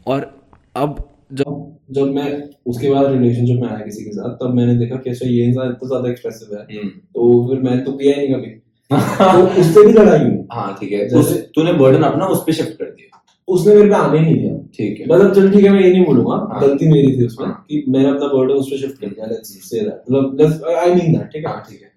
और 0.06 0.40
अब 0.76 1.08
जब 1.32 1.76
जब 1.90 2.02
मैं 2.02 2.50
उसके 2.66 2.90
बाद 2.90 3.12
रिलेशनशिप 3.12 3.60
में 3.60 3.68
आया 3.68 3.78
किसी 3.78 4.04
के 4.04 4.10
साथ 4.10 4.30
तब 4.30 4.54
मैंने 4.54 4.78
देखा 4.78 4.96
कि 4.96 5.10
अच्छा 5.10 5.28
ये 5.28 5.44
इंसान 5.44 5.66
इतना 5.66 5.88
ज़्यादा 5.88 6.10
एक्सप्रेसिव 6.10 6.58
है। 6.58 6.88
तो 6.88 7.48
फिर 7.48 7.62
मैंने 7.62 7.82
तो 7.82 7.92
किया 7.92 8.20
ही 8.20 8.28
नहीं 8.28 8.36
कभी। 8.36 8.46
तो 8.92 9.60
उससे 9.60 9.86
भी 9.86 9.92
लड़ाई 9.92 10.18
हुई। 10.18 10.38
हाँ 10.52 10.76
ठीक 10.80 10.92
है। 10.92 10.98
जैसे- 10.98 11.20
उस- 11.20 11.36
तूने 11.36 11.72
बर्डन 11.72 12.02
अपना 12.02 12.26
उस 12.26 12.42
पे 12.46 12.52
शिफ्ट 12.52 12.70
कर 12.70 12.84
दिया। 12.84 13.24
उसने 13.48 13.74
मेरे 13.74 13.88
पे 13.88 13.94
आने 13.94 14.18
ही 14.18 14.24
नहीं 14.24 14.34
दिया। 14.34 14.54
ठीक 14.54 15.00
है। 15.00 15.06
मतलब 15.06 15.34
चल 15.34 15.52
ठीक 15.52 15.64
है 15.64 15.70
मैं 15.70 15.80
ये 15.80 15.92
नहीं 15.92 16.04
बोलूँगा। 16.04 16.48
हाँ। 16.52 16.60
गलती 16.60 16.88
मेरी 16.88 17.18
थी 17.18 17.26
उसमें 17.26 17.46
हाँ। 17.46 17.64
कि 17.68 17.84
मैंने 17.88 18.08
अपना 18.08 18.26
बर्डन 18.26 18.54
उस 18.54 18.68
पर 18.68 18.76
शिफ्ट 18.76 19.00
कर 19.00 19.06
दिया। 19.06 19.26
लेट्स 19.26 19.48
से 19.48 19.80
दैट 19.80 20.02
मतलब 20.10 20.64
आई 20.64 20.94
मीन 20.94 21.12
दैट 21.12 21.26
ठीक 21.26 21.46
है? 21.46 21.52
हाँ 21.52 21.64
ठीक 21.70 21.82
है। 21.82 21.91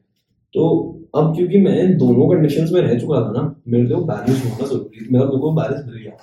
तो 0.56 0.68
अब 1.16 1.36
क्योंकि 1.36 1.60
मैं 1.60 1.98
दोनों 1.98 2.28
कंडीशंस 2.30 2.72
में 2.72 2.82
रह 2.82 2.98
चुका 3.00 3.22
था 3.22 3.32
ना 3.32 3.44
मेरे 3.68 3.86
को 3.86 4.02
बैलेंस 4.04 4.44
होना 4.46 4.68
ज़रूरी 4.68 5.06
था 5.06 5.12
मेरा 5.12 5.26
मेरे 5.26 5.40
को 5.40 5.52
बैलेंस 5.52 5.86
मिल 5.86 5.98
गया 5.98 6.18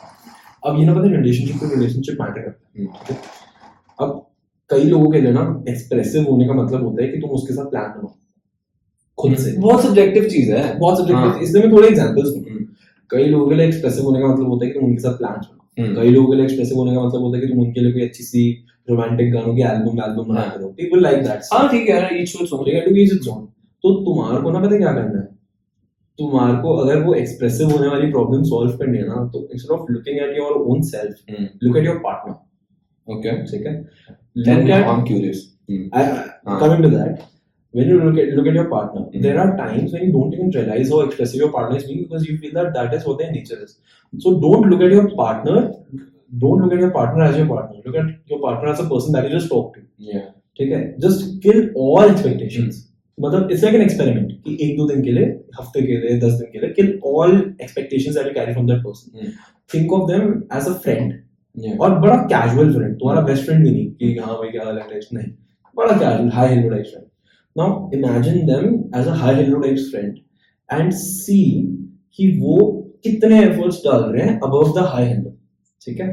अब 0.66 0.78
ये 0.78 0.84
ना 0.86 0.94
पता 0.94 1.10
रिलेशनशिप 1.16 1.60
टू 1.60 1.74
रिलेशनशिप 1.74 2.20
मैटर 2.20 2.40
करता 2.40 3.12
है 3.12 3.16
अब 3.98 4.26
कई 4.70 4.84
लोगों 4.84 5.10
के 5.10 5.20
लिए 5.20 5.32
ना 5.32 5.42
एक्सप्रेसिव 5.68 6.30
होने 6.30 6.46
का 6.46 6.54
मतलब 6.54 6.84
होता 6.84 7.02
है 7.02 7.08
कि 7.08 7.20
तुम 7.20 7.30
उसके 7.30 7.54
साथ 7.54 7.70
प्लान 7.70 7.88
बनाओ 7.90 8.14
खुद 9.18 9.36
से। 9.36 9.56
बहुत 9.58 9.82
सब्जेक्टिव 9.84 10.28
चीज़ 10.28 10.52
है 10.52 10.62
बहुत 10.78 10.98
हाँ। 10.98 11.06
सब्जेक्टिव 11.06 11.42
इसमें 11.42 11.62
मैं 11.62 11.72
थोड़े 11.72 11.88
एग्जांपल्स 11.88 12.36
हम्म। 12.36 12.64
कई 13.10 13.24
लोगों 13.24 13.48
के 13.48 13.54
लिए 13.54 13.66
एक्सप्रेसिव 13.66 14.04
होने 14.04 14.20
का 14.20 14.28
मतलब 14.28 14.48
होता 14.48 14.64
है 14.66 14.70
कि 14.70 14.78
तुम 14.78 14.88
उनके 14.88 15.02
साथ 15.02 15.16
प्लान 15.18 15.32
बनाओ। 15.32 15.84
हम्म। 15.84 16.00
कई 16.00 16.10
लोगों 16.10 16.30
के 16.30 16.36
लिए 16.36 16.44
एक्सप्रेसिव 16.44 16.78
होने 16.78 16.94
का 16.94 17.04
मतलब 17.06 17.22
होता 17.22 17.38
है 17.38 17.46
कि 17.46 17.52
तुम 17.52 17.62
उनके 17.62 17.80
लिए 17.80 17.92
कोई 17.92 18.02
अच्छी 18.02 18.24
सी 18.24 18.50
रोमांटिक 18.90 19.32
गानों 19.32 19.54
की 19.56 19.62
एल्बम 19.62 20.02
एल्बम 20.04 20.28
बना 20.28 20.46
के 20.46 20.60
दो। 20.60 20.68
पीपल 20.78 21.02
लाइक 21.02 21.22
दैट 21.24 21.52
हाँ 21.52 21.68
ठीक 21.70 21.88
है 21.88 22.22
ईच 22.22 22.36
टू 22.38 22.64
है 22.64 22.84
ईच 23.02 23.12
इट्स 23.12 23.28
ओन 23.28 23.48
तो 23.84 23.94
तुम्हारे 24.04 24.40
को 24.42 24.50
ना 24.50 24.60
पता 24.60 24.76
क्या 24.78 24.92
करना 24.92 25.20
है 25.20 25.26
तुम्हारे 26.18 26.56
को 26.62 26.76
अगर 26.82 27.02
वो 27.04 27.14
एक्सप्रेसिव 27.14 27.70
होने 27.70 27.88
वाली 27.88 28.10
प्रॉब्लम 28.12 28.42
सॉल्व 28.52 28.76
करनी 28.78 28.98
है 28.98 29.06
ना 29.08 29.24
तो 29.34 29.48
instead 29.52 29.76
of 29.78 29.92
looking 29.92 30.18
at 30.24 30.36
your 30.38 30.52
own 30.72 30.82
self 30.90 31.36
look 31.64 31.76
at 31.76 31.86
your 31.86 31.98
partner 32.08 33.12
okay 33.14 33.36
ठीक 33.52 33.66
है 33.66 33.80
then 34.46 34.60
look 34.66 34.70
at 34.74 34.86
I'm 34.90 35.00
curious 35.08 35.40
I, 35.68 36.02
I, 36.02 36.52
coming 36.60 36.84
when 37.74 37.88
you 37.88 37.98
look 38.04 38.18
at 38.18 38.30
look 38.36 38.46
at 38.46 38.54
your 38.54 38.68
partner, 38.70 39.02
Mhm. 39.02 39.22
there 39.24 39.40
are 39.42 39.50
times 39.58 39.92
when 39.96 40.02
you 40.06 40.12
don't 40.14 40.34
even 40.36 40.50
realize 40.56 40.90
how 40.94 41.00
expressive 41.00 41.42
your 41.42 41.50
partner 41.52 41.78
is 41.80 41.84
being 41.90 42.00
because 42.02 42.26
you 42.28 42.36
feel 42.38 42.54
that 42.58 42.70
that 42.74 42.94
is 42.98 43.06
what 43.08 43.18
their 43.22 43.30
nature 43.36 43.58
is. 43.66 43.74
So 44.14 44.32
don't 44.40 44.68
look 44.72 44.82
at 44.86 44.94
your 44.96 45.04
partner. 45.20 45.56
Don't 46.44 46.64
look 46.64 46.74
at 46.78 46.82
your 46.86 46.90
partner 46.96 47.24
as 47.24 47.38
your 47.40 47.46
partner. 47.52 47.80
Look 47.86 47.96
at 48.02 48.32
your 48.34 48.40
partner 48.40 48.70
as 48.74 48.82
a 48.84 48.88
person 48.90 49.16
that 49.18 49.28
you 49.28 49.34
just 49.36 49.52
talk 49.54 49.74
to. 49.76 49.84
yeah 50.12 50.28
ठीक 50.58 50.72
है 50.72 50.80
just 51.00 51.28
kill 51.42 51.60
all 51.82 52.10
expectations 52.10 52.80
मतलब 53.24 53.50
it's 53.52 53.62
like 53.64 53.74
an 53.76 53.82
experiment 53.82 54.32
कि 54.44 54.56
एक 54.64 54.76
दो 54.76 54.86
दिन 54.88 55.02
के 55.04 55.12
लिए 55.12 55.24
हफ़्ते 55.58 55.82
के 55.86 55.96
लिए 55.98 56.18
दस 56.20 56.32
दिन 56.40 56.50
के 56.52 56.58
लिए 56.60 56.70
kill 56.78 56.98
all 57.06 57.36
expectations 57.62 58.14
that 58.14 58.26
you 58.26 58.32
carry 58.34 58.52
from 58.52 58.66
that 58.66 58.82
person 58.84 59.18
Hmm. 59.18 59.30
Think 59.74 59.92
of 59.92 60.10
them 60.10 60.32
as 60.56 60.66
a 60.68 60.72
friend 60.84 61.78
और 61.80 61.98
बड़ा 62.00 62.16
कैजुअल 62.32 62.72
फ्रेंड 62.74 62.94
तुम्हारा 63.00 63.20
बेस्ट 63.26 63.44
फ्रेंड 63.44 63.64
भी 63.64 63.70
नहीं 63.70 63.86
कि 63.94 64.16
हाँ 64.18 64.34
भाई 64.38 64.48
क्या 64.50 64.64
हाल 64.64 64.78
है 64.78 64.88
टाइप्स 64.90 65.08
नहीं. 65.12 65.30
बड़ा 65.76 65.92
casual 65.94 66.30
hi 66.34 66.54
hello 66.54 66.70
types 66.70 66.90
friend 66.90 67.06
now 67.56 67.90
imagine 67.94 68.46
them 68.46 68.74
as 69.00 69.08
a 69.08 69.14
hi 69.22 69.34
hello 69.34 69.58
types 69.60 69.90
friend 69.90 70.18
and 70.68 70.92
see 71.00 71.40
कि 72.18 72.30
वो 72.40 72.56
कितने 73.04 73.42
एफर्ट्स 73.44 73.80
डाल 73.84 74.02
रहे 74.04 74.26
हैं 74.26 74.38
अबव 74.44 74.72
द 74.78 74.84
हाई 74.92 75.04
हेलो 75.06 75.30
ठीक 75.82 76.00
है? 76.00 76.08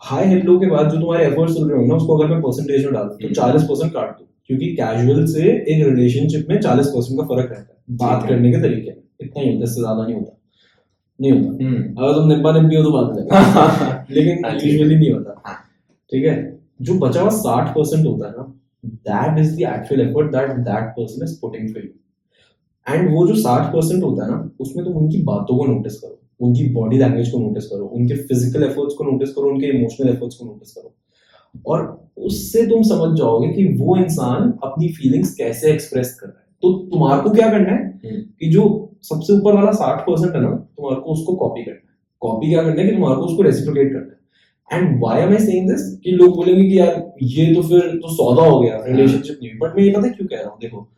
हाई 0.00 0.24
हेलो 0.28 0.58
के 0.60 0.66
बाद 0.66 0.90
जो 0.90 1.00
तुम्हारे 1.00 1.24
एफर्ट्स 1.26 1.54
चल 1.54 1.64
रहे 1.68 1.76
होंगे 1.76 1.88
ना 1.88 1.96
उसको 1.96 2.16
अगर 2.18 2.32
मैं 2.32 2.40
परसेंटेज 2.42 2.84
में 2.84 2.94
डाल 2.94 3.08
दूँ 3.08 3.28
तो 3.28 3.34
चालीस 3.34 3.62
परसेंट 3.64 3.92
काट 3.92 4.16
दूँ। 4.18 4.26
क्योंकि 4.50 4.66
कैजुअल 4.76 5.26
से 5.26 5.42
एक 5.42 5.86
रिलेशनशिप 5.86 6.46
में 6.48 6.60
चालीस 6.60 6.86
परसेंट 6.86 7.20
का 7.20 7.26
फ़र्क 7.26 7.50
रहता 7.52 7.72
है। 7.72 7.96
बात 7.96 8.28
करने 8.28 8.52
के 8.52 8.60
तरीके 8.62 8.90
में 8.90 9.02
इतना 9.20 9.42
ही 9.42 9.48
होता 9.48 9.58
है 9.58 9.64
इससे 9.64 9.80
ज़्यादा 9.80 10.06
नहीं 10.06 10.14
होता। 10.14 10.38
नहीं 11.20 11.32
होता। 11.32 11.64
हम्म। 11.64 12.04
अगर 12.04 12.14
तुम 12.14 12.28
निब्बा 12.28 12.52
निब्बी 12.52 12.76
हो 12.76 12.82
तो 12.82 12.90
बात 12.90 13.18
है। 13.18 14.04
लेकिन 14.14 14.58
ठीक 14.58 14.80
है। 14.80 14.98
नहीं 14.98 15.10
होता। 15.10 15.42
हाँ। 15.46 15.56
ठीक 16.12 16.24
है? 16.24 16.60
जो 16.82 16.94
बचा 16.94 17.20
हुआ 17.20 17.30
साठ 17.30 17.74
परसेंट 17.74 18.06
होता 18.06 18.26
है 18.26 18.32
ना 18.32 18.54
that 18.84 19.38
is 19.38 19.56
the 19.56 19.60
actual 19.60 20.00
effort 20.00 20.32
that 20.32 20.56
that 20.60 20.88
person 20.90 21.24
is 21.24 21.38
putting 21.40 21.68
for 21.74 21.82
you 21.84 21.90
and 22.86 23.14
वो 23.14 23.26
जो 23.26 23.34
साठ 23.34 23.72
परसेंट 23.72 24.02
होता 24.02 24.24
है 24.24 24.30
ना 24.30 24.50
उसमें 24.60 24.84
तुम 24.84 24.94
उनकी 24.94 25.22
बातों 25.22 25.56
को 25.58 25.66
नोटिस 25.66 25.98
करो। 26.00 26.18
उनकी 26.40 26.68
बॉडी 26.68 26.98
लैंग्वेज 26.98 27.30
को 27.30 27.38
नोटिस 27.38 27.66
करो। 27.66 27.84
उनके 27.86 28.14
फ़िज़िकल 28.14 28.62
एफर्ट्स 28.62 28.94
को 28.94 29.04
नोटिस 29.04 29.34
करो। 29.34 29.50
उनके 29.50 29.66
इमोशनल 29.66 30.08
एफर्ट्स 30.08 30.36
को 30.36 30.44
नोटिस 30.44 30.72
करो। 30.72 30.94
और 31.66 32.10
उससे 32.16 32.66
तुम 32.66 32.82
समझ 32.82 33.16
जाओगे 33.18 33.48
कि 33.48 33.66
वो 33.78 33.96
इंसान 33.96 34.52
अपनी 34.64 34.88
फीलिंग्स 34.88 35.34
कैसे 35.34 35.72
एक्सप्रेस 35.72 36.14
कर 36.14 36.26
रहा 36.26 36.38
है। 36.38 36.46
तो 36.62 36.72
तुम्हारे 36.88 37.22
को 37.22 37.30
क्या 37.30 37.50
करना 37.50 37.72
है 37.72 37.82
हम्म। 38.04 38.20
कि 38.40 38.48
जो 38.48 38.64
सबसे 39.02 39.32
ऊपर 39.32 39.54
वाला 39.54 39.72
साठ 39.72 40.00
परसेंट 40.00 40.34
है 40.34 40.40
ना 40.42 40.50
तुम्हारे 40.50 41.00
को 41.00 41.12
उसको 41.12 41.34
कॉपी 41.34 41.62
करना 41.62 41.76
है। 41.76 41.96
कॉपी 42.22 42.48
क्या 42.48 42.62
करना 42.62 42.80
है 42.80 42.88
कि 42.88 42.94
तुम्हारे 42.94 43.16
को 43.16 43.22
उसको 43.22 43.42
रेसिप्रोकेट 43.42 43.92
करना 43.92 44.06
है। 44.06 44.20
And 44.70 45.00
why 45.00 45.22
am 45.22 45.30
I 45.30 45.38
saying 45.38 45.70
this 45.70 45.82
कि 46.04 46.10
लोग 46.10 46.34
बोलेंगे 46.36 46.68
कि 46.70 46.78
यार 46.78 47.12
ये 47.22 47.54
तो 47.54 47.62
फिर 47.62 47.80
तो 47.80 48.14
सौदा 48.16 48.42
हो 48.42 48.60
गया 48.60 48.82
रिलेशनशिप 48.86 49.38
नहीं 49.42 49.58
बट 49.58 49.76
मैं 49.76 49.84
ये 49.84 49.90
पता 49.90 50.08
क्यों 50.08 50.26
कह 50.26 50.36
रहा 50.36 50.48
हूँ? 50.48 50.58
देखो 50.60 50.88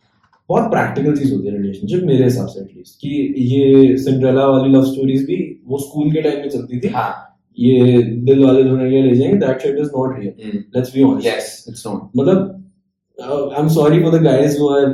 बहुत 0.49 0.69
प्रैक्टिकल 0.71 1.15
चीज़ 1.17 1.33
होती 1.33 1.47
है 1.47 1.57
रिलेशनशिप 1.57 2.03
मेरे 2.03 2.23
हिसाब 2.23 2.47
से 2.47 2.59
एटलीस्ट 2.61 2.95
कि 2.95 3.33
ये 3.53 3.97
सिंड्रेला 3.97 4.45
वाली 4.47 4.73
लव 4.73 4.83
स्टोरीज 4.85 5.25
भी 5.25 5.37
वो 5.67 5.77
स्कूल 5.77 6.11
के 6.11 6.21
टाइम 6.21 6.39
में 6.39 6.49
चलती 6.49 6.79
थी। 6.79 6.87
हाँ। 6.87 7.34
ये 7.57 8.01
दिल 8.25 8.43
वाले 8.45 8.63
दुल्हनिया 8.63 9.03
ले 9.05 9.15
जाएँगे 9.15 9.37
that 9.45 9.61
shit 9.61 9.79
is 9.79 9.89
not 9.95 10.19
real 10.19 10.63
let's 10.75 10.95
be 10.95 11.03
honest 11.03 11.27
yes 11.27 11.49
it's 11.69 11.87
not. 11.87 12.01
मतलब 12.17 12.61
I 13.17 13.61
am 13.61 13.67
sorry 13.75 14.03
for 14.03 14.17
the 14.17 14.21
guys 14.23 14.57
who 14.59 14.69
are 14.69 14.85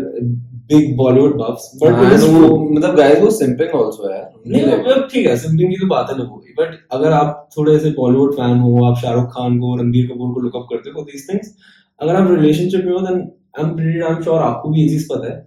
big 0.71 0.95
Bollywood 0.97 1.35
buffs 1.37 1.71
but 1.75 1.91
मतलब 1.91 2.95
guys 2.97 3.19
वो 3.21 3.29
simping 3.37 3.73
also 3.77 4.11
है. 4.11 4.21
नहीं 4.47 4.65
मतलब 4.65 5.07
ठीक 5.13 5.27
है 5.27 5.35
सिंपलिंग 5.37 5.69
की 5.69 5.79
तो 5.81 5.87
बात 5.87 6.09
है 6.11 6.17
लोगों 6.17 6.37
की 6.37 6.53
बट 6.59 6.77
अगर 6.91 7.11
आप 7.13 7.47
थोड़े 7.57 7.77
से 7.79 7.89
बॉलीवुड 7.97 8.33
फ़ैन 8.35 8.57
हो 8.59 8.85
आप 8.85 8.97
शाहरुख 9.01 9.29
खान 9.33 9.59
को 9.59 9.75
रणबीर 9.75 10.07
कपूर 10.07 10.33
को 10.33 10.41
लुकअप 10.41 10.67
करते 10.69 10.89
हो 10.89 11.03
दीज 11.03 11.27
थिंग्स 11.29 11.53
अगर 11.99 12.15
आप 12.15 12.31
रिलेशनशिप 12.31 12.85
में 12.85 12.91
हो 12.93 12.99
then 12.99 13.19
I 13.57 13.63
am 13.63 13.75
pretty 13.75 13.99
damn 13.99 14.21
sure 14.23 14.39
आपको 14.41 14.69
भी 14.69 14.81
ये 14.81 14.87
चीज़ 14.89 15.07
पता 15.09 15.31
है 15.31 15.37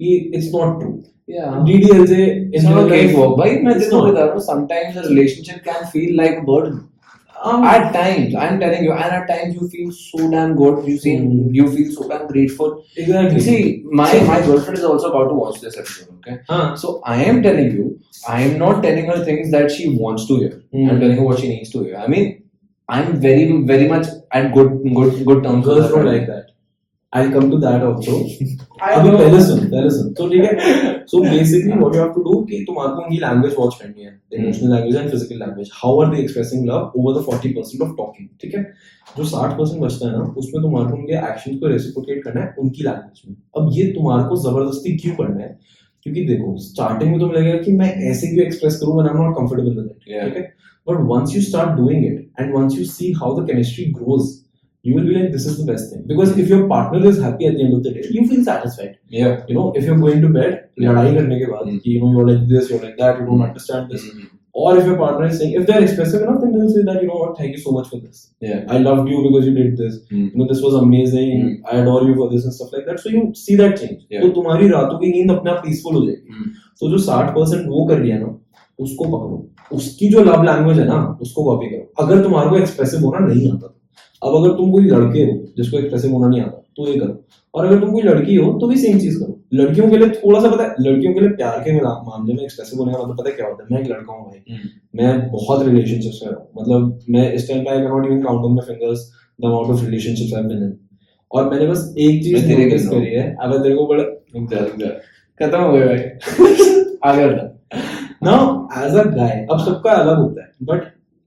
कि 0.00 0.16
इट्स 0.34 0.50
नॉट 0.54 0.78
ट्रू 0.80 0.92
डीडीएल 1.28 2.06
से 2.06 2.24
It's 2.56 2.64
not 2.64 2.80
a 2.80 2.88
cakewalk, 2.88 3.36
भाई 3.38 3.50
मैं 3.66 3.78
तेरे 3.78 3.90
को 3.90 4.00
बता 4.02 4.24
रहा 4.24 4.32
हूँ 4.32 4.40
sometimes 4.48 4.96
a 5.02 5.06
relationship 5.08 5.62
can 5.68 5.86
feel 5.94 6.18
like 6.24 6.42
a 6.42 6.44
burden 6.50 6.82
Um, 7.52 7.64
at 7.70 7.82
times 7.94 8.34
I'm 8.42 8.58
telling 8.60 8.84
you 8.84 8.92
and 8.92 9.14
at 9.14 9.24
times 9.30 9.56
you 9.56 9.66
feel 9.72 9.88
so 9.96 10.28
damn 10.34 10.52
good 10.60 10.86
you 10.90 10.94
see 11.00 11.12
Hmm. 11.22 11.40
you 11.56 11.66
feel 11.72 11.90
so 11.96 12.06
damn 12.12 12.22
grateful 12.28 12.70
Exactly. 13.02 13.40
see 13.46 13.56
my 14.00 14.06
my 14.28 14.38
girlfriend 14.46 14.78
is 14.78 14.86
also 14.90 15.10
about 15.10 15.28
to 15.32 15.34
watch 15.40 15.58
this 15.64 15.76
episode 15.82 16.14
okay 16.14 16.36
हाँ 16.52 16.62
so 16.84 16.94
I 17.16 17.18
am 17.32 17.42
telling 17.48 17.68
you 17.80 17.90
I 18.36 18.38
am 18.46 18.56
not 18.62 18.80
telling 18.86 19.10
her 19.12 19.18
things 19.26 19.50
that 19.56 19.70
she 19.76 19.90
wants 20.04 20.26
to 20.30 20.38
hear 20.44 20.52
Hmm. 20.54 20.88
I'm 20.94 21.02
telling 21.04 21.20
her 21.22 21.26
what 21.28 21.42
she 21.44 21.50
needs 21.52 21.74
to 21.76 21.84
hear 21.84 22.00
I 22.06 22.08
mean 22.16 22.32
I'm 22.88 23.12
very 23.26 23.44
very 23.74 23.90
much 23.94 24.08
at 24.40 24.50
good 24.58 24.72
good 25.00 25.20
good 25.30 25.44
terms 25.48 25.70
her 25.72 25.78
don't 25.94 26.04
like 26.12 26.26
that 26.32 26.50
I 27.14 27.28
come 27.30 27.50
to 27.50 27.56
that 27.58 27.82
also 27.84 28.16
अभी 28.84 29.10
पहले 29.10 29.40
सुन 29.44 29.58
पहले 29.58 29.90
सुन। 29.90 30.12
तो 30.12 30.28
ठीक 30.28 30.44
है। 30.44 31.04
So 31.06 31.20
basically 31.22 31.72
what 31.72 31.94
you 31.94 32.00
have 32.00 32.10
to 32.12 32.22
do 32.22 32.40
कि 32.46 32.58
तुम्हारे 32.68 32.94
को 32.94 33.02
उनकी 33.02 33.16
लैंग्वेज 33.16 33.54
वॉच 33.58 33.74
करनी 33.82 34.04
है। 34.04 34.10
Emotional 34.34 34.74
language 34.74 34.96
and 34.96 35.10
physical 35.10 35.38
language 35.40 35.70
how 35.74 36.00
are 36.00 36.14
they 36.14 36.20
expressing 36.22 36.66
love 36.68 36.92
over 36.96 37.20
the 37.20 37.24
40% 37.28 37.82
of 37.82 37.94
talking 37.96 38.28
ठीक 38.42 38.54
है? 38.54 38.62
जो 39.16 39.24
60% 39.30 39.80
बचता 39.82 40.06
है 40.06 40.12
ना 40.12 40.24
उसमें 40.42 40.62
तुम्हारे 40.62 40.90
को 40.90 40.96
उनके 40.96 41.14
एक्शंस 41.30 41.60
को 41.60 41.68
रेसिप्रोकेट 41.68 42.24
करना 42.24 42.40
है 42.40 42.54
उनकी 42.58 42.82
लैंग्वेज 42.84 43.22
में। 43.28 43.36
अब 43.58 43.70
ये 43.74 43.86
तुम्हारे 43.92 44.28
को 44.28 44.36
ज़बरदस्ती 44.48 44.96
क्यों 44.98 45.14
करना 45.16 45.42
है? 45.42 45.58
क्योंकि 46.06 46.24
देखो 46.26 46.56
स्टार्टिंग 46.62 47.10
में 47.10 47.18
तुम्हें 47.20 47.36
लगेगा 47.38 47.62
कि 47.62 47.72
मैं 47.72 47.94
ऐसे 48.10 48.26
क्यों 48.28 48.46
एक्सप्रेस 48.46 48.76
करूँ 48.80 48.94
when 48.94 49.08
I 49.08 49.14
am 49.14 49.22
not 49.22 49.36
comfortable 49.36 49.76
with 49.76 49.90
it 49.90 50.24
ठीक 50.24 50.36
है? 50.36 50.42
But 50.86 50.96
once 51.10 51.36
you 51.36 51.42
start 51.42 51.78
doing 51.78 52.04
it 52.06 52.40
and 52.40 52.54
once 52.54 52.78
you 52.78 52.84
see 52.86 53.12
how 53.20 53.40
the 53.40 53.46
chemistry 53.46 53.84
grows 53.92 54.32
you 54.88 54.94
will 54.96 55.06
be 55.08 55.12
like 55.16 55.28
this 55.34 55.44
is 55.50 55.56
the 55.58 55.64
best 55.68 55.92
thing 55.92 56.00
because 56.12 56.32
if 56.44 56.50
your 56.52 56.62
partner 56.70 56.98
is 57.10 57.18
happy 57.26 57.46
at 57.50 57.54
the 57.58 57.62
end 57.66 57.74
of 57.76 57.82
the 57.84 57.92
day 57.96 58.02
you 58.16 58.22
feel 58.32 58.42
satisfied 58.48 58.94
yeah 59.18 59.30
you 59.50 59.54
know 59.58 59.66
if 59.80 59.86
you're 59.90 60.00
going 60.06 60.24
to 60.24 60.30
bed 60.38 60.56
लड़ाई 60.86 61.14
करने 61.14 61.38
के 61.42 61.46
बाद 61.52 61.66
Hmm. 61.68 61.78
you 61.92 62.00
know 62.02 62.10
you're 62.16 62.24
like 62.30 62.42
this 62.54 62.72
you're 62.72 62.80
like 62.86 62.96
that 63.02 63.20
you 63.22 63.26
don't 63.28 63.44
understand 63.46 63.94
this 63.94 64.04
Mhm. 64.08 64.26
or 64.62 64.72
if 64.80 64.88
your 64.90 64.96
partner 64.98 65.28
is 65.30 65.38
saying 65.42 65.54
if 65.60 65.64
they're 65.68 65.84
expressive 65.84 66.24
enough 66.26 66.36
then 66.42 66.52
they'll 66.56 66.72
say 66.74 66.82
that 66.88 66.98
you 67.04 67.08
know 67.12 67.20
what 67.22 67.32
thank 67.40 67.56
you 67.58 67.62
so 67.62 67.72
much 67.76 67.88
for 67.94 68.00
this 68.02 68.20
yeah 68.48 68.74
I 68.76 68.82
loved 68.82 69.08
you 69.14 69.22
because 69.28 69.48
you 69.50 69.54
did 69.60 69.72
this 69.82 69.96
Hmm. 70.12 70.26
you 70.26 70.42
know 70.42 70.48
this 70.52 70.60
was 70.66 70.76
amazing 70.82 71.32
Hmm. 71.38 71.54
I 71.72 71.80
adore 71.84 72.02
you 72.10 72.16
for 72.20 72.28
this 72.34 72.44
and 72.50 72.56
stuff 72.58 72.76
like 72.78 72.86
that 72.90 73.02
so 73.06 73.14
you 73.16 73.22
see 73.44 73.56
that 73.62 73.76
change 73.84 73.98
Yeah. 74.16 74.22
तो 74.26 74.30
तुम्हारी 74.40 74.68
रातों 74.74 74.98
की 75.04 75.12
नींद 75.16 75.30
अपने 75.36 75.50
आप 75.54 75.62
peaceful 75.68 75.96
हो 76.00 76.04
जाएगी 76.06 76.36
Hmm. 76.40 76.50
तो 76.80 76.90
जो 76.96 76.98
साठ 77.06 77.34
परसेंट 77.38 77.66
वो 77.76 77.86
कर 77.92 77.98
रही 78.04 78.10
है 78.16 78.20
ना 78.26 78.34
उसको 78.88 79.04
पकड़ो 79.16 79.76
उसकी 79.78 80.08
जो 80.16 80.22
लव 80.28 80.42
लैंग्वेज 80.50 80.78
है 80.78 80.86
ना 80.86 81.00
उसको 81.22 81.44
कॉपी 81.44 81.66
करो 81.74 82.04
अगर 82.04 82.22
तुम्हारे 82.28 82.50
को 82.50 82.56
एक्सप्रेसिव 82.58 83.04
होना 83.06 83.26
नहीं 83.26 83.50
आता 83.52 83.66
तो। 83.66 83.74
अब 84.22 84.44
अगर 84.44 84.56
तुम 84.56 84.72
कोई 84.72 84.84
लड़के 84.84 85.20
हो 85.20 85.44
जिसको 85.56 85.78
एक्सप्रेसिव 85.78 86.12
होना 86.12 86.28
नहीं 86.28 86.40
आता 86.40 86.64
तो 86.76 86.88
ये 86.88 86.98
करो। 87.00 87.24
और 87.54 87.66
अगर 87.66 87.80
तुम 87.80 87.92
कोई 87.92 88.02
लड़की 88.02 88.34
हो 88.34 88.58
तो 88.58 88.66
भी 88.66 88.76
सेम 88.76 88.98
चीज़ 88.98 89.18
करो। 89.18 89.40
लड़कियों 89.54 89.90
के 89.90 89.98
लिए 89.98 90.08
थोड़ा 90.08 90.40
सा 90.40 90.50
पता 90.50 90.64
है 90.64 90.74
लड़कियों 90.80 91.14
के 91.14 91.20
लिए 91.20 91.28
प्यार 91.28 91.58
के 91.60 91.72
मामले 91.80 92.34
में 92.34 92.42
एक्सप्रेसिव 92.42 92.78
होने 92.78 92.92
का 92.92 92.98
मतलब 92.98 93.18
पता 93.18 93.30
है 93.30 93.36
क्या 93.36 93.46
होता 93.46 93.62
है? 93.62 93.68
मैं 93.72 93.80
एक 93.80 93.90
लड़का 93.90 94.12
हूँ 94.12 94.24
भाई। 94.24 94.56
Hmm. 94.56 94.68
मैं 94.96 95.30
बहुत 95.30 95.66
रिलेशनशिप्स 95.66 96.20
में 96.26 96.32
हूँ 96.32 96.48
मतलब 96.60 96.98
मैं 97.10 97.32
इस 97.32 97.48
टाइम 97.48 97.64
पे 97.64 97.70
I 97.70 97.78
not 97.78 98.06
even 98.06 98.22
count 98.22 98.44
on 98.44 98.52
my 98.52 98.74
fingers 98.74 99.12
the 99.40 99.44
amount 99.44 99.70
of 99.70 99.84
relationships 99.84 100.34
I 100.34 100.40
have 100.40 100.48
been 100.48 100.58
in 100.58 100.76
और 101.32 101.50
मैंने 101.50 101.66
बस 101.66 101.94
एक 101.98 102.24
चीज़ 102.24 102.48
तेरे 102.48 102.64
नोटिस 102.64 102.88
गिन 102.88 103.00
करी 103.00 103.10
है। 103.10 103.36
अब 103.40 103.62
तेरे 103.62 103.74
को 103.74 103.86
बड़ा 103.86 104.02
रुक 104.02 104.50
जा 104.50 104.58
रुक 104.58 104.78
जा 104.80 104.86
खत्म 105.40 105.58
हो 105.58 105.72
गया 105.72 105.86
भाई। 105.86 105.96
आगे 107.04 107.26
बढ़ा। 107.26 107.50
नाउ 108.22 108.68
एज 108.86 108.94
अ 108.94 109.02
गाय 109.04 109.46
अब 109.50 109.58
सबका 109.58 109.90
अलग 109.90 110.18
होता 110.18 110.42
है। 110.42 110.50
बट 110.62 110.82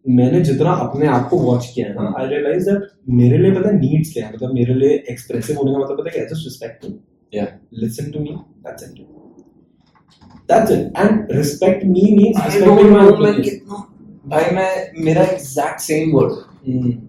मैंने 0.08 0.40
जितना 0.42 0.72
अपने 0.86 1.08
आप 1.08 1.28
को 1.30 1.38
वॉच 1.40 1.66
किया 1.76 1.88
है 1.88 1.94
ना। 1.96 2.14
आई 2.20 2.28
रियलाइज़ 2.28 2.70
दैट 2.70 2.90
मेरे 3.20 3.38
लिए 3.38 3.52
पता 3.52 3.72
नीड्स 3.72 4.14
क्या 4.14 4.26
है 4.26 4.34
मतलब 4.34 4.54
मेरे 4.54 4.74
लिए 4.74 5.04
एक्सप्रेसिव 5.12 5.58
होने 5.58 5.72
का 5.74 5.80
मतलब 5.80 5.98
पता 5.98 6.10
है 6.10 6.14
क्या 6.14 6.24
है? 6.24 6.30
Just 6.30 6.46
respect 6.46 6.86
me 6.86 7.00
Yeah. 7.36 7.48
Listen 7.74 8.12
to 8.12 8.20
me 8.20 8.30
that's 8.66 8.84
it 8.84 8.90
that's 10.52 10.72
it 10.72 10.94
and 10.98 11.32
respect 11.38 11.84
me 11.86 12.02
means 12.18 12.38
respecting 12.46 12.92
my 12.92 13.08
opinion 13.08 13.42
कितना 13.42 13.84
भाई 14.28 14.56
मैं 14.56 14.70
मेरा 15.06 15.24
एग्जैक्ट 15.24 15.80
सेम 15.82 16.12
वर्ड 16.12 16.32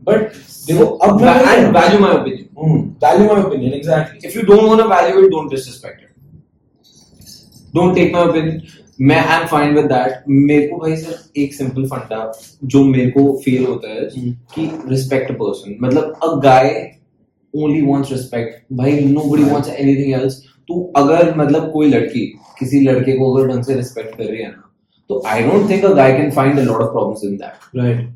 बट 0.08 0.32
देखो 0.66 0.84
अब 0.84 1.20
मैं 1.20 1.34
and 1.44 1.70
value 1.76 2.00
my 2.04 2.10
opinion. 2.16 2.48
Value 3.04 3.26
my 3.26 3.42
opinion 3.42 3.72
exactly 3.72 4.30
if 4.30 4.36
you 4.38 4.44
don't 4.50 4.66
want 4.70 4.82
to 4.82 4.88
value 4.94 5.22
it 5.22 5.30
don't 5.36 5.54
disrespect 5.54 5.98
it. 6.02 6.12
Don't 7.78 7.96
take 7.98 8.12
my 8.16 8.24
opinion. 8.28 8.60
मैं 8.98 9.16
I 9.16 9.40
am 9.40 9.46
fine 9.46 9.74
with 9.74 9.84
that 9.84 10.24
मेरे 10.28 10.66
को 10.68 10.76
भाई 10.78 10.96
सिर्फ़ 10.96 11.38
एक 11.40 11.54
simple 11.54 11.86
फंडा 11.88 12.20
जो 12.64 12.82
मेरे 12.84 13.10
को 13.10 13.32
फील 13.44 13.64
होता 13.66 13.90
है 13.90 14.04
हम्म। 14.06 14.32
कि 14.54 14.70
रिस्पेक्ट 14.90 15.32
पर्सन 15.32 15.76
मतलब 15.82 16.18
a 16.22 16.34
guy 16.42 16.70
only 17.54 17.80
wants 17.82 18.12
respect 18.12 18.62
भाई 18.76 18.98
नोबडी 19.06 19.44
वांट्स 19.44 19.68
एनीथिंग 19.70 20.12
एल्स 20.14 20.42
तू 20.68 20.80
अगर 20.96 21.34
मतलब 21.38 21.70
कोई 21.72 21.88
लड़की 21.90 22.26
किसी 22.58 22.80
लड़के 22.80 23.16
को 23.18 23.32
अगर 23.34 23.48
ढंग 23.48 23.62
से 23.64 23.74
रिस्पेक्ट 23.74 24.16
कर 24.16 24.24
रही 24.24 24.42
है 24.42 24.50
ना 24.50 24.64
तो 25.10 25.22
I 25.26 25.42
don't 25.42 25.70
think 25.70 25.84
a 25.84 25.92
guy 25.94 26.12
can 26.12 26.30
find 26.30 26.58
a 26.58 26.62
lot 26.62 26.82
of 26.82 26.90
problems 26.92 27.24
in 27.24 27.36
that 27.36 27.76
right 27.76 28.06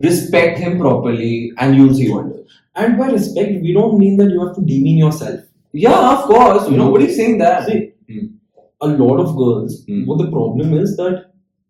respect 0.00 0.56
him 0.58 0.72
properly 0.78 1.32
and 1.64 1.76
you'll 1.76 1.94
see 1.94 2.06
wonders 2.10 2.42
And 2.76 2.96
by 2.98 3.08
respect, 3.08 3.60
we 3.62 3.72
don't 3.72 3.98
mean 3.98 4.16
that 4.16 4.30
you 4.30 4.40
have 4.40 4.54
to 4.54 4.62
demean 4.62 4.98
yourself. 4.98 5.40
yeah 5.74 6.10
of 6.10 6.22
course. 6.22 6.68
Nobody's 6.70 7.16
saying 7.16 7.38
that. 7.38 7.66
See, 7.66 7.80
Hmm. 8.08 8.24
A 8.82 8.88
lot 9.02 9.20
of 9.24 9.36
girls, 9.40 9.74
Hmm. 9.88 10.04
what 10.06 10.18
the 10.22 10.30
problem 10.36 10.72
is 10.82 10.96
that 11.00 11.18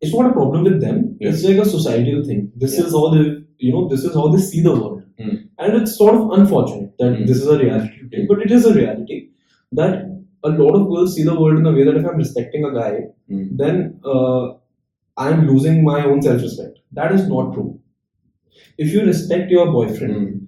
it's 0.01 0.15
not 0.15 0.31
a 0.31 0.33
problem 0.37 0.65
with 0.69 0.79
them. 0.85 1.01
Yes. 1.21 1.35
It's 1.35 1.45
like 1.49 1.59
a 1.65 1.69
societal 1.73 2.23
thing. 2.29 2.41
This 2.63 2.77
Yeah. 2.79 2.87
is 2.87 2.93
how 2.99 3.05
they, 3.15 3.25
you 3.67 3.73
know, 3.75 3.83
this 3.93 4.05
is 4.09 4.15
how 4.21 4.29
they 4.35 4.43
see 4.47 4.63
the 4.69 4.73
world. 4.79 5.03
Hmm. 5.21 5.35
And 5.59 5.77
it's 5.81 5.97
sort 6.03 6.15
of 6.21 6.31
unfortunate 6.39 6.95
that 7.03 7.19
Hmm. 7.19 7.27
this 7.33 7.43
is 7.43 7.49
a 7.57 7.59
reality 7.65 8.01
today, 8.05 8.25
but 8.33 8.43
it 8.47 8.51
is 8.59 8.67
a 8.71 8.75
reality 8.79 9.19
that 9.81 9.95
a 10.45 10.51
lot 10.63 10.75
of 10.81 10.89
girls 10.93 11.15
see 11.17 11.23
the 11.31 11.37
world 11.41 11.59
in 11.61 11.67
a 11.73 11.75
way 11.77 11.85
that 11.89 11.97
if 12.01 12.09
I'm 12.13 12.23
respecting 12.25 12.65
a 12.71 12.73
guy, 12.81 12.93
Hmm. 13.29 13.45
then 13.63 13.77
uh, 14.15 14.43
I'm 15.27 15.47
losing 15.53 15.85
my 15.91 15.99
own 16.11 16.23
self-respect. 16.29 16.79
That 17.01 17.13
is 17.19 17.29
not 17.35 17.53
true. 17.55 17.71
If 18.79 18.93
you 18.93 19.03
respect 19.13 19.51
your 19.51 19.67
boyfriend, 19.77 20.17
Hmm. 20.17 20.39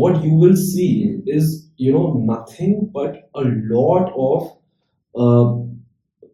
what 0.00 0.22
you 0.24 0.34
will 0.44 0.56
see 0.56 0.90
Hmm. 1.06 1.20
is 1.38 1.48
you 1.86 1.92
know 1.96 2.06
nothing 2.34 2.72
but 3.00 3.18
a 3.42 3.42
lot 3.74 4.12
of 4.28 4.52
uh, 5.24 5.46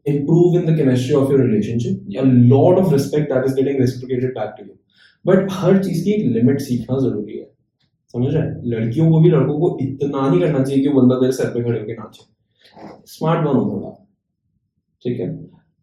improve 0.07 0.57
in 0.57 0.67
the 0.67 0.77
chemistry 0.77 1.15
of 1.15 1.31
your 1.31 1.39
relationship. 1.39 2.01
Yeah. 2.07 2.23
a 2.23 2.25
lot 2.25 2.79
of 2.79 2.93
respect 2.93 3.31
that 3.31 3.45
is 3.45 3.55
getting 3.55 3.81
reciprocated 3.81 4.35
back 4.35 4.57
to 4.59 4.67
you. 4.67 4.77
But 5.27 5.49
हर 5.51 5.85
चीज़ 5.85 6.05
की 6.05 6.11
एक 6.11 6.27
limit 6.27 6.61
सीखना 6.61 6.99
ज़रूरी 6.99 7.39
है। 7.39 7.51
समझ 8.13 8.35
रहे 8.35 8.71
लड़कियों 8.71 9.11
को 9.11 9.21
भी 9.21 9.31
लड़कों 9.31 9.59
को 9.61 9.79
इतना 9.81 10.29
नहीं 10.29 10.41
करना 10.41 10.65
चाहिए 10.65 10.83
कि 10.83 10.89
बंदा 10.89 11.15
तेरे 11.15 11.33
सर 11.33 11.45
पे 11.45 11.63
खड़े 11.65 11.81
होकर 11.81 11.93
नाचे। 11.93 12.25
स्मार्ट 13.07 13.41
बनो 13.41 13.61
थोड़ा। 13.61 13.91
ठीक 15.03 15.21
है? 15.21 15.29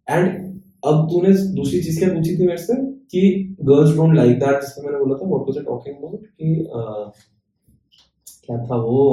एंड 0.10 0.60
अब 0.86 1.08
तूने 1.12 1.34
दूसरी 1.56 1.82
चीज़ 1.82 2.00
क्या 2.00 2.10
पूछी 2.10 2.38
थी 2.40 2.48
मेरे 2.48 2.58
से? 2.58 2.74
कि 3.12 3.56
गर्ल्स 3.62 3.96
डोंट 3.96 4.16
लाइक 4.16 4.40
दैट 4.40 4.62
जिसमें 4.62 4.86
मैंने 4.86 5.00
बोला 5.00 5.16
था 5.16 5.30
what 5.30 5.42
was 5.42 5.58
I 5.58 5.64
talking 5.64 5.96
about 5.96 6.26
कि 6.26 6.56
क्या 8.50 8.58
था 8.66 8.76
वो? 8.76 9.04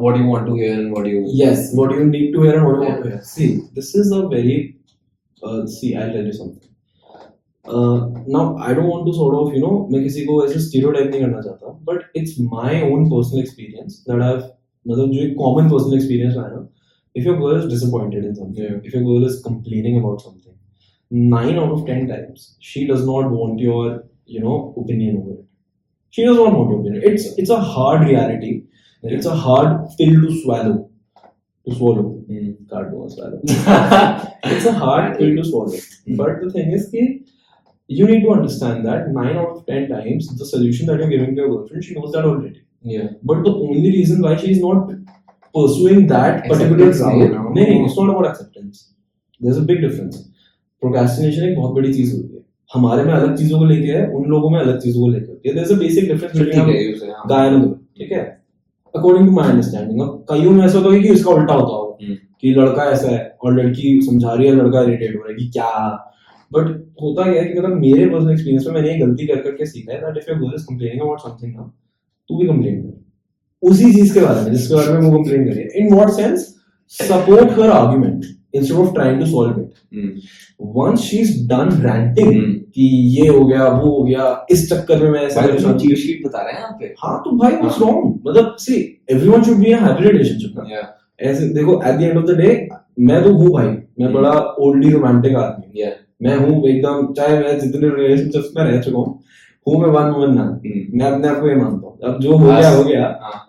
What 0.00 0.16
you 0.18 0.32
want 0.32 0.46
to 0.46 0.54
hear 0.54 0.78
and 0.78 0.92
what 0.92 1.06
you 1.06 1.24
yes 1.36 1.70
what 1.74 1.92
you 1.92 2.04
need 2.04 2.32
to 2.34 2.42
hear 2.42 2.54
and 2.54 2.64
what 2.64 2.76
you 2.76 2.82
want 2.82 3.02
to 3.02 3.08
hear 3.08 3.20
see 3.24 3.48
this 3.74 3.94
is 3.96 4.14
a 4.14 4.18
very 4.28 4.56
see 5.72 5.92
I 5.92 6.10
tell 6.10 6.26
you 6.26 6.32
something 6.32 6.66
now 8.34 8.56
I 8.66 8.74
don't 8.74 8.86
want 8.86 9.04
to 9.06 9.12
sort 9.12 9.36
of 9.36 9.54
you 9.54 9.60
know 9.60 9.72
मैं 9.92 10.02
किसी 10.02 10.24
को 10.26 10.44
ऐसे 10.44 10.60
stereotype 10.60 11.10
नहीं 11.10 11.20
करना 11.20 11.40
चाहता 11.40 11.78
but 11.90 12.16
it's 12.16 12.36
my 12.52 12.82
own 12.92 13.08
personal 13.10 13.40
experience 13.40 14.04
that 14.10 14.22
I 14.22 14.36
मतलब 14.86 15.10
जो 15.12 15.22
एक 15.22 15.34
कॉमन 15.38 15.70
पर्सनल 15.70 15.96
एक्सपीरियंस 15.96 16.34
रहा 16.36 16.46
है 16.46 16.54
ना 16.54 16.68
if 17.16 17.26
your 17.26 17.36
girl 17.38 17.58
is 17.58 17.68
disappointed 17.70 18.24
in 18.24 18.34
something 18.34 18.86
if 18.86 18.96
your 18.96 19.04
girl 19.04 19.26
is 19.26 19.42
complaining 19.48 19.98
about 20.00 20.20
something 20.20 21.28
nine 21.34 21.58
out 21.58 21.78
of 21.78 21.86
ten 21.86 22.06
times 22.06 22.56
she 22.70 22.86
does 22.86 23.04
not 23.06 23.30
want 23.32 23.60
your 23.62 24.02
you 24.30 24.40
know 24.40 24.56
opinion 24.78 25.16
over 25.16 25.36
She 26.14 26.24
does 26.24 26.36
not 26.36 26.52
want 26.52 26.84
to 26.84 26.90
be. 26.90 26.98
It's 27.06 27.36
it's 27.36 27.50
a 27.50 27.60
hard 27.60 28.08
reality. 28.08 28.64
It's 29.02 29.26
a 29.26 29.34
hard 29.34 29.88
pill 29.98 30.22
to 30.22 30.42
swallow. 30.42 30.90
To 31.66 31.74
swallow. 31.74 32.02
Hmm. 32.02 32.52
Can't 32.70 32.90
do 32.90 33.08
swallow. 33.08 33.40
it's 34.44 34.66
a 34.66 34.72
hard 34.72 35.18
pill 35.18 35.36
to 35.36 35.44
swallow. 35.44 35.76
But 36.08 36.40
the 36.40 36.50
thing 36.50 36.72
is, 36.72 36.88
ki, 36.90 37.24
you 37.88 38.06
need 38.06 38.22
to 38.22 38.30
understand 38.30 38.86
that 38.86 39.10
nine 39.10 39.36
out 39.36 39.48
of 39.48 39.66
ten 39.66 39.88
times 39.88 40.36
the 40.36 40.44
solution 40.44 40.86
that 40.86 40.98
you're 40.98 41.08
giving 41.08 41.34
to 41.34 41.42
your 41.42 41.48
girlfriend, 41.48 41.84
she 41.84 41.94
knows 41.94 42.12
that 42.12 42.24
already. 42.24 42.62
Yeah. 42.82 43.08
But 43.22 43.44
the 43.44 43.50
only 43.50 43.90
reason 43.90 44.22
why 44.22 44.36
she's 44.36 44.60
not 44.60 44.90
pursuing 45.54 46.06
that 46.08 46.44
particular 46.48 46.86
route, 46.86 46.94
है 46.94 47.54
नहीं, 47.54 47.78
वो- 47.78 47.86
it's 47.86 47.96
not 47.96 48.10
about 48.10 48.26
acceptance. 48.26 48.92
There's 49.40 49.58
a 49.58 49.62
big 49.62 49.80
difference. 49.80 50.28
Procrastination 50.82 51.42
एक 51.42 51.56
बहुत 51.56 51.74
बड़ी 51.74 51.92
चीज़ 51.94 52.16
होती 52.16 52.34
है 52.34 52.44
हमारे 52.74 53.02
में 53.04 53.12
अलग 53.14 53.36
चीज़ों 53.36 53.58
को 53.58 53.64
लेके 53.64 53.92
है 53.92 54.06
उन 54.16 54.24
लोगों 54.30 54.50
में 54.50 54.58
अलग 54.60 54.80
चीज़ों 54.80 55.00
को 55.00 55.08
लेके 55.08 55.32
होती 55.32 55.48
है 55.48 55.54
a 55.54 57.04
है 57.04 57.10
हाँ 57.10 57.26
गाय 57.28 57.50
और 57.50 57.72
ठीक 57.98 58.12
है 58.12 58.37
अकॉर्डिंग 58.96 59.26
टू 59.26 59.32
माई 59.32 59.48
अंडरस्टैंडिंग 59.48 60.00
अब 60.00 60.24
कईयों 60.30 60.50
में 60.50 60.64
ऐसा 60.64 60.78
होता 60.78 60.94
है 60.94 61.00
कि 61.02 61.08
इसका 61.08 61.30
उल्टा 61.30 61.54
होता 61.54 61.76
हो 61.76 61.98
हम्म। 62.02 62.14
कि 62.40 62.50
लड़का 62.50 62.84
ऐसा 62.84 63.08
है 63.08 63.36
और 63.44 63.54
लड़की 63.60 64.00
समझा 64.02 64.32
रही 64.34 64.46
है 64.46 64.54
लड़का 64.54 64.82
इरिटेट 64.82 65.16
हो 65.16 65.22
रहा 65.22 65.32
है 65.32 65.34
कि 65.34 65.48
क्या? 65.48 65.70
बट 66.52 66.68
होता 67.02 67.22
क्या 67.32 67.42
है 67.42 67.48
कि 67.48 67.58
मतलब 67.58 67.76
मेरे 67.76 68.06
पर्सनल 68.06 68.30
एक्सपीरियंस 68.32 68.66
में 68.66 68.74
मैंने 68.74 68.92
ये 68.92 68.98
गलती 68.98 69.26
कर 69.26 69.40
करके 69.42 69.66
सीखा 69.66 69.92
है 69.92 70.00
that 70.00 70.16
if 70.16 70.30
your 70.30 70.38
girl 70.38 70.54
is 70.54 70.64
complaining 70.66 71.00
about 71.00 71.20
something 71.20 71.54
ना 71.56 71.70
तू 72.30 72.38
भी 72.38 72.46
कंप्लेन 72.46 72.80
कर। 72.82 73.68
उसी 73.68 73.92
चीज़ 73.94 74.14
के 74.14 74.20
बारे 74.20 74.40
में 74.40 74.52
जिसके 74.52 74.74
बारे 74.74 74.92
में 74.92 75.00
वो 75.00 75.16
कंप्लेन 75.18 75.44
कर 75.44 75.52
रही 75.52 75.62
है। 75.62 75.68
In 75.76 75.94
what 75.94 76.10
sense 76.10 76.54
support 76.92 77.58
her 77.58 77.70
argument 77.70 78.24
of 78.54 78.92
trying 78.94 79.20
to 79.20 79.26
solve 79.26 79.60
it 79.60 79.72
hmm, 79.94 80.10
once 80.76 81.00
she 81.00 81.16
is 81.16 81.46
done 81.48 81.68
ranting 81.82 82.28
hmm. 82.28 82.52
कि 82.74 82.86
ये 83.18 83.28
हो 83.28 83.44
गया 83.44 83.68
वो 83.68 83.90
हो 83.90 84.02
गया 84.04 84.46
इस 84.50 84.68
चक्कर 84.70 85.02
में 85.02 85.10
मैं 85.10 85.20
ऐसा 85.20 85.40
परेशान 85.40 85.72
तो 85.72 85.78
चीट 85.78 85.98
शीट 85.98 86.26
बता 86.26 86.42
रहे 86.42 86.52
हैं 86.52 86.60
यहाँ 86.60 86.76
पे। 86.80 86.94
हाँ 86.98 87.18
तो 87.24 87.36
भाई 87.38 87.52
व्हाट्स 87.52 87.80
रॉन्ग 87.80 88.28
मतलब 88.28 88.56
see 88.58 89.04
everyone 89.10 89.42
should 89.42 89.56
be 89.56 89.72
a 89.72 89.78
happy 89.78 90.10
relationship 90.10 90.54
ना। 90.58 90.94
ऐसे 91.20 91.48
देखो 91.48 91.82
at 91.82 91.94
the 91.94 92.02
end 92.02 92.18
of 92.18 92.24
the 92.24 92.38
day 92.38 92.68
मैं 93.00 93.22
तो 93.24 93.32
हूँ 93.32 93.50
भाई। 93.50 93.66
मैं 94.00 94.12
बड़ा 94.12 94.30
ओल्डली 94.60 94.90
रोमांटिक 94.90 95.36
आदमी 95.36 95.66
Yeah. 95.80 95.92
मैं 96.22 96.36
हूँ 96.36 96.68
एकदम 96.68 97.12
चाहे 97.12 97.38
मैं 97.38 97.58
जितने 97.60 97.88
रिलेशनशिप्स 97.88 98.48
में 98.56 98.64
रह 98.64 98.80
चुका 98.80 98.98
हूँ 98.98 99.20
हूँ 99.66 99.80
मैं 99.82 99.88
वन 99.88 100.10
वुमन 100.10 100.30
मैन 100.30 100.38
हम्म। 100.38 100.98
मैं 100.98 101.10
अपने 101.10 101.28
आप 101.28 101.40
को 101.40 101.48
ये 101.48 101.54
मानता 101.54 101.86
हूँ। 101.86 101.98
अब 102.04 102.20
जो 102.20 102.36
हो 102.36 102.46
गया 102.46 102.70
हो 102.70 102.84
गया। 102.84 103.04
हाँ। 103.22 103.44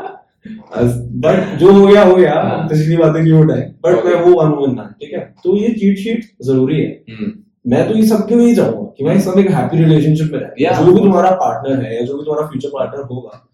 बट 0.46 1.58
जो 1.58 1.72
हो 1.72 1.86
गया 1.86 2.02
हो 2.04 2.14
गया। 2.14 2.34
हाँ। 2.34 2.66
पिछली 2.68 2.96
बातें 2.96 3.22
क्यों 3.24 3.40
उठाए? 3.40 3.60
बट. 3.84 4.04
मैं 4.04 4.14
वो 4.16 4.40
वन 4.40 4.50
वुमन 4.50 4.74
मैन 4.76 4.94
ठीक 5.00 5.12
है? 5.12 5.20
तो 5.44 5.56
ये 5.56 5.68
चीट 5.74 5.98
शीट 5.98 6.24
ज़रूरी 6.42 6.80
है। 6.80 6.88
हम्म, 7.10 7.32
मैं 7.66 7.88
तो 7.88 7.94
ये 7.94 8.06
सबके 8.06 8.34
लिए 8.34 8.54
चाहूँगा 8.54 8.92
कि 8.98 9.04
भाई 9.04 9.20
सब 9.20 9.38
एक 9.38 9.50
हैप्पी 9.50 9.78
रिलेशनशिप 9.78 10.32
में 10.32 10.38
रहे? 10.40 10.74
जो 10.76 10.92
भी 10.92 11.00
तुम्हारा 11.00 11.30
पार्टनर 11.40 11.84
है 11.84 11.94
या 11.96 12.02
जो 12.02 12.18
भी 12.18 12.24
तुम्हारा 12.24 12.46
फ्यूचर 12.46 12.68
पार्टनर 12.74 13.04
होगा 13.10 13.46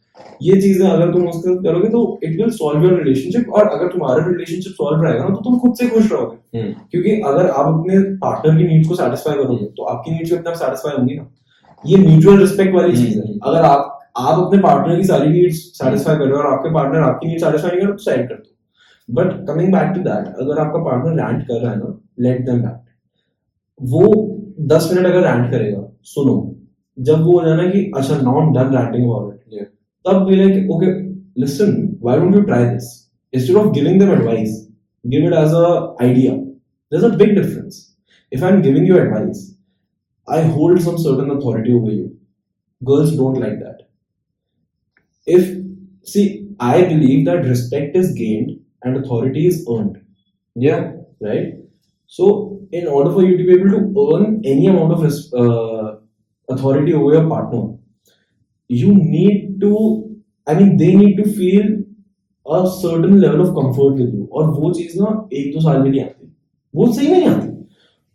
ये 0.42 0.60
चीज़ें 0.62 0.88
अगर 0.88 1.12
तुम 1.12 1.26
उसके 1.28 1.54
करोगे 1.64 1.88
तो 1.88 2.00
it 2.24 2.36
will 2.36 2.50
solve 2.50 2.82
your 2.84 2.98
relationship 2.98 3.50
और 3.50 3.68
अगर 3.68 3.88
तुम्हारा 3.88 4.24
रिलेशनशिप 4.26 4.72
सॉल्व 4.72 5.02
रहेगा 5.04 5.24
ना 5.24 5.34
तो 5.34 5.40
तुम 5.44 5.58
खुद 5.58 5.74
से 5.74 5.88
खुश 5.88 6.10
रहोगे। 6.12 6.58
हम्म, 6.58 6.72
क्योंकि 6.90 7.20
अगर 7.26 7.48
आप 7.48 7.66
अपने 7.68 7.98
पार्टनर 8.18 8.58
की 8.58 8.68
नीड्स 8.68 8.88
को 8.88 8.94
सेटिस्फाई 8.94 9.34
करोगे 9.34 9.66
तो 9.76 9.84
आपकी 9.84 10.10
नीड्स 10.10 10.32
आप 10.32 10.54
सेटिस्फाई 10.54 10.96
होंगी 10.96 11.14
ना। 11.14 11.26
ये 11.84 11.96
म्यूचुअल 11.98 12.38
रिस्पेक्ट 12.40 12.74
वाली 12.74 12.96
चीज़ 12.96 13.18
है। 13.18 13.24
हम्म। 13.24 13.38
अगर 13.44 13.64
आप 13.64 13.95
आप 14.18 14.38
अपने 14.38 14.58
पार्टनर 14.60 14.96
की 14.96 15.04
सारी 15.06 15.28
नीड्स 15.28 15.56
सेटिस्फाई 15.78 16.16
कर 16.16 16.24
रहे 16.24 16.32
हो 16.32 16.38
और 16.38 16.52
आपके 16.52 16.72
पार्टनर 16.74 17.02
आपकी 17.02 17.28
नीड 17.28 17.40
सेटिस्फाई 17.40 17.70
नहीं 17.70 17.80
कर 17.80 17.86
रहे 17.86 17.96
तो 17.96 18.02
साइड 18.02 18.28
कर 18.28 18.34
दो। 18.34 19.14
But 19.14 19.46
coming 19.48 19.72
back 19.72 19.92
to 19.94 20.00
that 20.02 20.28
अगर 20.40 20.60
आपका 20.60 20.82
पार्टनर 20.84 21.22
रैंट 21.22 21.46
कर 21.48 21.60
रहा 21.62 21.70
है 21.70 21.78
ना 21.78 21.98
लेट 22.20 22.44
देम 22.46 22.62
रैंट 22.62 22.84
वो 23.80 24.02
दस 24.68 24.88
मिनट 24.92 25.06
अगर 25.06 25.26
रैंट 25.28 25.50
करेगा 25.50 25.82
सुनो 26.12 26.36
जब 26.98 27.24
वो 27.24 27.38
हो 27.38 27.46
जाना 27.48 27.68
कि 27.70 27.90
अच्छा 27.96 28.16
now 28.20 28.40
I 28.40 28.52
done 28.54 28.76
ranting 28.76 29.04
about 29.04 29.52
it 29.52 29.68
तब 30.04 30.24
भी 30.26 30.36
like 30.36 30.70
okay 30.70 30.92
listen 31.40 31.74
why 32.02 32.20
don't 32.20 32.34
you 32.34 32.40
try 32.42 32.64
this 32.66 32.92
instead 33.34 33.56
of 33.56 33.72
giving 33.74 34.00
them 34.00 34.12
advice 34.12 34.60
give 35.04 35.26
it 35.26 35.34
as 35.38 35.54
a 35.54 35.66
idea 36.02 36.32
there 36.32 36.98
is 36.98 37.04
a 37.04 37.16
big 37.16 37.34
difference 37.34 37.82
if 38.32 38.44
I 38.44 38.52
am 38.52 38.62
giving 38.62 38.88
you 38.88 38.96
advice 38.98 39.42
I 40.28 40.50
hold 40.52 40.80
some 40.82 40.96
certain 41.02 41.36
authority 41.36 41.72
over 41.74 41.92
you 41.92 42.08
girls 42.82 43.16
don't 43.18 43.38
like 43.38 43.58
that 43.58 43.84
if 45.27 45.43
see 46.13 46.25
i 46.59 46.77
believe 46.91 47.25
that 47.29 47.45
respect 47.53 47.95
is 48.01 48.11
gained 48.21 48.51
and 48.83 48.97
authority 49.01 49.47
is 49.51 49.59
earned 49.75 49.97
Yeah. 50.55 50.81
right 51.27 51.49
so 52.15 52.25
in 52.79 52.87
order 52.87 53.11
for 53.17 53.21
you 53.25 53.35
to 53.37 53.43
be 53.49 53.53
able 53.57 53.71
to 53.75 53.81
earn 54.05 54.25
any 54.53 54.65
amount 54.71 54.93
of 54.95 55.03
res- 55.07 55.33
uh, 55.41 55.87
authority 56.49 56.93
over 56.99 57.13
your 57.15 57.27
partner 57.33 57.61
you 58.69 58.93
need 58.95 59.59
to 59.61 59.71
i 60.47 60.53
mean 60.59 60.77
they 60.81 60.91
need 61.01 61.15
to 61.21 61.25
feel 61.39 61.65
a 62.45 62.61
certain 62.81 63.19
level 63.19 63.41
of 63.45 63.53
comfort 63.59 63.93
with 64.01 64.13
you 64.19 64.27
और 64.31 64.49
वो 64.59 64.71
चीज 64.73 64.97
ना 65.01 65.09
एक 65.39 65.53
दो 65.53 65.61
साल 65.61 65.81
में 65.83 65.89
नहीं 65.89 66.01
आती 66.03 66.31
वो 66.73 66.91
सही 66.93 67.07
में 67.11 67.17
नहीं 67.17 67.29
आती 67.29 67.49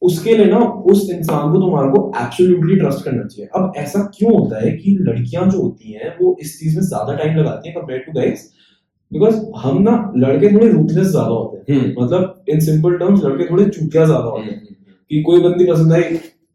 उसके 0.01 0.35
लिए 0.37 0.45
ना 0.45 0.59
उस 0.91 1.09
इंसान 1.11 1.51
को 1.51 1.59
तुम्हारे 1.61 1.89
को 1.91 1.99
एब्सोल्युटली 2.21 2.75
ट्रस्ट 2.75 3.03
करना 3.05 3.23
चाहिए। 3.23 3.49
अब 3.55 3.73
ऐसा 3.77 3.99
क्यों 4.15 4.33
होता 4.33 4.61
है 4.61 4.71
कि 4.73 4.97
लड़कियाँ 5.01 5.45
जो 5.49 5.61
होती 5.61 5.93
हैं 5.93 6.15
वो 6.21 6.35
इस 6.41 6.59
चीज़ 6.59 6.75
में 6.75 6.83
ज़्यादा 6.83 7.15
टाइम 7.15 7.37
लगाती 7.37 7.69
हैं 7.69 7.77
कंपेयर 7.77 7.99
टू 7.99 8.11
गाइस 8.11 8.49
बिकॉज़ 9.11 9.39
हम 9.57 9.81
ना 9.81 9.93
लड़के 10.17 10.53
थोड़े 10.53 10.67
रूथलेस 10.67 11.07
ज़्यादा 11.07 11.29
होते 11.29 11.71
हैं। 11.71 11.79
हम्म, 11.79 12.03
मतलब 12.03 12.43
इन 12.49 12.59
सिंपल 12.61 12.97
टर्म्स 12.97 13.23
लड़के 13.23 13.49
थोड़े 13.49 13.65
चूतिया 13.67 14.05
ज़्यादा 14.05 14.23
होते 14.25 14.43
हैं। 14.43 14.57
हम्म, 14.57 14.75
कि 15.11 15.21
कोई 15.21 15.41
बंदी 15.41 15.65
पसंद 15.65 15.93
आई 15.93 16.03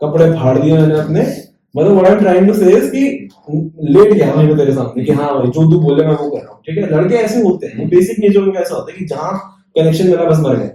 कपड़े 0.01 0.31
फाड़ 0.33 0.59
दिए 0.59 0.73
मैंने 0.73 0.99
अपने। 1.01 1.27
मतलब 1.75 1.93
what 1.93 2.07
I 2.07 2.13
am 2.13 2.19
trying 2.21 2.47
to 2.49 2.55
say 2.55 2.71
is 2.77 2.91
कि 2.91 3.29
लेट 3.49 4.13
गया 4.13 4.31
को 4.47 4.57
तेरे 4.57 4.73
सामने 4.73 5.05
कि 5.05 5.13
हाँ 5.13 5.33
भाई 5.35 5.47
जो 5.49 5.71
तू 5.71 5.81
बोले 5.81 6.07
मैं 6.07 6.15
वो 6.15 6.31
कर 6.31 6.39
रहा 6.39 6.53
हूँ। 6.53 6.61
ठीक 6.67 6.79
है? 6.79 6.91
लड़के 6.91 7.15
ऐसे 7.17 7.43
होते 7.43 7.67
हैं 7.67 7.89
बेसिक 7.89 8.19
नेचर 8.21 8.41
में 8.43 8.55
ऐसा 8.55 8.75
होता 8.75 8.93
है 8.93 8.99
कि 8.99 9.05
जहाँ 9.07 9.33
कनेक्शन 9.77 10.09
मिला 10.09 10.25
बस 10.25 10.41
मर 10.41 10.57
गए 10.57 10.71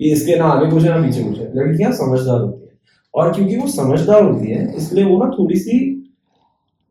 कि 0.00 0.10
इसके 0.12 0.36
ना 0.36 0.44
आगे 0.44 0.70
पूछे 0.70 0.88
ना 0.88 0.96
पीछे 1.02 1.22
पूछे 1.24 1.50
लड़कियाँ 1.54 1.92
समझदार 1.92 2.40
होती 2.40 2.62
है। 2.62 2.72
और 3.14 3.32
क्योंकि 3.32 3.56
वो 3.56 3.66
समझदार 3.68 4.22
होती 4.22 4.50
है 4.50 4.74
इसलिए 4.76 5.04
वो 5.04 5.18
ना 5.18 5.30
थोड़ी 5.30 5.58
सी 5.58 5.78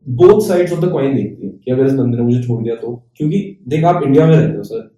both 0.08 0.42
sides 0.42 0.74
of 0.74 0.80
the 0.80 0.90
coin 0.92 1.16
देखती 1.16 1.46
है 1.46 1.52
कि 1.66 1.72
अगर 1.72 1.86
इस 1.86 1.94
बंदे 1.94 2.18
ने 2.18 2.24
मुझे 2.24 2.42
छोड़ 2.44 2.64
दिया 2.64 2.76
तो। 2.76 2.96
क्योंकि 3.18 3.40
देख 3.68 3.84
आप 3.84 4.04
इंडिया 4.04 4.26
में 4.28 4.36
रहते 4.36 4.58
हो 4.58 4.64
सर 4.64 4.92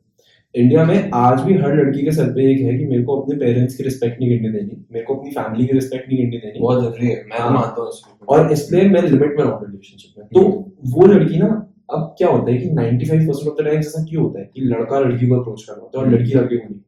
इंडिया 0.55 0.83
में 0.85 1.09
आज 1.13 1.41
भी 1.41 1.53
हर 1.53 1.75
लड़की 1.75 2.03
के 2.05 2.11
सर 2.11 2.31
पे 2.33 2.51
एक 2.51 2.61
है 2.61 2.77
कि 2.77 2.85
मेरे 2.85 3.03
को 3.03 3.15
अपने 3.21 3.35
पेरेंट्स 3.37 3.75
की 3.75 3.83
रिस्पेक्ट 3.83 4.19
नहीं 4.21 4.29
करने 4.29 4.49
देनी 4.49 4.77
मेरे 4.93 5.05
को 5.05 5.15
अपनी 5.15 5.31
फैमिली 5.31 5.65
की 5.67 5.73
रिस्पेक्ट 5.73 6.09
नहीं 6.09 6.17
करने 6.19 6.37
देनी। 6.37 6.59
बहुत 6.59 6.81
ज़रूरी 6.83 7.07
है 7.07 7.15
मैं 7.15 7.37
तो 7.37 7.43
हाँ। 7.43 7.51
मानता 7.51 7.81
हूँ 7.81 7.91
और 8.27 8.51
इसलिए 8.51 8.87
मैं 8.89 9.01
लिमिट 9.01 9.35
में 9.37 9.43
रहूँ 9.43 9.65
रिलेशनशिप 9.65 10.19
में। 10.19 10.27
तो 10.27 10.41
वो 10.89 11.05
लड़की 11.05 11.37
ना 11.37 11.47
अब 11.93 12.15
क्या 12.17 12.29
होता 12.29 12.51
है 12.51 12.57
कि 12.57 12.69
95% 12.69 13.27
परसेंट 13.27 13.49
ऑफ़ 13.49 13.61
द 13.61 13.65
टाइम 13.65 13.79
ऐसा 13.79 14.03
क्यों 14.03 14.23
होता 14.23 14.39
है 14.39 14.49
कि 14.55 14.61
लड़का 14.61 14.99
लड़की 14.99 15.27
को 15.27 15.35
अप्रोच 15.35 15.63
कर 15.63 15.73
रहा 15.73 15.81
होता 15.81 15.99
है 15.99 16.05
और 16.05 16.11
लड़की 16.11 16.33
लड़के 16.33 16.57
को 16.57 16.69
नहीं? 16.69 16.79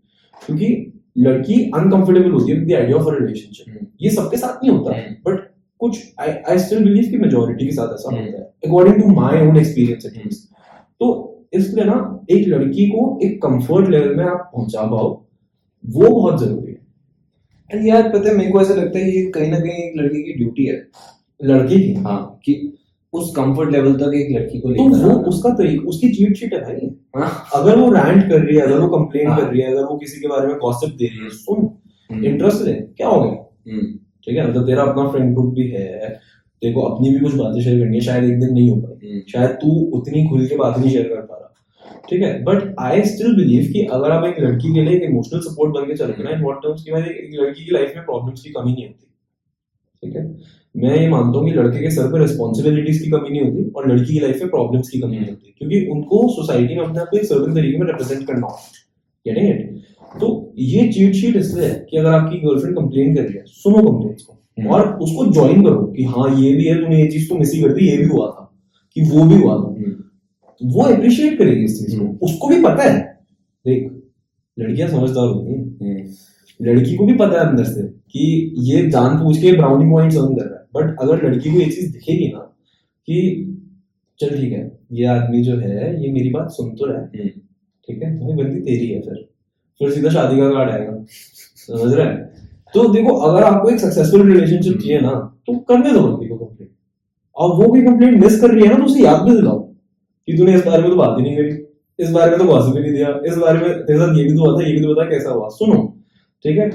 क्योंकि 0.45 0.96
लड़की 1.17 1.63
अनकंफर्टेबल 1.75 2.31
होती 2.31 2.51
है 2.51 2.57
with 2.57 2.67
the 2.67 2.73
idea 2.73 2.97
of 2.97 3.07
a 3.07 3.17
relationship 3.19 3.69
hmm. 3.69 3.87
ये 4.01 4.09
सबके 4.11 4.37
साथ 4.37 4.63
नहीं 4.63 4.71
होता 4.71 4.95
हम्म। 4.95 5.15
बट 5.25 5.39
कुछ 5.81 6.01
आई 6.19 6.31
आई 6.49 6.59
स्टिल 6.59 6.83
बिलीव 6.83 7.09
कि 7.11 7.17
मेजोरिटी 7.17 7.65
के 7.65 7.71
साथ 7.71 7.93
ऐसा 7.93 8.09
हम्म। 8.09 8.25
होता 8.25 8.37
है 8.37 8.43
according 8.65 9.01
to 9.01 9.09
my 9.11 9.47
own 9.47 9.57
experience 9.57 10.05
at 10.05 10.11
hmm. 10.11 10.23
Least 10.23 10.49
तो 11.01 11.09
इसलिए 11.53 11.85
ना 11.85 11.97
एक 12.31 12.47
लड़की 12.47 12.87
को 12.87 13.19
एक 13.23 13.41
कंफर्ट 13.43 13.89
लेवल 13.89 14.15
में 14.15 14.25
आप 14.25 14.49
पहुँचा 14.53 14.83
पाओ 14.85 15.09
वो 15.83 16.09
बहुत 16.11 16.39
ज़रूरी 16.39 16.71
है 16.71 16.77
एंड 17.69 17.87
यार 17.87 18.09
पता 18.09 18.29
है 18.29 18.35
मेरे 18.35 18.51
को 18.51 18.61
ऐसा 18.61 18.73
लगता 18.73 18.99
है 18.99 19.11
ये 19.11 19.25
कहीं 19.31 19.51
ना 19.51 19.59
कहीं 19.59 19.83
एक 19.83 19.97
लड़की 19.97 20.23
की 20.23 20.33
ड्यूटी 20.33 20.65
है 20.65 20.81
लड़की 21.39 21.79
की 21.79 21.93
हाँ 22.01 22.19
कि 22.45 22.53
उस 23.13 23.31
कंफर्ट 23.35 23.71
लेवल 23.71 23.93
तक 23.93 24.15
एक 24.15 24.31
लड़की 24.31 24.59
को 24.59 24.69
तो 24.69 24.87
लेकर 24.89 25.05
वो 25.05 25.19
उसका 25.29 25.49
तरीका 25.49 25.87
उसकी 25.89 26.09
चीट 26.11 26.35
शीट 26.37 26.53
है 26.53 26.59
भाई। 26.61 26.89
हाँ। 27.17 27.29
अगर 27.55 27.77
वो 27.79 27.89
रैंट 27.91 28.29
कर 28.29 28.39
रही 28.39 28.55
है 28.55 28.61
अगर 28.61 28.79
वो 28.79 28.87
कंप्लेन 28.97 29.27
हाँ। 29.27 29.39
कर 29.39 29.47
रही 29.47 29.61
है 29.61 29.71
अगर 29.71 29.83
वो 29.83 29.97
किसी 29.97 30.21
के 30.21 30.27
बारे 30.27 30.47
में 30.47 30.55
गॉसिप 30.57 30.95
दे 30.97 31.05
रही 31.05 31.23
है 31.23 31.29
सुन। 31.29 31.69
हम्म, 32.09 32.23
इंटरेस्ट 32.25 32.67
है 32.67 32.73
क्या 32.97 33.07
हो 33.07 33.21
गया? 33.21 33.71
हम्म, 33.71 33.85
ठीक 34.25 34.37
है 34.37 34.49
मतलब 34.49 34.65
तेरा 34.67 34.83
अपना 34.83 35.07
फ्रेंड 35.11 35.33
ग्रुप 35.33 35.53
भी 35.53 35.67
है 35.69 36.19
को 36.61 36.81
अपनी 36.81 37.09
भी 37.09 37.19
कुछ 37.19 37.33
बातें 37.33 37.61
शेयर 37.61 37.79
करनी 37.79 37.97
है 37.97 38.01
शायद 38.03 38.23
एक 38.23 38.39
दिन 38.39 38.53
नहीं 38.53 38.69
हो 38.69 38.75
पाई। 38.77 39.09
हम्म। 39.09 39.21
शायद 39.31 39.49
तू 39.61 39.71
उतनी 39.97 40.25
खुल 40.27 40.45
के 40.47 40.55
बात 40.55 40.77
नहीं 40.77 40.91
शेयर 40.91 41.07
कर 41.07 41.21
पा 41.21 41.35
रहा। 41.35 41.43
ठीक 42.09 42.21
है 42.21 42.31
बट 42.43 42.75
आई 42.79 43.01
स्टिल 43.03 43.35
बिलीव 43.35 43.71
कि 43.73 43.85
अगर 43.93 44.11
आप 44.11 44.25
एक 44.25 44.39
लड़की 44.39 44.73
के 44.73 44.81
लिए 44.81 44.95
एक 44.97 45.03
इमोशनल 45.03 45.39
सपोर्ट 45.39 45.73
बन 45.73 45.87
के 45.87 45.93
चलोगे 45.93 46.23
ना 46.23 46.29
इन 46.29 46.41
वॉट 46.43 46.61
टर्म्स 46.63 46.83
की 46.83 46.91
एक 46.91 47.39
लड़की 47.41 47.65
की 47.65 47.73
लाइफ 47.73 47.93
में 47.95 48.05
प्रॉब्लम्स 48.05 48.41
की 48.41 48.49
कमी 48.49 48.73
नहीं 48.73 48.87
होती। 48.87 49.07
ठीक 50.03 50.15
है? 50.15 50.23
मैं 50.77 50.95
ये 50.95 51.07
मानता 51.09 51.39
हूँ 51.39 51.49
कि 51.49 51.53
लड़के 51.53 51.81
के 51.81 51.91
सर 51.91 52.11
पर 52.11 52.21
रिस्पॉन्सिबिलिटीज 52.21 53.01
की 53.01 53.09
कमी 53.11 53.29
नहीं 53.29 53.41
होती 53.41 53.69
और 53.71 53.91
लड़की 53.91 54.13
की 54.13 54.19
लाइफ 54.19 54.41
में 54.41 54.49
प्रॉब्लम्स 54.49 54.89
की 54.89 54.99
कमी 54.99 55.19
नहीं 55.19 55.29
होती 55.29 55.55
क्योंकि 55.57 55.85
उनको 55.91 56.27
सोसाइटी 56.33 56.75
में 56.75 56.83
अपने 56.83 56.99
आप 56.99 57.07
को 57.11 57.17
एक 57.17 57.25
सर्टन 57.25 57.55
तरीके 57.55 57.77
में 57.77 57.87
रिप्रेजेंट 57.87 58.27
करना 58.27 58.47
होता 58.47 58.85
इट 59.25 59.75
तो 60.13 60.27
ये 60.59 60.87
चीट 60.89 61.13
शीट 61.13 61.35
इसलिए 61.35 61.65
है 61.65 61.85
कि 61.89 61.97
अगर 61.97 62.11
आपकी 62.11 62.37
गर्लफ्रेंड 62.39 62.75
कंप्लेन 62.75 63.15
कर 63.15 63.21
रही 63.21 63.33
है 63.33 63.43
सुनो 63.47 63.81
कंप्लेन 63.81 64.13
को 64.25 64.33
हम्म। 64.57 64.69
और 64.69 64.87
उसको 64.99 65.25
ज्वाइन 65.31 65.63
करो 65.63 65.83
कि 65.87 66.03
हाँ 66.05 66.29
ये 66.35 66.53
भी 66.53 66.65
है 66.65 66.75
तूने 66.75 67.01
ये 67.01 67.07
चीज़ 67.07 67.27
तो 67.29 67.37
मिस 67.37 67.53
ही 67.53 67.61
कर 67.61 67.73
दी 67.73 67.89
ये 67.89 67.97
भी 67.97 68.05
हुआ 68.05 68.27
था 68.27 68.43
कि 68.95 69.01
वो 69.03 69.25
भी 69.25 69.35
हुआ 69.35 69.55
था 69.55 69.67
हम्म। 69.67 70.71
वो 70.73 70.83
अप्रिशिएट 70.85 71.37
करेगी 71.39 71.63
इस 71.63 71.79
चीज़ 71.79 71.95
हम्म। 71.95 72.07
को 72.07 72.25
उसको 72.25 72.47
भी 72.47 72.61
पता 72.61 72.83
है 72.83 72.99
देख 73.65 73.91
लड़कियाँ 74.57 74.89
समझदार 74.89 75.27
होती 75.27 75.53
हैं 75.53 75.59
हम्म। 75.81 76.67
लड़की 76.67 76.95
को 76.95 77.05
भी 77.05 77.13
पता 77.15 77.39
है 77.39 77.47
अंदर 77.47 77.63
से 77.65 77.83
कि 77.83 78.53
ये 78.67 78.87
जान 78.89 79.17
पूछ 79.17 79.37
के 79.37 79.51
ब्राउनी 79.53 79.89
पॉइंट 79.91 80.13
अर्न 80.13 80.35
कर 80.35 80.43
रहा 80.43 80.53
है 80.53 80.56
बट 80.77 80.95
अगर 81.01 81.23
लड़की 81.25 81.51
को 81.51 81.59
ये 81.59 81.65
चीज़ 81.65 81.91
दिखेगी 81.93 82.27
ना 82.27 82.39
कि 83.07 83.17
चल 84.19 84.29
ठीक 84.29 84.53
है 84.53 84.61
ये 84.91 85.05
आदमी 85.07 85.41
जो 85.43 85.57
है 85.57 86.03
ये 86.03 86.11
मेरी 86.11 86.29
बात 86.29 86.49
सुन 86.51 86.69
तो 86.75 86.85
रहा 86.85 86.97
है। 86.97 87.05
हम्म। 87.05 87.29
ठीक 87.87 88.03
है? 88.03 88.09
भाई 88.19 88.33
गलती 88.35 88.59
तेरी 88.61 88.87
है 88.87 89.01
फिर। 89.01 89.27
फिर 89.79 89.91
सीधा 89.91 90.09
शादी 90.09 90.39
का 90.39 90.49
कार्ड 90.49 90.69
आएगा। 90.69 91.03
समझ 91.67 91.93
रहा 91.93 92.07
है? 92.07 92.15
तो 92.73 92.87
देखो 92.93 93.15
अगर 93.27 93.43
आपको 93.43 93.69
एक 93.69 93.79
सक्सेसफुल 93.79 94.31
रिलेशनशिप 94.31 94.79
चाहिए 94.79 94.99
ना 95.01 95.11
तो 95.47 95.57
करने 95.69 95.91
दो 95.93 96.07
लड़की 96.07 96.27
को 96.27 96.35
कंप्लेंट 96.37 96.71
और 97.35 97.55
वो 97.57 97.71
भी 97.73 97.81
कंप्लेंट 97.81 98.23
मिस 98.23 98.39
कर 98.41 98.51
रही 98.51 98.63
है 98.63 98.69
ना 98.69 98.77
तो 98.77 98.83
उसे 98.83 99.03
याद 99.03 99.21
भी 99.21 99.35
दिलाओ 99.35 99.59
कि 99.59 100.37
तूने 100.37 100.55
इस 100.55 100.65
बारे 100.65 100.81
में 100.81 100.89
तो 100.91 100.97
बात 100.97 101.17
ही 101.17 101.23
नहीं 101.23 101.35
करी। 101.37 101.65
इस 101.99 102.09
बारे 102.11 102.31
में 102.31 102.39
तो 102.39 102.45
गॉसिप 102.45 102.75
भी 102.75 102.81
नहीं 102.81 102.91
दिया। 102.93 103.09
इस 103.25 103.37
बारे 103.37 103.59
में 103.59 103.85
तेरे 103.85 103.99
साथ 103.99 104.17
ये 104.17 104.23
भी 104.23 104.35
तो 104.35 104.45
हुआ 104.45 104.59
था 104.59 104.67
ये 104.67 104.73
भी 104.73 104.81
तो 104.81 104.93
बता 104.93 105.09
कैसा 105.09 105.29
हुआ। 105.29 105.47
सुनो 105.49 105.77
ठीक 106.45 106.57
है? 106.57 106.69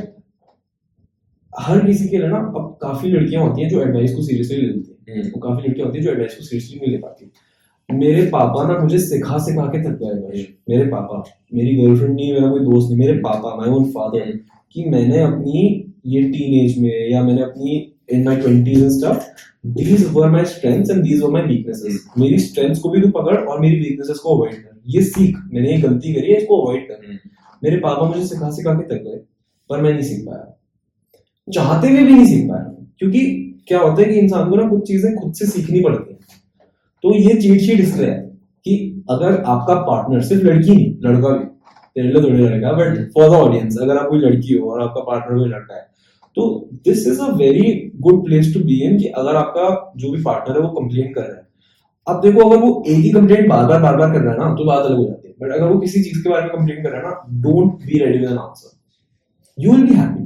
हर 1.63 1.87
किसी 1.87 2.09
के 2.09 2.19
लिए 2.19 2.29
ना 2.29 2.37
अब 2.37 2.79
काफ़ी 2.83 3.11
लड़कियाँ 3.11 3.43
होती 3.43 3.63
हैं 3.63 3.71
जो 3.71 3.83
एडवाइस 3.83 4.15
को 4.15 4.23
सीरियसली 4.23 4.57
लेती 4.57 4.97
हैं। 5.09 5.17
हम्म। 5.17 5.29
वो 5.29 5.41
काफ़ी 5.41 5.69
लड़कियाँ 5.69 5.87
होती 5.87 5.99
हैं 5.99 6.05
जो 6.05 6.13
एडवाइस 6.13 6.35
को 6.35 6.45
सीरियसली 6.45 6.79
नहीं 6.81 6.93
ले 6.93 6.99
पाती 6.99 7.31
मेरे 7.89 8.23
पापा 8.27 8.67
ना 8.69 8.79
मुझे 8.79 8.99
सिखा 8.99 9.39
सिखा 9.39 9.67
के 9.67 9.79
थक 9.79 9.99
गए 9.99 10.21
भाई 10.21 10.47
मेरे 10.71 10.85
पापा 10.85 11.23
मेरी 11.55 11.77
गर्लफ्रेंड 11.77 12.15
नहीं 12.15 12.33
मेरा 12.33 12.51
कोई 12.51 12.61
दोस्त 12.61 12.89
नहीं 12.91 12.99
मेरे 12.99 13.13
पापा 13.19 13.55
माय 13.57 13.69
ओन 13.69 13.85
फादर 13.85 14.39
कि 14.73 14.85
मैंने 14.85 15.21
अपनी 15.21 15.93
ये 16.07 16.23
टीन 16.23 16.55
एज 16.61 16.79
में 16.79 17.11
या 17.11 17.23
मैंने 17.23 17.43
अपनी 17.43 17.93
in 18.13 18.25
my 18.25 18.37
twenties 18.37 18.83
and 18.83 18.91
stuff 18.91 19.25
these 19.67 20.07
were 20.13 20.31
my 20.31 20.45
strengths 20.45 20.91
and 20.91 21.03
these 21.03 21.23
were 21.23 21.31
my 21.31 21.43
weaknesses 21.43 22.07
मेरी 22.19 22.39
स्ट्रेंथ्स 22.39 22.79
को 22.79 22.89
भी 22.89 23.01
तू 23.01 23.09
पकड़ 23.09 23.37
और 23.37 23.61
मेरी 23.61 23.77
वीकनेसेस 23.77 24.19
को 24.19 24.35
अवॉइड 24.37 24.55
कर। 24.55 24.81
ये 24.87 25.03
सीख। 25.03 25.37
मैंने 25.53 25.71
ये 25.71 25.79
गलती 25.79 26.15
करी 26.15 26.33
है 26.33 26.37
इसको 26.37 26.63
अवॉइड 26.63 26.89
कर। 26.89 27.07
हम्म। 27.07 27.19
मेरे 27.65 27.77
पापा 27.77 28.09
मुझे 28.09 28.27
सिखा 28.27 28.51
सिखा 28.51 28.75
के 28.75 28.95
थक 28.95 29.03
गए 29.03 29.21
पर 29.71 29.81
मैं 29.81 29.93
नहीं 29.93 30.03
सीख 30.03 30.27
पाया। 30.27 30.59
चाहते 31.49 31.89
हुए 31.89 32.03
भी 32.03 32.13
नहीं 32.13 32.25
सीख 32.27 32.49
पाया 32.49 32.65
क्योंकि 32.99 33.21
क्या 33.69 33.79
होता 33.81 34.03
है 34.03 34.09
कि 34.09 34.19
इंसान 34.19 34.51
को 34.51 34.57
ना 34.57 34.69
कुछ 34.69 34.87
चीज़ें 34.89 35.15
खुद 35.15 35.33
से 35.35 35.47
सीखनी 35.47 35.81
पड़ती 35.81 36.13
हैं। 36.13 36.19
तो 37.05 37.15
ये 37.17 37.35
चीट 37.41 37.61
शीट 37.61 37.81
इसलिए 37.81 38.11
है 38.11 38.19
कि 38.67 39.05
अगर 39.11 39.43
आपका 39.45 39.75
पार्टनर 39.83 40.21
सिर्फ़ 40.23 40.45
लड़की 40.45 40.75
नहीं, 40.75 40.93
लड़का 41.03 41.29
भी 41.29 42.13
थोड़ी 42.15 42.39
लड़का 42.39 42.73
बट 42.73 42.99
फॉर 43.15 43.29
द 43.31 43.33
ऑडियंस 43.35 43.79
अगर 43.83 43.97
आप 43.99 44.09
कोई 44.09 44.19
लड़की 44.21 44.55
हो 44.55 44.71
और 44.71 44.83
आपका 44.83 45.01
पार्टनर 45.03 45.39
कोई 45.39 45.49
लड़का 45.49 45.75
है 45.75 45.87
तो 46.37 46.45
this 46.85 47.07
is 47.07 47.21
a 47.21 47.27
very 47.37 47.73
good 48.01 48.25
place 48.25 48.53
to 48.55 48.61
be 48.61 48.81
in 48.85 48.99
कि 48.99 49.09
अगर 49.17 49.37
आपका 49.37 49.65
जो 49.97 50.13
भी 50.13 50.23
पार्टनर 50.23 50.57
है 50.57 50.63
वो 50.63 50.69
कंप्लेन 50.81 51.13
कर 51.13 51.21
रहा 51.21 51.37
है। 51.37 51.47
अब 52.07 52.21
देखो, 52.21 52.49
अगर 52.49 52.63
वो 52.63 52.83
एक 52.87 52.99
ही 52.99 53.11
कंप्लेंट 53.13 53.49
बार 53.49 53.67
बार 53.67 53.81
बार 53.81 53.97
बार 53.97 54.13
कर 54.13 54.21
रहा 54.21 54.33
है 54.33 54.39
ना 54.39 54.55
तो 54.55 54.65
बात 54.65 54.85
अलग 54.85 54.97
हो 54.97 55.05
जाती 55.05 55.29
है। 55.29 55.35
बट 55.41 55.53
अगर 55.55 55.73
वो 55.73 55.79
किसी 55.81 56.03
चीज़ 56.03 56.23
के 56.23 56.31
बारे 56.31 56.43
में 56.43 56.51
कंप्लेन 56.53 56.83
कर 56.83 56.91
रहा 56.91 57.01
है 57.01 57.07
ना 57.07 57.43
don't 57.43 57.85
be 57.87 57.99
ready 57.99 58.19
with 58.19 58.31
an 58.31 58.39
answer 58.39 58.71
you 59.59 59.73
will 59.73 59.87
be 59.87 59.95
happy 59.95 60.22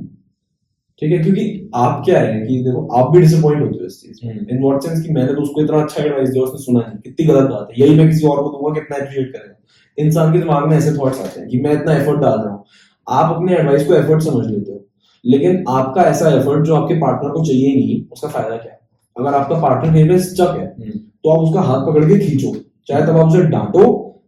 ठीक 1.03 1.13
है? 1.13 1.19
क्योंकि 1.19 1.71
आप 1.75 2.03
क्या 2.05 2.21
है 2.21 2.41
कि 2.47 2.59
देखो 2.65 2.87
आप 2.99 3.11
भी 3.13 3.21
डिसअपॉइंट 3.21 3.63
होते 3.63 3.79
हो 3.81 3.87
इस 3.87 4.01
चीज़। 4.03 4.25
इन 4.51 4.63
व्हाट 4.63 4.83
सेंस 4.83 5.03
कि 5.07 5.13
मैंने 5.13 5.35
तो 5.35 5.43
उसको 5.43 5.61
इतना 5.61 5.83
अच्छा 5.83 6.03
एडवाइस 6.05 6.29
दिया 6.29 6.45
उसने 6.45 6.63
सुना 6.63 6.81
नहीं। 6.81 6.99
कितनी 7.01 7.27
गलत 7.27 7.51
बात 7.51 7.69
है। 7.71 7.85
यही 7.85 7.97
मैं 7.99 8.09
किसी 8.09 8.27
और 8.27 8.43
को 8.43 8.49
दूँगा 8.51 8.73
कितना 8.81 8.97
अप्रिशिएट 8.97 9.33
करेगा 9.33 9.53
इंसान 9.99 10.33
के 10.33 10.39
दिमाग 10.39 10.67
में 10.69 10.77
ऐसे 10.77 10.93
थॉट्स 10.93 11.21
आते 11.21 11.41
हैं 11.41 11.49
कि 11.49 11.61
मैं 11.61 11.73
इतना 11.73 11.93
एफर्ट 11.95 12.21
डाल 12.21 12.39
रहा 12.39 12.53
हूँ। 12.53 12.65
आप 13.07 13.35
अपने 13.37 13.55
एडवाइस 13.57 13.87
को 13.87 13.95
एफर्ट 13.95 14.23
समझ 14.23 14.47
लेते 14.47 14.73
हो। 14.73 14.83
लेकिन 15.25 15.65
आपका 15.69 16.03
ऐसा 16.03 16.31
एफर्ट 16.31 16.67
जो 16.67 16.75
आपके 16.75 16.95
पार्टनर 16.95 17.31
को 17.31 17.45
चाहिए 17.45 17.75
नहीं 17.77 18.03
उसका 18.13 18.29
फ़ायदा 18.29 18.57
क्या 18.57 18.73
है? 18.73 18.79
अगर 19.17 19.35
आपका 19.35 19.61
पार्टनर 19.61 19.93
कहीं 19.93 20.09
पे 20.09 20.19
स्टक 20.19 20.57
है 20.59 20.67
हम्म। 20.81 20.99
तो 21.25 21.31
आप 21.31 21.39
उसका 21.39 21.61
हाथ 21.61 21.87
पकड़ 21.87 22.05
के 22.05 22.19
खींचो। 22.21 22.55
चाहे 22.89 23.07
तब 23.07 23.17
आप 23.17 23.27
उसे 23.29 23.43
डांटो 23.47 23.85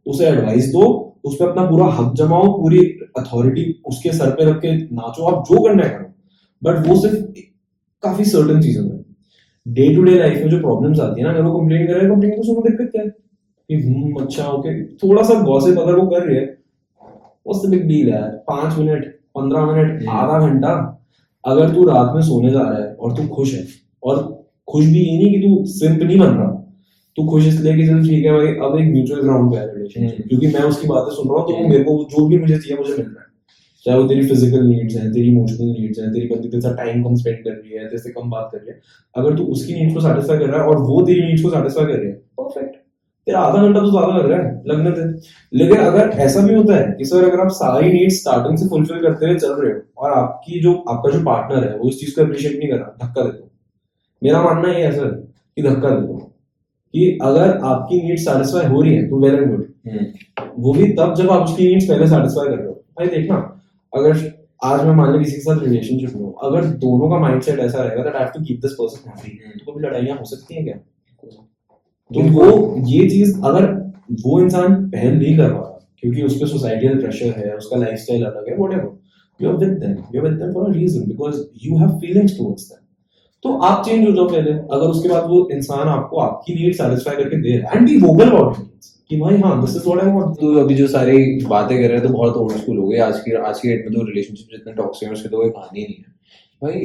उसे 0.06 0.26
एडवाइस 0.26 0.68
दो 0.68 0.84
उस 1.24 1.36
पर 1.36 1.48
अपना 1.48 1.64
पूरा 1.70 1.86
हक 1.94 2.12
जमाओ 2.16 2.52
पूरी 2.52 2.78
अथॉरिटी 3.18 3.64
उसके 3.86 4.12
सर 4.12 4.30
पे 4.30 4.44
रख 4.44 4.56
के 4.56 4.76
नाचो। 4.76 5.24
आप 5.26 5.44
जो 5.44 5.62
करना 5.62 5.82
है 5.82 5.90
करो। 5.90 6.07
बट 6.62 6.86
वो 6.86 7.00
सिर्फ़ 7.00 7.40
काफ़ी 8.02 8.24
सर्टन 8.24 8.60
चीज़ों 8.60 8.84
में 8.84 8.98
डे 9.66 9.94
टू 9.94 10.02
डे 10.02 10.18
लाइफ 10.18 10.42
में 10.42 10.50
जो 10.50 10.60
प्रॉब्लम्स 10.60 11.00
आती 11.00 11.20
है 11.20 11.26
ना 11.26 11.32
अगर 11.32 11.42
वो 11.42 11.58
कंप्लेन 11.58 11.86
कर 11.86 11.92
रहे 11.92 12.02
हैं 12.02 12.10
कंप्लेन 12.10 12.36
को 12.36 12.42
सुनो 12.42 12.60
दिक्कत 12.60 12.90
क्या 12.92 13.02
है 13.02 13.08
कि 13.08 13.82
हम्म 13.82 14.22
अच्छा 14.22 14.48
ओके 14.48 14.82
थोड़ा 14.96 15.22
सा 15.22 15.40
गॉसिप 15.42 15.78
अगर 15.78 15.94
वो 15.94 16.06
कर 16.06 16.26
रही 16.26 16.36
है 16.36 16.58
big 17.66 17.84
deal 17.84 18.12
है 18.12 18.22
पाँच 18.48 18.78
मिनट 18.78 19.04
पंद्रह 19.36 19.66
मिनट 19.66 20.02
हम्म। 20.02 20.10
आधा 20.10 20.38
घंटा 20.46 20.72
अगर 21.44 21.74
तू 21.74 21.84
रात 21.84 22.14
में 22.14 22.22
सोने 22.22 22.50
जा 22.50 22.60
रहा 22.60 22.78
है 22.78 22.94
और 22.94 23.16
तू 23.16 23.26
खुश 23.28 23.54
है 23.54 23.64
और 24.02 24.16
खुश 24.68 24.84
भी 24.84 25.00
ये 25.00 25.18
नहीं 25.18 25.30
कि 25.32 25.48
तू 25.48 25.64
सिंप 25.66 26.02
नहीं 26.02 26.18
बन 26.18 26.26
रहा 26.26 26.48
तू 27.16 27.26
खुश 27.26 27.46
इसलिए 27.46 27.76
कि 27.76 27.86
चल 27.86 28.02
ठीक 28.08 28.24
है 28.24 28.32
भाई 28.32 28.46
अब 28.46 28.78
एक 28.78 28.92
म्यूचुअल 28.92 29.20
ग्राउंड 29.20 29.52
पे 29.52 29.56
है 29.56 29.66
हम्म। 29.66 30.28
क्योंकि 30.28 30.46
मैं 30.46 30.62
उसकी 30.62 30.88
बातें 30.88 31.14
सुन 31.16 31.28
रहा 31.28 31.38
हूँ 31.38 31.46
तो। 31.48 31.68
मेरे 31.68 31.84
को 31.84 32.04
जो 32.04 32.26
भी 32.26 32.38
मुझे 32.38 32.58
चाहिए 32.58 32.78
मुझे 32.78 32.92
मिल 32.92 33.06
रहा 33.06 33.22
है 33.22 33.27
चाहे 33.86 33.98
वो 33.98 34.06
तेरी 34.08 34.26
फ़िज़िकल 34.28 34.66
नीड्स 34.66 34.96
हैं 34.96 35.12
तेरी 35.12 35.28
इमोशनल 35.28 35.66
नीड्स 35.70 35.98
हैं 35.98 36.12
तेरी 36.12 36.26
बंदी 36.28 36.48
तेरे 36.48 36.60
साथ 36.60 36.76
टाइम 36.76 37.02
कम 37.04 37.14
स्पेंड 37.16 37.38
कर 37.44 37.50
रही 37.52 37.78
है 37.78 37.88
जैसे 37.90 38.10
कम 38.12 38.30
बात 38.30 38.48
कर 38.52 38.58
रही 38.58 38.68
है 38.68 38.80
अगर 39.14 39.36
तू 39.36 39.44
उसकी 39.52 39.74
नीड्स 39.74 39.94
को 39.94 40.00
सेटिस्फाई 40.00 40.38
कर 40.38 40.46
रहा 40.46 40.62
है 40.62 40.68
और 40.68 40.82
वो 40.88 41.00
तेरी 41.06 41.22
नीड्स 41.22 41.42
को 41.42 41.50
सेटिस्फाई 41.50 41.86
कर 41.86 41.98
रही 41.98 42.08
है 42.08 42.12
परफेक्ट 42.40 42.76
तेरा 43.26 43.40
आधा 43.40 43.62
घंटा 43.62 43.80
तो 43.80 43.90
ज़्यादा 43.90 44.16
लग 44.16 44.30
रहा 44.30 44.38
है 44.38 44.62
लगने 44.66 44.90
दे। 44.90 45.02
लेकिन 45.52 45.76
अगर 45.78 46.08
ऐसा 46.20 46.40
भी 46.46 46.54
होता 46.54 46.76
है 46.76 46.94
कि 46.98 47.04
सर 47.04 47.24
अगर 47.24 47.40
आप 47.40 47.50
सारी 47.54 47.92
नीड्स 47.92 48.20
स्टार्टिंग 48.20 48.56
से 48.58 48.68
फुलफिल 48.68 49.00
करते 49.02 49.26
हुए 49.26 49.34
चल 49.36 49.52
रहे 49.52 49.72
हो 49.72 49.80
और 50.02 50.12
आपकी 50.12 50.60
जो 50.60 50.72
आपका 50.88 51.10
जो 51.12 51.20
पार्टनर 51.24 51.68
है 51.68 51.76
वो 51.78 51.88
इस 51.88 52.00
चीज़ 52.00 52.14
को 52.14 52.22
अप्रिशिएट 52.24 52.58
नहीं 52.58 52.70
कर 52.70 52.76
रहा 52.76 52.96
धक्का 53.02 53.22
दे 53.22 53.30
दो। 53.30 53.50
मेरा 54.22 54.42
मानना 54.42 54.72
ये 54.72 54.84
है 54.84 54.92
सर 54.92 55.10
कि 55.56 55.62
धक्का 55.62 55.90
दे 55.90 56.06
दो। 56.06 56.16
कि 56.94 57.18
अगर 57.22 57.56
आपकी 57.66 58.00
नीड्स 58.02 58.24
सेटिस्फाई 58.24 58.66
हो 58.66 58.80
रही 58.82 58.94
है 58.94 59.08
तो 59.08 59.20
वेल 59.20 59.34
एंड 59.34 59.50
गुड 59.50 59.66
हम्म। 59.88 60.06
वो 60.62 60.72
भी 60.74 60.92
तब 60.94 61.14
जब 61.16 61.30
आप 61.30 61.42
उसकी 61.42 61.68
नीड्स 61.68 61.88
पहले 61.88 62.06
सेटिस्फाई 62.08 62.48
कर 62.48 62.56
रहे 62.56 62.66
हो। 62.66 62.72
भाई 62.98 63.06
देखना 63.08 63.36
अगर 63.92 64.26
आज 64.64 64.84
मैं 64.84 64.94
मान 64.94 65.12
लो 65.12 65.18
किसी 65.18 65.32
के 65.32 65.40
साथ 65.40 65.62
रिलेशनशिप 65.62 66.14
में 66.14 66.32
अगर 66.44 66.64
दोनों 66.78 67.10
का 67.10 67.18
माइंडसेट 67.18 67.58
ऐसा 67.60 67.82
रहेगा 67.82 68.02
that 68.02 68.14
I 68.14 68.22
have 68.22 68.32
to 68.34 68.44
keep 68.44 68.60
this 68.60 68.72
person 68.72 69.10
happy 69.10 69.58
तो 69.58 69.72
कभी 69.72 69.86
लड़ाइयाँ 69.86 70.16
हो 70.18 70.24
सकती 70.24 70.54
हैं 70.54 70.64
क्या? 70.64 70.76
तो 72.10 72.22
वो 72.32 72.46
ये 72.88 73.08
चीज़ 73.08 73.34
अगर 73.42 73.66
वो 74.22 74.40
इंसान 74.40 74.74
पहन 74.90 75.16
नहीं 75.16 75.36
कर 75.36 75.52
पा 75.52 75.58
रहा 75.58 75.78
क्योंकि 76.00 76.22
उसके 76.22 76.40
पर 76.40 76.50
सोसाइटल 76.50 77.00
प्रेशर 77.00 77.38
है 77.38 77.54
उसका 77.56 77.76
लाइफ 77.76 77.98
स्टाइल 77.98 78.24
अलग 78.24 78.48
है 78.48 78.56
whatever 78.56 78.98
you 79.40 79.50
are 79.50 79.56
with 79.56 79.78
them 79.78 79.96
you 80.14 80.20
are 80.20 80.28
with 80.28 80.38
them 80.38 80.52
for 80.52 80.70
a 80.70 80.74
reason 80.74 81.08
because 81.08 81.42
you 81.64 81.78
have 81.78 81.98
feelings 81.98 82.36
towards 82.38 82.68
them 82.68 82.86
तो 83.44 83.56
आप 83.64 83.84
चेंज 83.84 84.06
हो 84.06 84.12
जाओ 84.12 84.28
पहले। 84.28 84.50
अगर 84.50 84.86
उसके 84.86 85.08
बाद 85.08 85.24
वो 85.30 85.48
इंसान 85.52 85.88
आपको 85.88 86.20
आपकी 86.20 86.54
नीड 86.54 86.74
सेटिस्फाई 86.74 87.16
करके 87.16 87.36
दे 87.42 87.56
रहा 87.56 87.70
है। 87.70 87.76
And 87.76 87.88
be 87.88 87.96
vocal 88.00 88.30
about 88.30 88.56
it 88.58 88.66
कि 89.10 89.16
भाई 89.20 89.36
हाँ 89.40 89.60
this 89.60 89.76
is 89.76 89.84
what 89.86 90.04
I 90.04 90.12
want 90.12 90.34
तो 90.40 90.54
अभी 90.60 90.74
जो 90.74 90.86
सारी 90.88 91.18
बातें 91.46 91.76
कर 91.76 91.84
रहे 91.84 91.98
हैं 91.98 92.06
तो 92.06 92.12
बहुत 92.14 92.36
ओल्ड 92.36 92.56
स्कूल 92.56 92.78
हो 92.78 92.88
गए। 92.88 92.98
आज 93.00 93.20
की 93.20 93.32
आज 93.36 93.60
की 93.60 93.68
डेट 93.68 93.84
में 93.86 93.94
तो 93.94 94.06
रिलेशनशिप 94.06 94.48
जितने 94.52 94.72
टॉक्सिक 94.74 95.08
है, 95.08 95.14
उसकी 95.14 95.28
तो 95.28 95.36
कोई 95.36 95.50
कहानी 95.50 95.82
नहीं 95.82 95.96
है। 95.98 96.16
भाई 96.62 96.80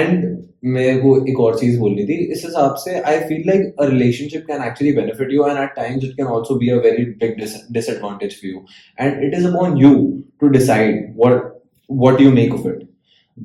एंड 0.00 0.44
मेरे 0.64 0.96
को 0.98 1.16
एक 1.30 1.40
और 1.40 1.58
चीज़ 1.58 1.78
बोलनी 1.80 2.04
थी। 2.04 2.14
इस 2.32 2.44
हिसाब 2.44 2.74
से 2.84 2.98
I 3.00 3.18
feel 3.20 3.42
like 3.46 3.80
a 3.80 3.86
relationship 3.88 4.44
can 4.48 4.62
actually 4.64 4.92
benefit 4.94 5.32
you 5.32 5.46
and 5.46 5.58
at 5.58 5.70
times 5.76 6.04
it 6.04 6.16
can 6.16 6.26
also 6.36 6.54
be 6.58 6.68
a 6.68 6.76
very 6.84 7.04
big 7.22 7.36
disadvantage 7.72 8.40
for 8.40 8.50
you 8.50 8.64
and 8.98 9.22
it 9.24 9.38
is 9.38 9.46
upon 9.48 9.76
you 9.78 9.92
to 10.40 10.48
decide 10.56 11.14
what 11.18 11.52
what 11.90 12.20
you 12.20 12.32
make 12.32 12.54
of 12.54 12.66
it 12.68 12.88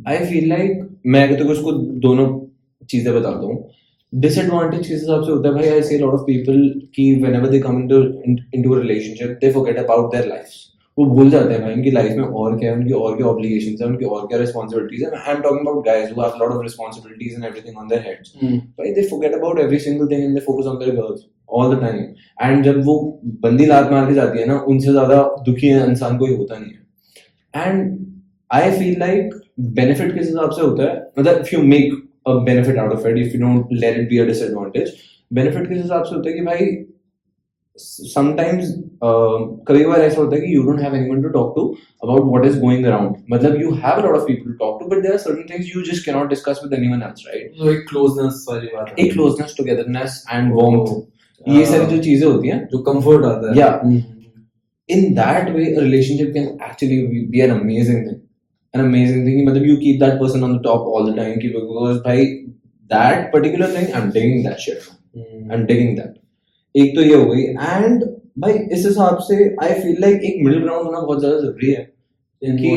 I 0.08 0.26
feel 0.26 0.50
like 0.50 0.88
मैं 1.06 1.28
अगर 1.28 1.44
को 1.44 1.52
उसको 1.52 1.72
दोनों 2.02 2.28
चीज़ें 2.90 3.14
बताता 3.14 3.46
हूँ 3.46 3.70
disadvantage 4.14 4.80
किस 4.80 4.92
हिसाब 4.92 5.24
से 5.24 5.32
होता 5.32 5.50
है 5.50 5.56
भाई? 5.56 5.68
I 5.70 5.82
see 5.84 5.98
lot 5.98 6.14
of 6.14 6.22
people 6.24 6.68
कि 6.96 7.14
whenever 7.16 7.50
they 7.50 7.60
come 7.60 7.78
into 7.80 8.74
a 8.74 8.80
relationship 8.80 9.38
they 9.42 9.52
forget 9.52 9.78
about 9.80 10.12
their 10.14 10.28
lifes 10.30 10.60
वो 10.98 11.06
भूल 11.08 11.30
जाते 11.32 11.54
हैं 11.54 11.62
भाई 11.62 11.74
उनकी 11.74 11.92
लाइफ 11.92 12.16
में 12.18 12.24
और 12.24 12.58
क्या 12.60 12.72
है 12.72 12.78
उनकी 12.78 12.94
और 12.94 13.16
क्या 13.18 13.28
ऑब्लिगेशंस 13.28 13.82
है 13.82 13.88
उनकी 13.88 14.06
और 14.06 14.26
क्या 14.28 14.40
रिस्पांसिबिलिटीज 14.40 15.04
है। 15.04 15.10
I 15.12 15.36
am 15.36 15.42
talking 15.42 15.68
about 15.68 15.86
guys 15.86 16.10
who 16.12 16.22
have 16.22 16.34
lot 16.42 16.52
of 16.52 16.62
responsibilities 16.64 17.36
and 17.36 17.46
everything 17.46 17.78
on 17.78 17.88
their 17.88 18.02
heads 18.08 18.34
भाई 18.42 18.92
they 18.94 19.08
forget 19.10 19.34
about 19.36 19.60
every 19.60 19.80
single 19.80 20.08
thing 20.12 20.24
and 20.24 20.34
they 20.34 20.42
focus 20.46 20.68
on 20.68 20.78
their 20.80 20.96
girls 20.96 21.26
all 21.50 21.76
the 21.76 21.80
time 21.82 21.98
and 22.42 22.64
जब 22.66 22.84
वो 22.86 22.96
बंदी 23.44 23.66
लात 23.66 23.92
मार 23.92 24.08
के 24.08 24.14
जाती 24.16 24.40
है 24.40 24.46
ना 24.48 24.60
उनसे 24.68 24.92
ज़्यादा 24.92 25.24
दुखी 25.46 25.70
इंसान 25.80 26.18
कोई 26.18 26.36
होता 26.36 26.58
नहीं 26.58 26.72
है। 26.72 27.68
And 27.68 27.98
I 28.54 28.72
feel 28.80 29.00
like 29.00 29.34
benefit 29.80 30.14
किस 30.14 30.28
हिसाब 30.28 30.52
से 30.52 30.62
होता 30.62 30.84
है 30.84 30.96
मतलब 31.20 31.42
if 31.42 31.56
you 31.56 31.62
make 31.74 32.00
a 32.30 32.34
benefit 32.48 32.78
out 32.78 32.92
of 32.94 33.06
it 33.10 33.16
if 33.20 33.34
you 33.34 33.40
don't 33.40 33.70
let 33.84 33.96
it 34.00 34.08
be 34.10 34.18
a 34.20 34.26
disadvantage 34.26 34.90
benefit 35.32 35.68
किस 35.70 35.82
हिसाब 35.82 36.04
से 36.06 36.16
होता 36.16 36.30
है 36.30 36.36
कि 36.36 36.42
भाई 36.46 36.66
sometimes 38.14 38.68
uh, 39.08 39.38
कभी 39.68 39.86
बार 39.86 40.02
ऐसा 40.02 40.22
होता 40.22 40.36
है 40.36 40.42
कि 40.42 40.56
you 40.56 40.66
don't 40.68 40.84
have 40.86 40.98
anyone 41.00 41.24
to 41.26 41.32
talk 41.38 41.56
to 41.56 41.64
about 42.08 42.30
what 42.34 42.46
is 42.50 42.60
going 42.66 42.86
around 42.92 43.16
मतलब 43.34 43.58
you 43.62 43.72
have 43.86 44.02
a 44.02 44.06
lot 44.08 44.18
of 44.20 44.28
people 44.28 44.52
to 44.52 44.58
talk 44.62 44.80
to 44.82 44.90
but 44.94 45.04
there 45.06 45.16
are 45.18 45.24
certain 45.26 45.48
things 45.52 45.72
you 45.74 45.84
just 45.90 46.06
cannot 46.10 46.30
discuss 46.36 46.64
with 46.66 46.78
anyone 46.80 47.04
else 47.10 47.28
right 47.30 47.60
तो 47.60 47.72
एक 47.74 47.86
closeness 47.92 48.42
वाली 48.50 48.74
बात 48.76 48.90
है 48.90 49.06
एक 49.06 49.14
closeness 49.18 49.60
togetherness 49.60 50.18
and 50.38 50.58
warmth 50.60 50.96
ये 51.46 51.66
सारी 51.66 51.86
जो 51.96 52.02
चीज़ें 52.04 52.28
होती 52.28 52.48
हैं 52.48 52.66
जो 52.74 52.84
comfort 52.90 53.26
आता 53.32 53.52
है 53.52 53.56
Yeah. 53.62 53.80
Hmm, 53.84 54.04
in 54.90 55.16
that 55.16 55.50
way 55.56 55.66
a 55.74 55.82
relationship 55.82 56.34
can 56.36 56.52
actually 56.70 57.02
be, 57.08 57.26
be 57.34 57.42
an 58.74 58.82
amazing 58.86 59.26
thing 59.26 59.46
मतलब 59.48 59.68
you 59.68 59.78
keep 59.78 60.00
that 60.00 60.20
person 60.20 60.44
on 60.44 60.54
the 60.54 60.64
top 60.68 60.88
all 60.88 61.06
the 61.06 61.16
time 61.16 61.40
keep 61.40 61.54
because 61.54 62.02
भाई 62.08 62.26
that 62.90 63.32
particular 63.32 63.68
thing 63.68 63.94
I'm 63.94 64.12
digging 64.18 64.44
that 64.44 64.60
shit 64.60 64.90
hmm, 65.16 65.52
I'm 65.54 65.66
digging 65.72 65.96
that 66.00 66.18
एक 66.76 66.96
तो 66.96 67.02
ये 67.02 67.16
हो 67.16 67.26
गई 67.26 67.46
and 67.70 68.04
भाई 68.40 68.54
इस 68.76 68.86
हिसाब 68.86 69.18
से 69.30 69.56
I 69.62 69.72
feel 69.80 69.98
like 70.04 70.24
एक 70.30 70.44
middle 70.46 70.64
ground 70.68 70.86
होना 70.86 71.00
बहुत 71.00 71.20
ज़्यादा 71.20 71.40
ज़रूरी 71.40 71.72
है 71.72 71.90
In 72.42 72.58
कि 72.58 72.70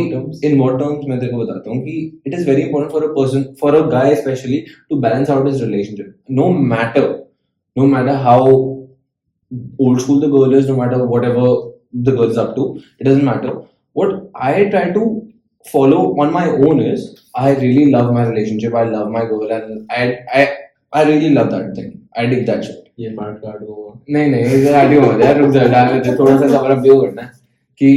in 0.46 0.58
what 0.60 0.78
terms 0.80 1.04
मैं 1.08 1.18
तेरे 1.20 1.32
को 1.32 1.38
बताता 1.38 1.70
हूँ 1.70 1.78
कि 1.84 1.96
it 2.26 2.34
is 2.38 2.46
very 2.46 2.64
important 2.64 2.90
for 2.92 3.04
a 3.04 3.12
person 3.18 3.44
for 3.60 3.74
a 3.76 3.82
guy 3.90 4.08
especially 4.16 4.58
to 4.90 4.98
balance 5.04 5.30
out 5.30 5.46
his 5.46 5.62
relationship 5.62 6.10
no 6.40 6.48
matter 6.72 7.04
no 7.76 7.86
matter 7.86 8.16
how 8.26 8.40
old 9.78 10.02
school 10.02 10.20
the 10.24 10.28
girl 10.34 10.56
is 10.58 10.68
no 10.68 10.76
matter 10.76 10.98
whatever 11.14 11.46
the 12.08 12.16
girl 12.18 12.34
is 12.34 12.42
up 12.44 12.54
to 12.58 12.66
it 12.98 13.04
doesn't 13.04 13.24
matter 13.24 13.54
what 13.92 14.12
I 14.50 14.64
try 14.74 14.84
to 14.98 15.06
follow 15.72 16.00
on 16.22 16.32
my 16.32 16.46
own 16.48 16.80
is 16.80 17.04
I 17.34 17.50
really 17.64 17.90
love 17.92 18.12
my 18.14 18.24
relationship 18.28 18.74
I 18.74 18.84
love 18.84 19.10
my 19.10 19.24
girl 19.32 19.52
and 19.58 19.90
I 19.90 20.02
I 20.40 20.42
I 20.92 21.04
really 21.10 21.30
love 21.30 21.50
that 21.50 21.74
thing 21.76 21.92
I 22.16 22.26
dig 22.32 22.46
that 22.50 22.64
shit 22.70 22.80
ये 23.00 23.14
part 23.16 23.38
काट 23.44 23.60
दूँगा 23.60 23.92
नहीं 24.16 24.30
नहीं 24.30 24.58
इधर 24.60 24.74
आगे 24.80 24.98
हो 25.04 25.12
जाए 25.20 25.38
रुक 25.38 25.50
जा 25.52 25.62
डाल 25.72 25.88
देते 25.92 26.16
थोड़ा 26.18 26.36
सा 26.40 26.48
कवर 26.48 26.70
अप 26.70 26.78
भी 26.82 26.88
करना 27.00 27.22
है 27.22 27.30
कि 27.80 27.90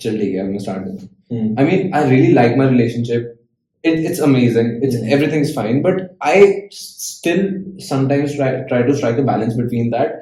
चल 0.00 0.18
ठीक 0.20 0.34
है 0.34 0.42
मैं 0.48 0.58
स्टार्ट 0.58 0.84
करता 0.84 1.02
हूँ 1.02 1.08
हम्म, 1.32 1.60
I 1.60 1.64
mean, 1.68 1.94
I 1.94 2.02
really 2.10 2.32
like 2.32 2.56
my 2.56 2.66
relationship. 2.68 3.24
It, 3.84 3.98
it's 4.10 4.20
amazing. 4.26 4.68
It's 4.86 4.96
Mm. 4.98 5.10
everything's 5.16 5.50
fine, 5.56 5.80
but 5.86 5.98
I 6.28 6.36
still 6.76 7.42
sometimes 7.88 8.36
try 8.38 8.48
try 8.70 8.78
to 8.86 8.94
strike 9.00 9.18
a 9.22 9.26
balance 9.30 9.58
between 9.58 9.90
that. 9.96 10.14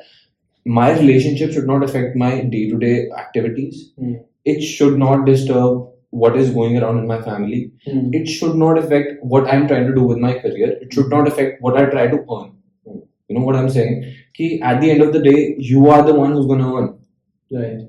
My 0.67 0.89
relationship 0.99 1.53
should 1.57 1.69
not 1.73 1.85
affect 1.89 2.17
my 2.23 2.31
day 2.55 2.63
to 2.73 2.81
day 2.87 2.95
activities. 3.23 3.79
Mm. 4.01 4.17
It 4.55 4.67
should 4.73 4.99
not 5.05 5.25
disturb 5.31 5.79
what 6.11 6.37
is 6.37 6.51
going 6.51 6.79
around 6.79 6.99
in 6.99 7.07
my 7.07 7.21
family. 7.21 7.73
Mm. 7.87 8.15
It 8.15 8.27
should 8.27 8.55
not 8.57 8.79
affect 8.79 9.23
what 9.23 9.47
I'm 9.53 9.67
trying 9.69 9.87
to 9.87 9.95
do 9.95 10.03
with 10.03 10.19
my 10.19 10.35
career. 10.39 10.77
It 10.81 10.93
should 10.93 11.09
not 11.09 11.29
affect 11.29 11.61
what 11.61 11.77
I 11.77 11.87
try 11.87 12.07
to 12.07 12.17
earn. 12.17 12.57
Mm. 12.87 13.03
You 13.29 13.39
know 13.39 13.45
what 13.45 13.57
I'm 13.57 13.71
saying? 13.71 14.15
Ki 14.35 14.61
at 14.63 14.81
the 14.81 14.91
end 14.91 15.03
of 15.03 15.13
the 15.13 15.21
day, 15.21 15.57
you 15.59 15.89
are 15.89 16.03
the 16.03 16.15
one 16.15 16.33
who's 16.33 16.47
gonna 16.47 16.75
earn. 16.77 16.99
Right. 17.51 17.89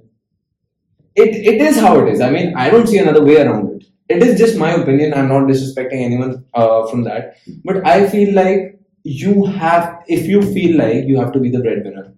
It 1.16 1.36
it 1.54 1.62
is 1.62 1.80
how 1.80 2.00
it 2.00 2.14
is. 2.14 2.22
I 2.22 2.30
mean, 2.30 2.56
I 2.56 2.70
don't 2.70 2.88
see 2.88 2.98
another 2.98 3.24
way 3.24 3.38
around 3.42 3.70
it. 3.76 3.88
It 4.10 4.24
is 4.24 4.40
just 4.40 4.58
my 4.58 4.72
opinion. 4.72 5.14
I'm 5.14 5.28
not 5.28 5.48
disrespecting 5.48 6.02
anyone 6.02 6.46
uh, 6.54 6.88
from 6.88 7.04
that. 7.04 7.38
But 7.66 7.86
I 7.86 8.10
feel 8.10 8.34
like 8.34 8.80
you 9.04 9.46
have, 9.46 10.04
if 10.08 10.28
you 10.28 10.42
feel 10.42 10.78
like 10.78 11.06
you 11.06 11.20
have 11.20 11.32
to 11.34 11.40
be 11.40 11.50
the 11.50 11.60
breadwinner, 11.60 12.14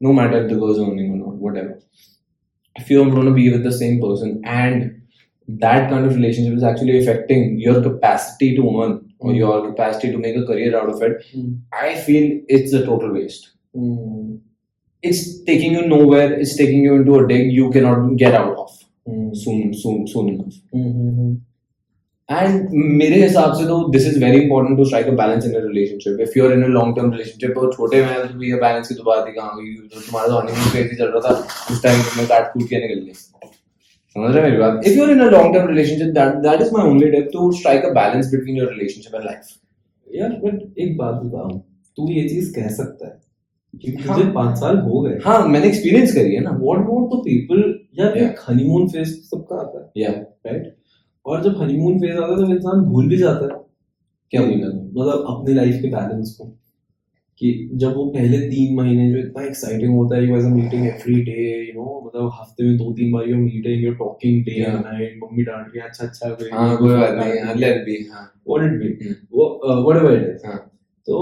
no 0.00 0.12
matter 0.12 0.42
if 0.42 0.50
the 0.50 0.56
girl's 0.56 0.78
earning 0.78 1.12
or 1.12 1.16
not, 1.16 1.34
whatever. 1.36 1.80
If 2.76 2.90
you're 2.90 3.08
going 3.10 3.26
to 3.26 3.32
be 3.32 3.50
with 3.50 3.62
the 3.62 3.72
same 3.72 4.00
person 4.00 4.42
and 4.44 5.02
that 5.48 5.88
kind 5.90 6.06
of 6.06 6.14
relationship 6.16 6.54
is 6.56 6.62
actually 6.64 6.98
affecting 6.98 7.58
your 7.60 7.82
capacity 7.82 8.54
to 8.56 8.62
earn 8.82 8.94
or 9.18 9.32
your 9.34 9.66
capacity 9.66 10.10
to 10.12 10.18
make 10.18 10.36
a 10.36 10.44
career 10.46 10.76
out 10.78 10.88
of 10.90 11.02
it, 11.02 11.24
Mm. 11.36 11.50
I 11.72 11.94
feel 12.06 12.40
it's 12.48 12.72
a 12.72 12.84
total 12.86 13.12
waste 13.12 13.50
hmm, 13.76 14.38
it's 15.04 15.22
taking 15.48 15.72
you 15.76 15.86
nowhere 15.88 16.28
it's 16.42 16.54
taking 16.56 16.84
you 16.84 16.94
into 17.00 17.14
a 17.18 17.26
dig 17.32 17.50
you 17.52 17.70
cannot 17.72 18.04
get 18.22 18.34
out 18.42 18.56
of 18.64 18.70
hmm, 19.08 19.34
soon 19.44 19.74
soon 19.82 20.06
soon 20.14 20.28
enough 20.34 20.54
hmm, 20.74 20.92
hmm, 20.92 21.36
and 22.28 22.70
मेरे 23.00 23.22
हिसाब 23.22 23.52
से 23.54 23.64
तो 23.66 23.78
this 23.96 24.06
is 24.10 24.18
very 24.20 24.42
important 24.44 24.78
to 24.80 24.84
strike 24.90 25.08
a 25.08 25.16
balance 25.22 25.48
in 25.50 25.56
a 25.56 25.64
relationship 25.64 26.20
if 26.26 26.36
you're 26.38 26.52
in 26.58 26.62
a 26.68 26.70
long 26.76 26.94
term 26.98 27.10
relationship 27.16 27.58
और 27.62 27.72
छोटे 27.74 28.04
में 28.04 28.14
तो 28.32 28.42
ये 28.44 28.60
balance 28.62 28.88
की 28.88 28.94
तो 28.94 29.04
बात 29.10 29.26
ही 29.28 29.32
कहाँ 29.32 29.50
तो 29.56 30.00
तुम्हारा 30.00 30.28
तो 30.28 30.40
honeymoon 30.40 30.72
phase 30.76 30.90
ही 30.92 30.96
चल 31.02 31.12
रहा 31.16 31.28
था 31.28 31.74
उस 31.74 31.82
टाइम 31.82 32.02
तुम्हें 32.08 32.26
काट 32.28 32.52
कूट 32.54 32.68
के 32.70 32.86
निकल 32.86 33.04
गए 33.06 33.52
समझ 34.16 34.34
रहे 34.34 34.42
मेरी 34.42 34.56
बात? 34.58 34.80
If 34.88 34.96
you're 34.96 35.12
in 35.12 35.20
a 35.22 35.30
long 35.30 35.52
term 35.54 35.68
relationship 35.68 36.10
that 36.16 36.36
that 36.42 36.60
is 36.64 36.72
my 36.74 36.82
only 36.88 37.10
tip 37.14 37.30
to 37.32 37.46
strike 37.60 37.86
a 37.86 37.92
balance 37.94 38.28
between 38.34 38.58
your 38.60 38.68
relationship 38.68 39.14
and 39.18 39.24
life. 39.28 39.48
यार 40.08 40.30
बट 40.44 40.78
एक 40.78 40.96
बात 40.98 41.14
बता 41.22 41.48
तू 41.96 42.08
ये 42.12 42.28
चीज़ 42.28 42.52
कह 42.54 42.68
सकता 42.74 43.06
है 43.06 43.20
क्योंकि 43.74 44.02
हाँ। 44.02 44.16
तुझे 44.16 44.30
पाँच 44.32 44.58
साल 44.58 44.78
हो 44.78 45.00
गए। 45.00 45.18
हाँ 45.24 45.46
मैंने 45.48 45.70
experience 45.70 46.14
करी 46.14 46.34
है 46.34 46.40
ना। 46.40 46.50
व्हाट 46.50 46.78
अबाउट 46.78 47.10
द 47.12 47.20
पीपल 47.24 47.62
यार. 47.98 48.16
एक 48.18 48.40
हनीमून 48.48 48.88
फ़ेज़ 48.88 49.14
सबका 49.30 49.56
आता 49.56 49.82
है। 49.82 50.04
Yeah 50.04 50.16
राइट 50.46 50.74
और 51.26 51.42
जब 51.42 51.62
हनीमून 51.62 51.98
फ़ेज़ 52.00 52.16
आता 52.16 52.32
है 52.32 52.36
तो 52.36 52.52
इंसान 52.54 52.84
भूल 52.90 53.08
भी 53.08 53.16
जाता 53.16 53.44
है। 53.44 53.60
क्या 54.30 54.42
बोला 54.42 54.66
मतलब 54.66 55.24
अपनी 55.30 55.54
लाइफ 55.54 55.82
के 55.82 55.88
बैलेंस 55.88 56.36
को। 56.40 56.44
कि 57.40 57.50
जब 57.74 57.94
वो 57.96 58.04
पहले 58.06 58.38
तीन 58.48 58.74
महीने 58.76 59.10
जो 59.12 59.18
इतना 59.18 59.44
एक्साइटिंग 59.44 59.94
होता 59.94 60.16
है 60.16 60.26
you 60.26 60.34
a 60.36 60.48
meeting 60.48 60.86
every 60.86 61.20
day 61.22 61.46
you 61.68 61.72
know 61.74 62.02
मतलब 62.06 62.30
हफ़्ते 62.40 62.64
में 62.64 62.76
दो 62.76 62.92
तीन 62.92 63.12
बार 63.12 63.28
you 63.28 63.36
meeting 63.36 63.84
you 63.84 63.92
talking 63.94 64.44
day 64.44 64.52
and 64.60 64.74
night 64.76 65.18
mummy 65.22 65.42
डांट 65.44 65.66
रही 65.66 65.80
है 65.80 65.88
अच्छा 65.88 66.04
अच्छा 66.06 66.28
कोई- 66.30 66.52
हाँ 66.52 66.76
कोई 66.76 66.90
बात 66.90 67.14
नहीं 67.14 67.40
हाँ 67.40 67.54
it 67.54 67.82
be 67.88 67.96
हाँ। 68.12 68.24
It 68.58 68.76
be 68.82 68.92
हम्म। 69.02 69.14
वो 69.32 69.48
whatever 69.88 70.12
it 70.18 70.28
is 70.28 70.46
हाँ। 70.46 70.58
तो 71.06 71.18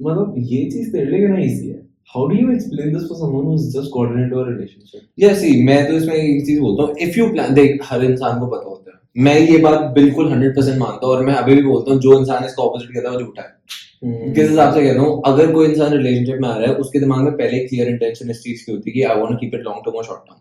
मतलब 0.00 0.34
ये 0.38 0.64
चीज़ 0.70 0.90
तेरे 0.92 1.10
लिए 1.10 1.20
कितना 1.20 1.38
इजी 1.44 1.68
है। 1.68 1.78
How 2.14 2.26
do 2.28 2.36
you 2.36 2.50
explain 2.52 2.92
this 2.92 3.02
for 3.08 3.18
someone 3.18 3.44
who 3.46 3.54
is 3.54 3.66
just 3.70 3.90
gotten 3.94 4.20
into 4.22 4.38
a 4.38 4.46
relationship 4.48 5.02
या 5.18 5.32
सी 5.34 5.62
मैं 5.64 5.86
तो 5.88 5.92
इसमें 5.96 6.14
एक 6.14 6.44
चीज़ 6.46 6.60
बोलता 6.60 6.82
हूँ 6.82 6.96
इफ़ 7.08 7.18
यू 7.18 7.26
प्लान 7.32 7.54
देख 7.54 7.80
हर 7.90 8.04
इंसान 8.04 8.40
को 8.40 8.46
पता 8.46 8.68
होता 8.68 8.90
है। 8.90 8.98
मैं 9.24 9.38
ये 9.40 9.58
बात 9.58 9.90
बिल्कुल 9.94 10.32
हंड्रेड 10.32 10.56
परसेंट 10.56 10.78
मानता 10.78 11.06
हूँ 11.06 11.14
और 11.16 11.24
मैं 11.26 11.34
अभी 11.34 11.54
भी 11.54 11.62
बोलता 11.62 11.92
हूँ 11.92 12.00
जो 12.00 12.18
इंसान 12.20 12.44
इसका 12.44 12.62
ऑपोजिट 12.62 12.90
कहता 12.94 13.10
है 13.10 13.16
वो 13.16 13.22
झूठा 13.22 13.42
है। 13.42 13.54
किस 14.02 14.48
हिसाब 14.50 14.74
से 14.74 14.82
कहता 14.82 15.00
हूँ 15.00 15.22
अगर 15.26 15.52
कोई 15.52 15.68
इंसान 15.68 15.92
रिलेशनशिप 15.92 16.38
में 16.40 16.48
आ 16.48 16.56
रहा 16.56 16.70
है 16.70 16.74
उसके 16.76 17.00
दिमाग 17.00 17.24
में 17.24 17.32
पहले 17.32 17.58
क्लियर 17.58 17.88
इंटेंशन 17.88 18.30
इस 18.30 18.42
चीज़ 18.42 18.64
की 18.66 18.72
होती 18.72 18.90
है 18.90 18.94
कि 18.94 19.02
I 19.02 19.20
want 19.20 19.40
keep 19.40 19.54
it 19.54 19.60
long 19.60 19.82
term 19.84 19.96
और 19.96 20.04
शॉर्ट 20.04 20.20
टर्म 20.20 20.38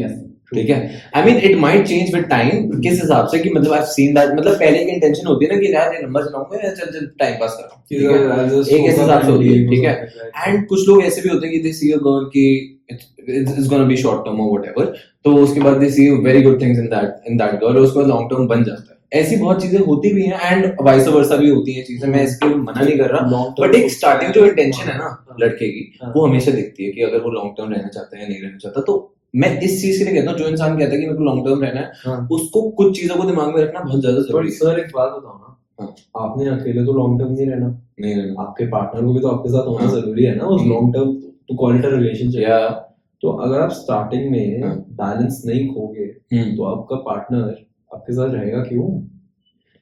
yes 0.00 0.16
ठीक 0.54 0.70
है? 0.70 0.76
I 1.16 1.22
mean 1.22 1.36
it 1.36 1.56
might 1.58 1.86
change 1.86 2.14
with 2.14 2.24
time 2.24 2.68
किस 2.80 3.00
हिसाब 3.02 3.26
से 3.26 3.38
कि 3.38 3.50
मतलब 3.50 3.72
आई 3.72 3.80
सीन 3.86 4.14
दैट 4.14 4.30
मतलब 4.38 4.54
पहले 4.58 4.84
की 4.84 4.90
इंटेंशन 4.90 5.26
होती 5.26 5.44
है 5.44 5.54
ना 5.54 5.60
कि 5.60 5.72
यार 5.74 5.94
ये 5.94 6.02
नंबर 6.02 6.24
चलाऊँगा 6.24 6.66
या 6.66 6.72
चल 6.74 6.90
चल 6.92 7.06
टाइम 7.18 7.34
पास 7.34 7.56
कर 7.60 7.62
रहा 7.62 7.74
हूँ। 7.74 7.84
है? 8.42 8.60
एक 8.76 8.88
ऐसे 8.88 9.00
हिसाब 9.02 9.22
से 9.22 9.30
होती 9.30 9.48
है 9.48 9.68
ठीक 9.70 9.84
है? 9.84 9.94
एंड 10.46 10.66
कुछ 10.66 10.88
लोग 10.88 11.02
ऐसे 11.02 11.20
भी 11.20 11.28
होते 11.28 11.46
हैं 11.46 11.56
कि 11.56 11.62
दे 11.62 11.72
सी 11.72 11.92
अ 11.92 11.96
गर्ल 11.96 12.24
की 12.36 12.46
it's 12.90 13.68
gonna 13.68 13.84
be 13.84 13.96
short 13.96 14.24
term 14.24 14.40
और 14.40 14.50
व्हाटएवर 14.50 14.92
तो 15.24 15.34
उसके 15.36 15.60
बाद 15.60 15.76
they 15.76 15.90
see 15.90 16.10
very 16.24 16.42
good 16.42 16.60
things 16.62 16.78
in 16.78 16.86
that 16.86 17.30
in 17.30 17.36
that 17.36 17.50
girl 17.50 17.76
और 17.76 17.76
उसके 17.76 17.98
बाद 17.98 18.08
लॉन्ग 18.08 18.30
टर्म 18.30 18.46
बन 18.48 18.64
जाता 18.64 18.87
है। 18.87 18.87
ऐसी 19.12 19.36
बहुत 19.36 19.60
चीज़ें 19.62 19.78
होती 19.80 20.12
भी 20.14 20.22
हैं 20.22 20.50
एंड 20.52 20.76
वाइस 20.82 21.08
वर्सा 21.08 21.36
भी 21.36 21.48
होती 21.50 21.72
हैं 21.72 21.84
चीज़ें 21.84 22.08
मैं 22.08 22.22
इसके 22.24 22.48
मना 22.48 22.80
नहीं 22.80 22.96
कर 22.98 23.10
रहा 23.10 23.44
बट 23.60 23.74
एक 23.74 23.82
तो- 23.82 23.92
स्टार्टिंग 23.92 24.32
जो 24.32 24.44
इंटेंशन 24.46 24.90
है 24.90 24.96
ना 24.98 25.36
लड़के 25.40 25.68
की 25.68 25.84
हाँ। 26.02 26.12
वो 26.16 26.26
हमेशा 26.26 26.50
दिखती 26.50 26.84
है 26.84 26.90
कि 26.92 27.02
अगर 27.02 27.20
वो 27.20 27.30
लॉन्ग 27.30 27.54
टर्म 27.58 27.72
रहना 27.72 27.88
चाहता 27.88 28.16
है 28.16 28.22
या 28.22 28.28
नहीं 28.28 28.40
रहना 28.42 28.58
चाहता 28.58 28.80
तो 28.80 28.96
मैं 29.34 29.50
इस 29.60 29.80
चीज़ 29.82 29.98
के 29.98 30.10
लिए 30.10 30.20
कहता 30.20 30.30
हूँ 30.30 30.38
जो 30.38 30.48
इंसान 30.48 30.78
कहता 30.78 30.94
है 30.94 31.00
कि 31.00 31.06
मेरे 31.06 31.18
को 31.18 31.24
लॉन्ग 31.24 31.44
टर्म 31.46 31.62
रहना 31.62 31.80
है 31.80 31.92
हाँ। 32.06 32.28
उसको 32.32 32.62
कुछ 32.72 33.00
चीज़ों 33.00 33.16
को 33.16 33.24
दिमाग 33.24 33.54
में 33.54 33.62
रखना 33.62 33.80
बहुत 33.80 34.00
ज़्यादा 34.00 34.20
ज़रूरी 34.20 34.48
है 34.48 34.54
सर 34.54 34.78
एक 34.80 34.90
बात 34.94 35.12
बताओ 35.12 35.38
ना 35.38 35.56
हाँ। 35.80 35.94
आपने 36.24 36.48
अकेले 36.50 36.84
तो 36.84 36.92
लॉन्ग 36.92 37.20
टर्म 37.20 37.32
नहीं 37.32 37.46
रहना 37.46 37.68
नहीं 38.00 38.14
रहना 38.14 38.42
आपके 38.42 38.66
पार्टनर 38.66 39.04
को 39.04 39.12
भी 39.12 39.20
तो 39.20 39.28
आपके 39.28 39.48
साथ 39.48 39.66
होना 39.66 39.84
हाँ। 39.84 39.94
ज़रूरी 39.94 40.24
है 40.24 40.34
ना 40.36 40.44
उस। 40.46 40.62
Long 40.66 40.94
term 40.94 41.14
to 41.48 41.54
call 41.54 41.78
it 41.78 41.84
a 41.84 41.90
relationship 41.90 42.40
या 42.40 42.58
तो 43.22 43.30
अगर 43.38 43.60
आप 43.60 43.70
स्टार्टिंग 43.70 44.30
में 44.30 44.62
हाँ। 44.62 44.74
बैलेंस 45.00 45.42
नहीं 45.46 45.66
खोगे 45.68 46.04
हम्म 46.32 46.56
तो 46.56 46.64
आपका 46.64 46.96
पार्टनर 46.96 47.56
आपके 48.08 48.14
साथ 48.16 48.34
रहेगा 48.34 48.62
क्यों? 48.64 48.88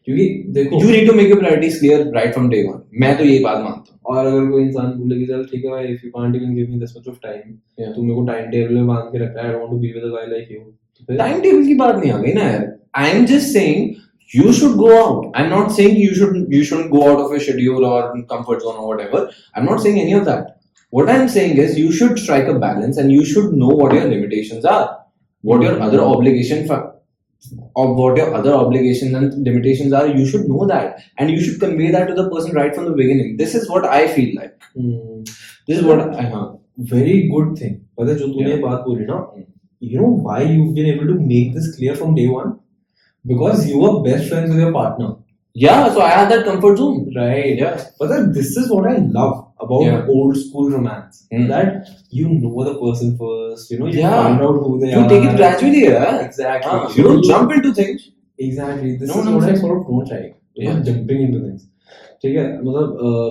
क्योंकि 0.09 0.25
देखो 0.55 0.81
you 0.83 0.91
need 0.91 1.09
to 1.09 1.15
make 1.17 1.29
your 1.29 1.39
priorities 1.39 1.79
clear 1.79 2.11
right 2.15 2.33
from 2.33 2.49
day 2.51 2.63
one 2.63 2.81
मैं 3.01 3.17
तो 3.19 3.25
यही 3.25 3.39
बात 3.45 3.59
मानता 3.59 3.93
हूँ। 3.93 4.01
और 4.07 4.27
अगर 4.27 4.47
कोई 4.51 4.63
इंसान 4.63 4.93
बोले 4.99 5.19
कि 5.19 5.27
चल 5.27 5.45
ठीक 5.53 5.65
है 5.65 5.71
भाई 5.71 5.87
if 5.95 6.05
you 6.05 6.11
can't 6.11 6.37
even 6.37 6.55
give 6.55 6.71
me 6.71 6.79
this 6.81 6.97
much 6.97 7.09
of 7.09 7.17
time 7.23 7.55
या 7.81 7.91
तू 7.93 8.03
मेरे 8.03 8.15
को 8.15 8.27
टाइम 8.27 8.51
टेबल 8.51 8.75
में 8.75 8.87
बाँध 8.87 9.13
के 9.13 9.25
रखा 9.25 9.43
है 9.43 9.49
I 9.49 9.55
want 9.55 9.71
to 9.71 9.79
be 9.79 9.93
with 9.95 10.03
the 10.05 10.13
guy 10.15 10.27
like 10.33 10.51
you 10.53 11.17
time 11.17 11.41
table 11.41 11.65
की 11.67 11.75
बात 11.85 11.97
नहीं 11.97 12.13
आ 12.13 12.19
गई 12.19 12.33
ना 12.33 12.51
यार। 12.51 12.67
I 12.97 13.11
am 13.11 13.25
just 13.33 13.53
saying 13.53 13.95
you 14.31 14.53
should 14.61 14.77
go 14.77 14.91
out 14.97 15.37
I 15.37 15.45
am 15.45 15.51
not 15.51 15.71
saying 15.73 15.99
you 15.99 16.15
should 16.15 16.55
you 16.55 16.63
shouldn't 16.65 16.91
go 16.91 17.01
out 17.09 17.19
of 17.19 17.33
your 17.33 17.43
schedule 17.43 17.85
और 17.85 18.13
comfort 18.35 18.61
zone 18.63 18.75
और 18.75 18.87
whatever 18.87 19.21
I 19.21 19.63
am 19.63 19.71
not 19.71 19.81
saying 19.81 19.99
any 20.01 20.15
of 20.15 20.25
that 20.25 20.55
what 20.93 21.09
I 21.09 21.21
am 21.21 21.27
saying 21.29 21.59
is 21.61 21.79
you 21.81 21.91
should 22.01 22.19
strike 22.19 22.49
a 22.49 22.59
balance 22.67 22.99
and 22.99 23.11
you 23.13 23.25
should 23.35 23.57
know 23.59 23.77
what 23.79 23.95
your 23.95 24.09
limitations 24.11 24.67
are 24.75 24.85
what 25.45 25.65
your 25.65 25.79
other 25.81 25.99
obligation 26.01 26.67
of 27.76 27.96
what 27.98 28.18
your 28.18 28.34
other 28.40 28.54
obligations 28.54 29.14
and 29.20 29.44
limitations 29.46 29.94
are 30.00 30.08
you 30.08 30.26
should 30.32 30.48
know 30.48 30.66
that 30.68 31.00
and 31.18 31.32
you 31.32 31.40
should 31.46 31.60
convey 31.60 31.92
that 31.92 32.08
to 32.08 32.18
the 32.20 32.26
person 32.30 32.58
right 32.62 32.76
from 32.76 32.86
the 32.86 32.98
beginning 33.00 33.36
this 33.38 33.56
is 33.60 33.70
what 33.70 33.88
i 34.00 34.02
feel 34.18 34.36
like 34.36 34.54
this 35.68 35.78
is 35.78 35.86
what 35.92 36.04
i 36.16 36.28
huh. 36.34 36.48
Very 36.90 37.22
good 37.30 37.56
thing 37.62 37.76
पता 38.00 38.12
है 38.12 38.18
जो 38.18 38.28
तूने 38.28 38.50
ये 38.50 38.58
Yeah. 38.58 38.62
बात 38.62 38.80
बोली 38.86 39.06
ना 39.06 39.16
you 39.84 40.00
know 40.02 40.08
why 40.24 40.46
you 40.46 40.66
been 40.74 40.86
able 40.86 41.08
to 41.08 41.20
make 41.26 41.54
this 41.54 41.68
clear 41.76 41.96
from 41.96 42.16
day 42.16 42.26
one 42.28 42.54
because 43.26 43.70
you 43.72 43.82
are 43.88 44.00
best 44.04 44.30
friends 44.30 44.52
with 44.52 44.62
your 44.62 44.72
partner 44.74 45.14
Yeah, 45.56 45.94
so 45.94 46.02
I 46.02 46.10
had 46.10 46.30
that 46.32 46.46
comfort 46.46 46.78
zone. 46.78 47.00
Right. 47.16 47.58
Yeah. 47.58 47.84
But 48.00 48.08
then 48.10 48.32
this 48.32 48.56
is 48.58 48.70
what 48.72 48.86
I 48.92 48.98
love 49.18 49.34
about 49.66 49.82
Yeah. 49.88 50.06
old 50.08 50.38
school 50.38 50.70
romance. 50.76 51.18
Hmm. 51.34 51.48
That 51.48 51.90
you 52.20 52.30
know 52.30 52.64
the 52.70 52.76
person 52.84 53.18
first, 53.24 53.72
you 53.72 53.80
know, 53.80 53.88
you 53.96 54.00
Yeah. 54.04 54.16
find 54.24 54.42
out 54.50 54.62
who 54.68 54.80
they 54.84 54.92
You 54.94 55.02
are. 55.02 55.10
take 55.10 55.26
it 55.32 55.36
gradually, 55.42 55.84
yeah. 55.84 56.22
Exactly. 56.28 56.72
Ah, 56.76 56.94
you 56.96 57.04
don't 57.10 57.24
jump 57.32 57.52
into 57.58 57.74
things. 57.82 58.08
Exactly. 58.48 58.96
This 59.04 59.10
No, 59.14 59.20
is 59.20 59.26
no, 59.30 59.36
what 59.38 59.50
I 59.50 59.52
no. 59.58 59.62
sort 59.66 59.78
of 59.80 59.84
don't 59.92 60.14
like. 60.16 60.32
You 60.56 60.70
know, 60.70 60.78
Yeah. 60.78 60.82
jumping 60.92 61.22
into 61.28 61.44
things. 61.48 61.68
ठीक 62.24 62.36
है 62.38 62.48
मतलब 62.64 62.98
uh, 63.10 63.30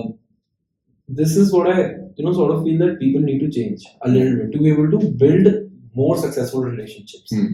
this 1.21 1.35
is 1.41 1.51
what 1.57 1.67
I 1.73 1.79
you 1.81 2.25
know 2.25 2.33
sort 2.39 2.51
of 2.55 2.63
feel 2.63 2.79
that 2.85 2.97
people 3.03 3.21
need 3.31 3.43
to 3.43 3.49
change 3.59 3.83
a 4.07 4.09
little 4.15 4.35
bit 4.39 4.51
to 4.55 4.63
be 4.65 4.71
able 4.71 4.89
to 4.95 4.99
build 5.25 5.51
more 6.01 6.15
successful 6.23 6.65
relationships. 6.71 7.35
Hmm. 7.37 7.51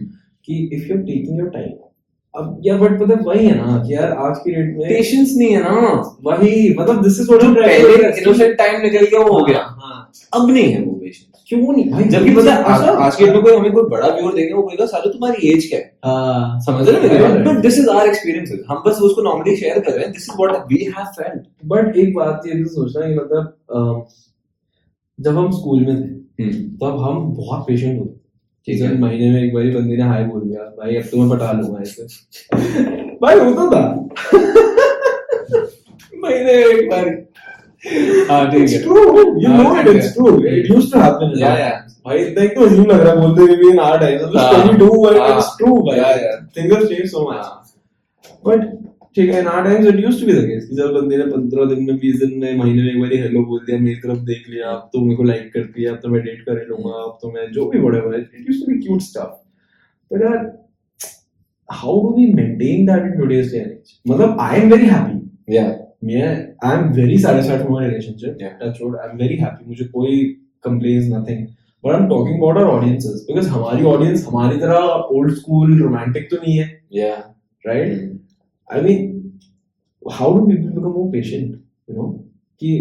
कि 0.48 0.56
if 0.78 0.86
you're 0.88 1.04
taking 1.06 1.38
your 1.42 1.50
time 1.54 1.76
अब 2.35 2.61
यार 2.65 2.77
but 2.79 2.99
पता 2.99 3.13
है 3.13 3.19
वही 3.25 3.45
है 3.45 3.55
ना 3.57 3.77
कि 3.83 3.93
यार 3.93 4.11
आज 4.27 4.37
की 4.43 4.51
डेट 4.51 4.77
में 4.77 4.87
पेशेंस 4.89 5.33
नहीं 5.37 5.51
है 5.51 5.59
ना। 5.63 5.73
वही 6.25 6.73
मतलब 6.79 7.03
दिस 7.03 7.19
इज़ 7.21 7.29
व्हाट 7.31 7.41
to 7.43 7.55
पहले 7.57 7.97
innocent 8.21 8.55
time 8.61 8.81
निकल 8.83 9.05
गया 9.05 9.19
वो 9.19 9.33
हो 9.33 9.43
गया। 9.45 9.59
हाँ 9.81 9.99
अब 10.33 10.49
नहीं 10.49 10.71
है 10.71 10.81
वो 10.83 10.93
पेशेंस 10.93 11.43
क्यों 11.47 11.73
नहीं? 11.73 11.89
भाई 11.91 12.03
जबकि 12.03 12.35
पता 12.35 12.53
है 12.53 12.95
आज 13.05 13.15
के 13.15 13.25
डेट 13.25 13.33
में 13.33 13.43
कोई 13.43 13.55
हमें 13.55 13.71
कोई 13.71 13.83
बड़ा 13.89 14.07
व्यूअर 14.07 14.33
देंगे 14.33 14.53
वो 14.53 14.61
बोलेगा 14.63 14.85
साले 14.85 15.11
तुम्हारी 15.13 15.49
एज 15.49 15.67
क्या 15.69 15.79
है? 15.79 15.85
हाँ 16.05 16.59
समझ 16.61 16.87
रहे 16.89 16.97
हो 16.97 17.07
मेरी 17.07 17.23
बात? 17.23 17.37
But 17.47 17.61
this 17.61 17.77
is 17.79 17.89
our 17.89 18.07
experiences 18.09 18.63
हम 18.69 18.83
बस 18.85 18.99
उसको 19.01 19.21
नॉर्मली 19.21 19.55
शेयर 19.55 19.79
कर 19.79 19.91
रहे 19.91 20.03
हैं। 20.03 20.11
This 20.11 20.27
is 20.29 20.41
what 20.41 20.71
we 20.71 20.83
have 20.97 21.05
felt 21.19 21.43
but 21.65 21.97
एक 21.97 22.13
बात 22.15 22.47
ये 22.47 22.53
भी 22.53 22.65
सोचना 22.69 23.07
कि 23.07 23.15
मतलब 23.15 24.07
जब 25.19 25.37
हम 25.37 25.51
स्कूल 25.51 25.85
में 25.85 25.95
थे 25.95 26.51
तब 26.81 26.99
हम 26.99 27.33
बहुत 27.37 27.65
पेशेंट 27.67 27.99
होते 27.99 28.22
ठीक 28.67 28.81
है। 28.81 28.97
महीने 28.99 29.29
में 29.31 29.41
एक 29.43 29.53
बार 29.53 29.63
बंदी 29.75 29.97
ने 29.97 30.03
हाय 30.03 30.23
बोल 30.23 30.41
दिया 30.41 30.63
भाई 30.77 30.95
अब 30.95 31.03
तो 31.11 31.17
मैं 31.17 31.29
पटा 31.29 31.51
लूँगा 31.51 31.81
इसे 31.81 32.03
भाई 33.21 33.39
होता 33.39 33.65
था 33.71 33.81
महीने 36.23 36.53
में 36.53 36.65
एक 36.65 36.89
बार 36.89 37.05
हाँ 38.29 38.43
ठीक 38.51 38.69
है 38.69 38.83
true. 38.83 38.99
You 39.43 39.49
हाँ, 39.49 39.63
know 39.63 39.71
it. 39.79 39.87
ठीक 39.87 39.95
It's 39.95 40.05
है। 40.05 40.11
true. 40.13 40.35
It 40.51 40.69
used 40.73 40.93
to 40.93 40.99
happen. 41.01 41.33
Yeah, 41.39 41.57
yeah. 41.61 41.73
भाई 42.05 42.19
इतना 42.19 42.45
तो 42.53 42.65
अजीब 42.65 42.91
लग 42.91 43.01
रहा 43.01 43.13
है 43.13 43.19
बोलते 43.21 43.41
हुए 43.41 43.55
भी 43.63 43.69
इन 43.71 43.79
आर 43.79 43.97
टाइम्स 43.99 44.35
हाँ। 44.35 44.51
Can 44.53 44.69
you 44.69 44.77
do 44.83 44.87
what 45.01 45.17
हाँ। 45.19 45.27
it's 45.39 45.49
true 45.57 45.75
भाई 45.89 45.97
Yeah, 45.99 46.13
yeah. 46.23 46.37
things 46.55 46.73
have 46.75 46.87
changed 46.89 47.13
ठीक 49.15 49.29
है 49.29 49.39
in 49.39 49.47
our 49.47 49.63
times 49.63 49.87
it 49.87 49.99
used 50.03 50.19
to 50.19 50.27
be 50.27 50.33
the 50.33 50.43
case 50.47 50.67
कि 50.69 50.75
जब 50.75 50.93
बंदे 50.93 51.17
ने 51.17 51.23
15 51.31 51.69
दिन 51.69 51.83
में 51.85 51.99
20 52.01 52.19
दिन 52.19 52.37
में 52.39 52.57
महीने 52.57 52.83
में 52.83 52.89
एक 52.91 52.99
बार 53.01 53.13
हेलो 53.23 53.45
बोल 53.45 53.59
दिया 53.65 53.77
मेरी 53.79 53.95
तरफ़ 54.05 54.19
देख 54.31 54.49
लिया 54.49 54.69
अब 54.69 54.89
तो 54.93 55.01
मेरे 55.05 55.15
को 55.15 55.23
लाइक 55.23 55.53
करती 55.53 55.83
है 55.83 55.89
अब 55.89 55.99
तो 56.03 56.09
मैं 56.09 56.21
डेट 56.23 56.41
कर 56.49 56.65
लूँगा 56.69 57.03
अब 57.03 57.17
तो 57.21 57.31
मैं 57.31 57.51
जो 57.53 57.69
भी 57.69 57.79
whatever 57.79 58.19
it 58.19 58.31
used 58.39 58.65
to 58.65 58.71
be 58.73 58.79
cute 58.85 59.01
stuff 59.11 59.39
but 60.11 60.21
यार 60.21 60.41
how 61.69 61.93
do 62.01 62.09
we 62.15 62.25
maintain 62.37 62.81
that 62.87 63.05
in 63.05 63.13
today's 63.19 63.51
day 63.51 63.59
and 63.59 63.71
age? 63.75 63.91
मतलब 64.05 64.41
I 64.45 64.49
am 64.57 64.73
very 64.73 64.89
happy. 64.89 65.19
या 65.49 65.63
मैं 66.03 66.23
I 66.65 66.77
am 66.77 66.89
very 66.93 67.17
satisfied 67.17 67.61
from 67.61 67.73
my 67.73 67.87
relationship 67.87 68.37
Yeah. 68.41 68.53
Touch 68.61 68.81
wood 68.81 68.97
I 68.97 69.09
am 69.09 69.17
very 69.17 69.35
happy 69.35 69.65
मुझे 69.67 69.85
कोई 69.93 70.17
complaints 70.65 71.07
nothing 71.11 71.45
but 71.83 71.93
I 71.93 71.99
am 72.01 72.07
talking 72.09 72.37
about 72.37 72.57
our 72.57 72.69
audiences 72.71 73.25
because 73.29 73.47
हमारी 73.49 73.83
audience 73.93 74.25
हमारी 74.27 74.59
तरह 74.59 75.07
old 75.17 75.33
school 75.35 75.81
romantic 75.81 76.29
तो 76.31 76.37
नहीं 76.43 76.57
है. 76.57 76.69
Yeah 76.93 77.15
right 77.65 78.12
I 78.73 78.81
mean 78.81 78.97
how 80.03 80.37
do 80.37 80.45
people 80.45 80.69
become 80.69 80.93
more 80.97 81.11
patient 81.11 81.51
you 81.89 81.95
know 81.95 82.07
कि 82.61 82.71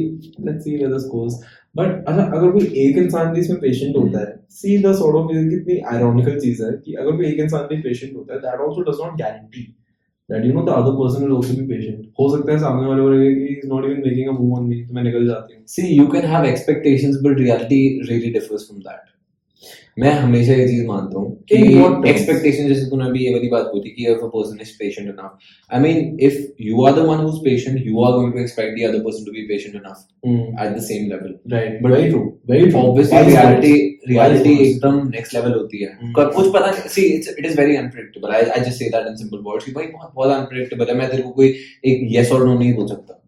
let's 0.47 0.65
see 0.65 0.77
where 0.77 0.93
this 0.93 1.07
goes 1.11 1.41
but 1.77 2.05
अच्छा 2.09 2.23
अगर 2.23 2.51
कोई 2.53 2.67
एक 2.87 2.99
इंसान 2.99 3.33
भी 3.35 3.41
इसमें 3.41 3.61
पेशेंट 3.61 3.97
होता 3.97 4.21
है 4.21 4.35
सी 4.57 4.79
द 4.83 4.95
सॉर्ट 4.97 5.17
ऑफ़ 5.17 5.31
कितनी 5.51 5.79
आयरॉनिकल 5.93 6.39
चीज़ 6.41 6.65
है 6.65 6.73
कि 6.85 6.95
अगर 6.95 7.17
कोई 7.17 7.27
एक 7.27 7.41
इंसान 7.47 7.67
भी 7.71 7.81
पेशेंट 7.83 8.17
होता 8.17 8.35
है 8.35 8.41
that 8.41 8.61
also 8.61 8.83
does 8.91 9.01
not 9.05 9.19
guarantee 9.21 9.63
that 10.29 10.47
you 10.47 10.53
know 10.53 10.63
the 10.67 10.77
other 10.81 10.99
person 10.99 11.25
will 11.25 11.35
also 11.37 11.57
be 11.61 11.67
patient 11.75 12.05
हो 12.21 12.29
सकता 12.37 12.53
है 12.53 12.59
सामने 12.67 12.87
वाले 12.89 13.03
को 13.03 13.11
लगे 13.11 13.35
कि 13.35 13.55
is 13.55 13.67
not 13.69 13.85
even 13.85 14.03
making 14.09 14.29
a 14.29 14.39
move 14.41 14.59
on 14.59 14.67
me 14.67 14.83
तो 14.85 14.95
मैं 14.95 15.03
निकल 15.03 15.27
जाती 15.27 15.55
हूँ। 15.55 15.61
See, 15.73 15.91
you 15.97 16.07
can 16.09 16.25
have 16.31 16.47
expectations, 16.47 17.19
but 17.27 17.39
reality 17.41 17.77
really 18.09 18.31
differs 18.33 18.65
from 18.69 18.81
that. 18.87 19.05
मैं 19.99 20.11
हमेशा 20.13 20.53
ये 20.53 20.67
चीज़ 20.69 20.87
मानता 20.87 21.19
हूँ 21.19 21.31
कि? 21.53 21.57
एक्सपेक्टेशन 22.11 22.69
जैसे 22.69 22.85
तूने 22.91 23.05
अभी 23.07 23.25
ये 23.25 23.33
वाली 23.35 23.49
बात 23.51 23.67
बोली 23.73 23.91
कि 23.97 24.07
if 24.13 24.23
a 24.27 24.31
person 24.31 24.63
is 24.65 24.71
patient 24.79 25.11
enough 25.13 25.51
I 25.71 25.81
mean 25.85 25.99
if 26.29 26.39
you 26.69 26.85
are 26.87 26.93
the 26.99 27.05
one 27.09 27.21
who's 27.25 27.41
patient 27.47 27.85
you 27.89 28.05
are 28.07 28.13
going 28.13 28.33
to 28.33 28.41
expect 28.43 28.75
the 28.79 28.87
other 28.89 29.01
person 29.07 29.27
to 29.27 29.35
be 29.37 29.45
patient 29.51 29.79
enough 29.81 30.01
at 30.65 30.75
the 30.77 30.85
same 30.87 31.09
level 31.11 31.35
right 31.55 31.81
But 31.83 31.95
very 31.97 32.11
true 32.11 32.21
very 32.53 32.71
true 32.71 32.83
obviously 32.83 33.23
reality 33.29 33.75
reality 34.13 34.55
Wise 34.55 34.61
words. 34.61 34.69
एकदम 34.69 35.01
next 35.11 35.37
level 35.39 35.57
होती 35.57 35.83
है 35.83 35.91
Hmm. 35.95 36.15
कुछ 36.37 36.53
पता 36.55 36.71
नहीं 36.71 36.95
see 36.95 37.07
it's, 37.17 37.33
it 37.35 37.51
is 37.51 37.59
very 37.61 37.77
unpredictable 37.83 38.37
I, 38.39 38.45
I 38.57 38.63
just 38.69 38.85
say 38.85 38.91
that 38.97 39.11
in 39.13 39.21
simple 39.25 39.45
words 39.51 39.65
कि 39.65 39.73
भाई 39.73 39.87
बहुत 39.89 40.13
बहुत 40.17 40.37
unpredictable 40.39 40.89
है 40.89 40.97
मैं 41.03 41.11
तेरे 41.11 41.23
को 41.23 41.31
कोई 41.41 41.55
एक 41.93 42.09
yes 42.17 42.33
or 42.37 42.41
no 42.47 42.59
नहीं 42.59 42.75
बोल 42.75 42.89
सकता 42.89 43.21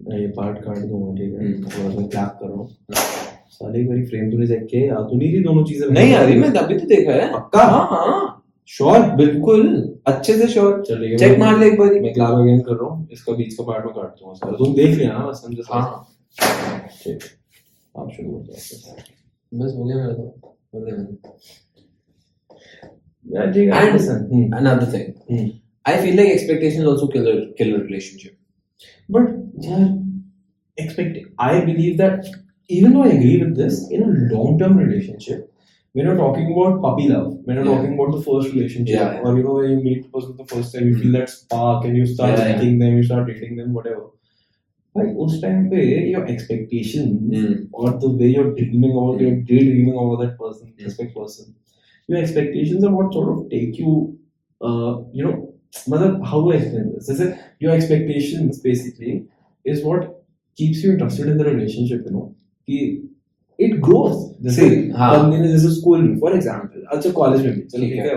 ये 0.00 0.26
पार्ट 0.34 0.58
काट 0.64 0.78
दूँगा 0.78 1.14
ठीक 1.14 1.32
है 1.32 1.46
हम्म। 1.46 1.70
थोड़ा 1.70 1.94
सा 1.94 2.06
क्लैप 2.08 2.38
कर 2.40 2.50
हूँ 2.50 3.25
साले 3.56 3.80
एक 3.80 3.88
बारी 3.88 4.04
फ्रेम 4.06 4.30
तूने 4.30 4.46
चेक 4.46 4.66
किया 4.70 4.86
यार 4.86 5.02
तू 5.10 5.16
नहीं 5.18 5.32
थी 5.32 5.42
दोनों 5.44 5.64
चीज़ें 5.64 5.88
नहीं 5.90 6.12
यार 6.12 6.28
ये 6.30 6.36
मैं 6.38 6.48
अभी 6.62 6.78
तो 6.78 6.86
देखा 6.86 7.12
है। 7.12 7.32
पक्का? 7.32 7.62
हाँ 7.62 7.86
हाँ। 7.90 8.32
श्योर 8.68 8.98
बिल्कुल। 9.16 9.62
अच्छे 10.06 10.36
से 10.38 10.46
श्योर 10.48 10.82
चल 10.88 11.00
ठीक 11.02 11.10
है 11.10 11.16
चेक 11.18 11.38
मार 11.38 11.58
ले 11.58 11.66
एक 11.66 11.78
बार। 11.78 11.92
मैं 12.00 12.12
क्लैप 12.14 12.28
अगेन 12.38 12.60
कर 12.68 12.74
रहा 12.74 12.88
हूँ। 12.90 13.08
इसका 13.12 13.32
बीच 13.32 13.54
का 13.54 13.64
पार्ट 13.64 13.84
में 13.86 13.94
काट 13.94 14.08
दूँगा 14.20 14.34
सारा 14.34 14.56
तुम 14.64 14.74
देख 14.74 14.96
लिया 14.98 15.12
ना 15.12 15.26
बस 15.26 15.42
समझे 15.44 15.62
हाँ। 15.72 16.06
ठीक। 17.02 17.18
आप 17.94 18.10
शुरू 18.16 18.30
कर 18.30 18.42
दो 18.42 18.52
बस 19.52 19.74
हो 19.76 19.84
गया 19.84 19.96
मेरा 19.96 20.12
तो। 20.12 20.56
हो। 20.74 20.86
यार 23.34 23.52
ठीक 23.52 23.72
है। 23.72 23.82
And- 23.82 24.10
hmm, 24.32 24.56
another 24.58 24.88
thing 24.94 25.06
hmm. 25.30 25.48
I 25.84 25.92
feel 26.02 26.16
like 26.18 26.30
expectations 26.34 26.86
also 26.92 27.06
kill 27.14 27.26
a 27.30 27.36
kill 27.58 27.68
a 27.74 27.80
relationship 27.80 28.32
But 29.08 29.26
yeah, 29.66 29.82
expect. 30.78 31.18
I 31.48 31.52
believe 31.68 31.98
that 32.00 32.30
even 32.69 32.93
though 32.93 33.03
I 33.03 33.09
agree 33.09 33.37
with 33.43 33.55
this, 33.55 33.89
in 33.89 34.03
a 34.03 34.33
long-term 34.35 34.77
relationship, 34.77 35.51
when 35.93 36.05
you're 36.05 36.15
talking 36.17 36.51
about 36.53 36.81
puppy 36.81 37.07
love, 37.09 37.33
when 37.45 37.57
you're 37.57 37.65
Yeah. 37.65 37.75
talking 37.75 37.93
about 37.99 38.11
the 38.17 38.21
first 38.29 38.53
relationship, 38.53 38.95
Yeah, 38.95 39.11
yeah. 39.13 39.19
or 39.23 39.37
you 39.37 39.43
know 39.43 39.55
when 39.59 39.71
you 39.71 39.79
meet 39.87 40.03
the 40.03 40.09
person 40.17 40.37
the 40.37 40.47
first 40.53 40.73
time, 40.75 40.87
you 40.89 40.97
feel 41.01 41.11
that 41.19 41.29
spark 41.29 41.85
and 41.85 41.97
you 41.97 42.05
start 42.15 42.37
Yeah, 42.37 42.45
yeah. 42.45 42.55
liking 42.55 42.79
them, 42.83 42.97
you 42.97 43.03
start 43.11 43.27
dating 43.31 43.57
them, 43.61 43.73
whatever. 43.79 44.05
Like 44.99 45.15
उस 45.25 45.35
time 45.41 45.67
पे 45.71 45.81
your 46.13 46.23
expectations 46.31 47.35
Hmm. 47.35 47.53
or 47.81 47.91
the 48.05 48.09
way 48.21 48.29
you're 48.37 48.49
dreaming 48.57 48.91
about, 49.01 49.21
you're 49.23 49.37
daydreaming 49.51 49.93
about 50.01 50.17
that 50.23 50.33
person, 50.41 50.67
Hmm. 50.67 50.79
specific 50.81 51.13
person, 51.19 51.53
your 52.07 52.19
expectations 52.23 52.83
are 52.89 52.93
what 52.97 53.13
sort 53.17 53.29
of 53.35 53.39
take 53.53 53.79
you, 53.83 53.93
uh, 54.69 54.91
you 55.19 55.23
know, 55.27 55.35
मतलब 55.93 56.25
how 56.31 56.41
do 56.45 56.51
I 56.53 56.57
explain 56.57 56.91
this? 56.95 57.09
Is 57.15 57.21
it 57.27 57.37
your 57.65 57.73
expectations 57.77 58.59
basically 58.69 59.13
is 59.75 59.83
what 59.89 60.09
keeps 60.61 60.83
you 60.83 60.91
interested 60.95 61.27
in 61.35 61.37
the 61.43 61.45
relationship, 61.51 62.03
you 62.09 62.11
know? 62.17 62.25
कि 62.68 63.02
it 63.58 63.80
grows. 63.80 64.16
जैसे 64.42 64.62
See, 64.62 64.96
हाँ. 64.96 65.22
बंदे 65.22 65.38
ने 65.38 65.48
जैसे 65.48 65.68
school 65.70 66.02
में 66.02 66.18
for 66.18 66.34
example 66.34 66.96
अच्छा 66.96 67.10
college 67.10 67.46
में 67.46 67.54
भी 67.54 67.60
चलो 67.60 67.82
ठीक 67.82 67.92
है। 67.92 68.14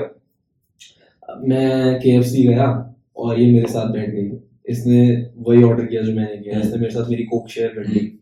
मैं 1.48 2.00
के 2.00 2.44
गया 2.44 2.96
और 3.18 3.40
ये 3.40 3.52
मेरे 3.54 3.68
साथ 3.68 3.92
बैठ 3.92 4.10
गई. 4.10 4.32
इसने 4.70 5.28
वही 5.38 5.64
ऑर्डर 5.64 5.86
किया 5.86 6.02
जो 6.02 6.14
मैंने 6.14 6.38
किया. 6.38 6.56
हम्म। 6.56 6.68
इसने 6.68 6.80
मेरे 6.80 6.94
साथ 6.94 7.10
मेरी 7.10 7.24
कोक 7.24 7.50
शेयर 7.50 7.70
कर 7.70 7.86
ली. 7.86 8.20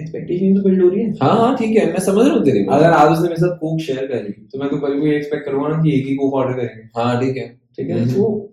एक्सपेक्टेशन 0.00 0.54
तो 0.54 0.62
बिल्ड 0.62 0.82
हो 0.82 0.88
रही 0.88 1.00
है. 1.00 1.10
हाँ 1.22 1.36
हाँ 1.36 1.56
ठीक 1.56 1.76
है. 1.76 1.86
मैं 1.92 2.00
समझ 2.00 2.26
रहा 2.26 2.34
हूँ 2.34 2.44
तेरी 2.44 2.64
अगर 2.64 2.90
आज 2.90 3.12
उसने 3.12 3.28
मेरे 3.28 3.40
साथ 3.40 3.56
कोक 3.56 3.80
शेयर 3.80 4.06
करी 4.06 4.32
तो 4.32 4.58
मैं 4.58 4.68
तो 4.70 4.76
कभी 4.76 5.00
कोई 5.00 5.10
एक्सपेक्ट 5.10 5.44
करूँगा 5.46 5.68
ना 5.68 5.82
कि 5.82 5.98
एक 5.98 6.06
ही 6.06 6.14
कोक 6.14 6.34
ऑर्डर 6.34 6.52
करेंगे. 6.52 6.88
हाँ 7.00 7.20
ठीक 7.20 7.36
है. 7.36 7.48
ठीक 7.76 7.90
है? 7.90 8.02
हम्म। 8.02 8.14
तो 8.14 8.52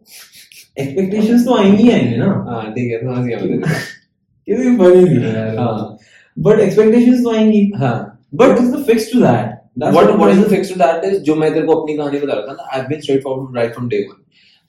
एक्सपेक्टेशंस 0.80 1.46
तो 1.46 1.56
आएँगी 1.58 1.90
आएँगी 1.92 2.18
ना. 2.18 2.46
हाँ 2.50 2.74
ठीक 2.74 2.92
है. 2.92 3.00
समझ 3.00 3.26
गया 3.28 3.40
मैं. 3.40 3.60
तेरी 4.48 4.76
बनी 4.78 5.04
नहीं 5.04 5.18
है. 5.18 5.34
यार 5.36 5.58
हाँ. 5.58 5.98
बट 6.38 6.60
एक्सपेक्टेशंस 6.60 7.24
तो 7.24 7.32
आएँगी 7.32 7.72
हाँ 7.78 7.98
but 8.36 8.58
is 8.58 8.76
the 8.76 8.84
fix 8.88 9.12
to 9.14 9.20
that 9.20 9.58
what 9.80 10.18
what 10.20 10.32
is 10.32 10.40
the 10.40 10.50
fix 10.50 10.70
to 10.70 10.78
that 10.80 11.06
is 11.06 11.20
जो 11.24 11.36
मैं 11.36 11.54
तेरे 11.54 11.66
को 11.66 11.76
अपनी 11.82 11.96
कहानी 11.98 12.20
बता 12.20 12.34
रहा 12.34 12.48
था 12.48 12.54
ना 12.54 12.78
I've 12.78 12.90
been 12.90 13.02
straightforward 13.02 13.56
right 13.58 13.76
from 13.76 13.90
day 13.90 14.02
one. 14.08 14.18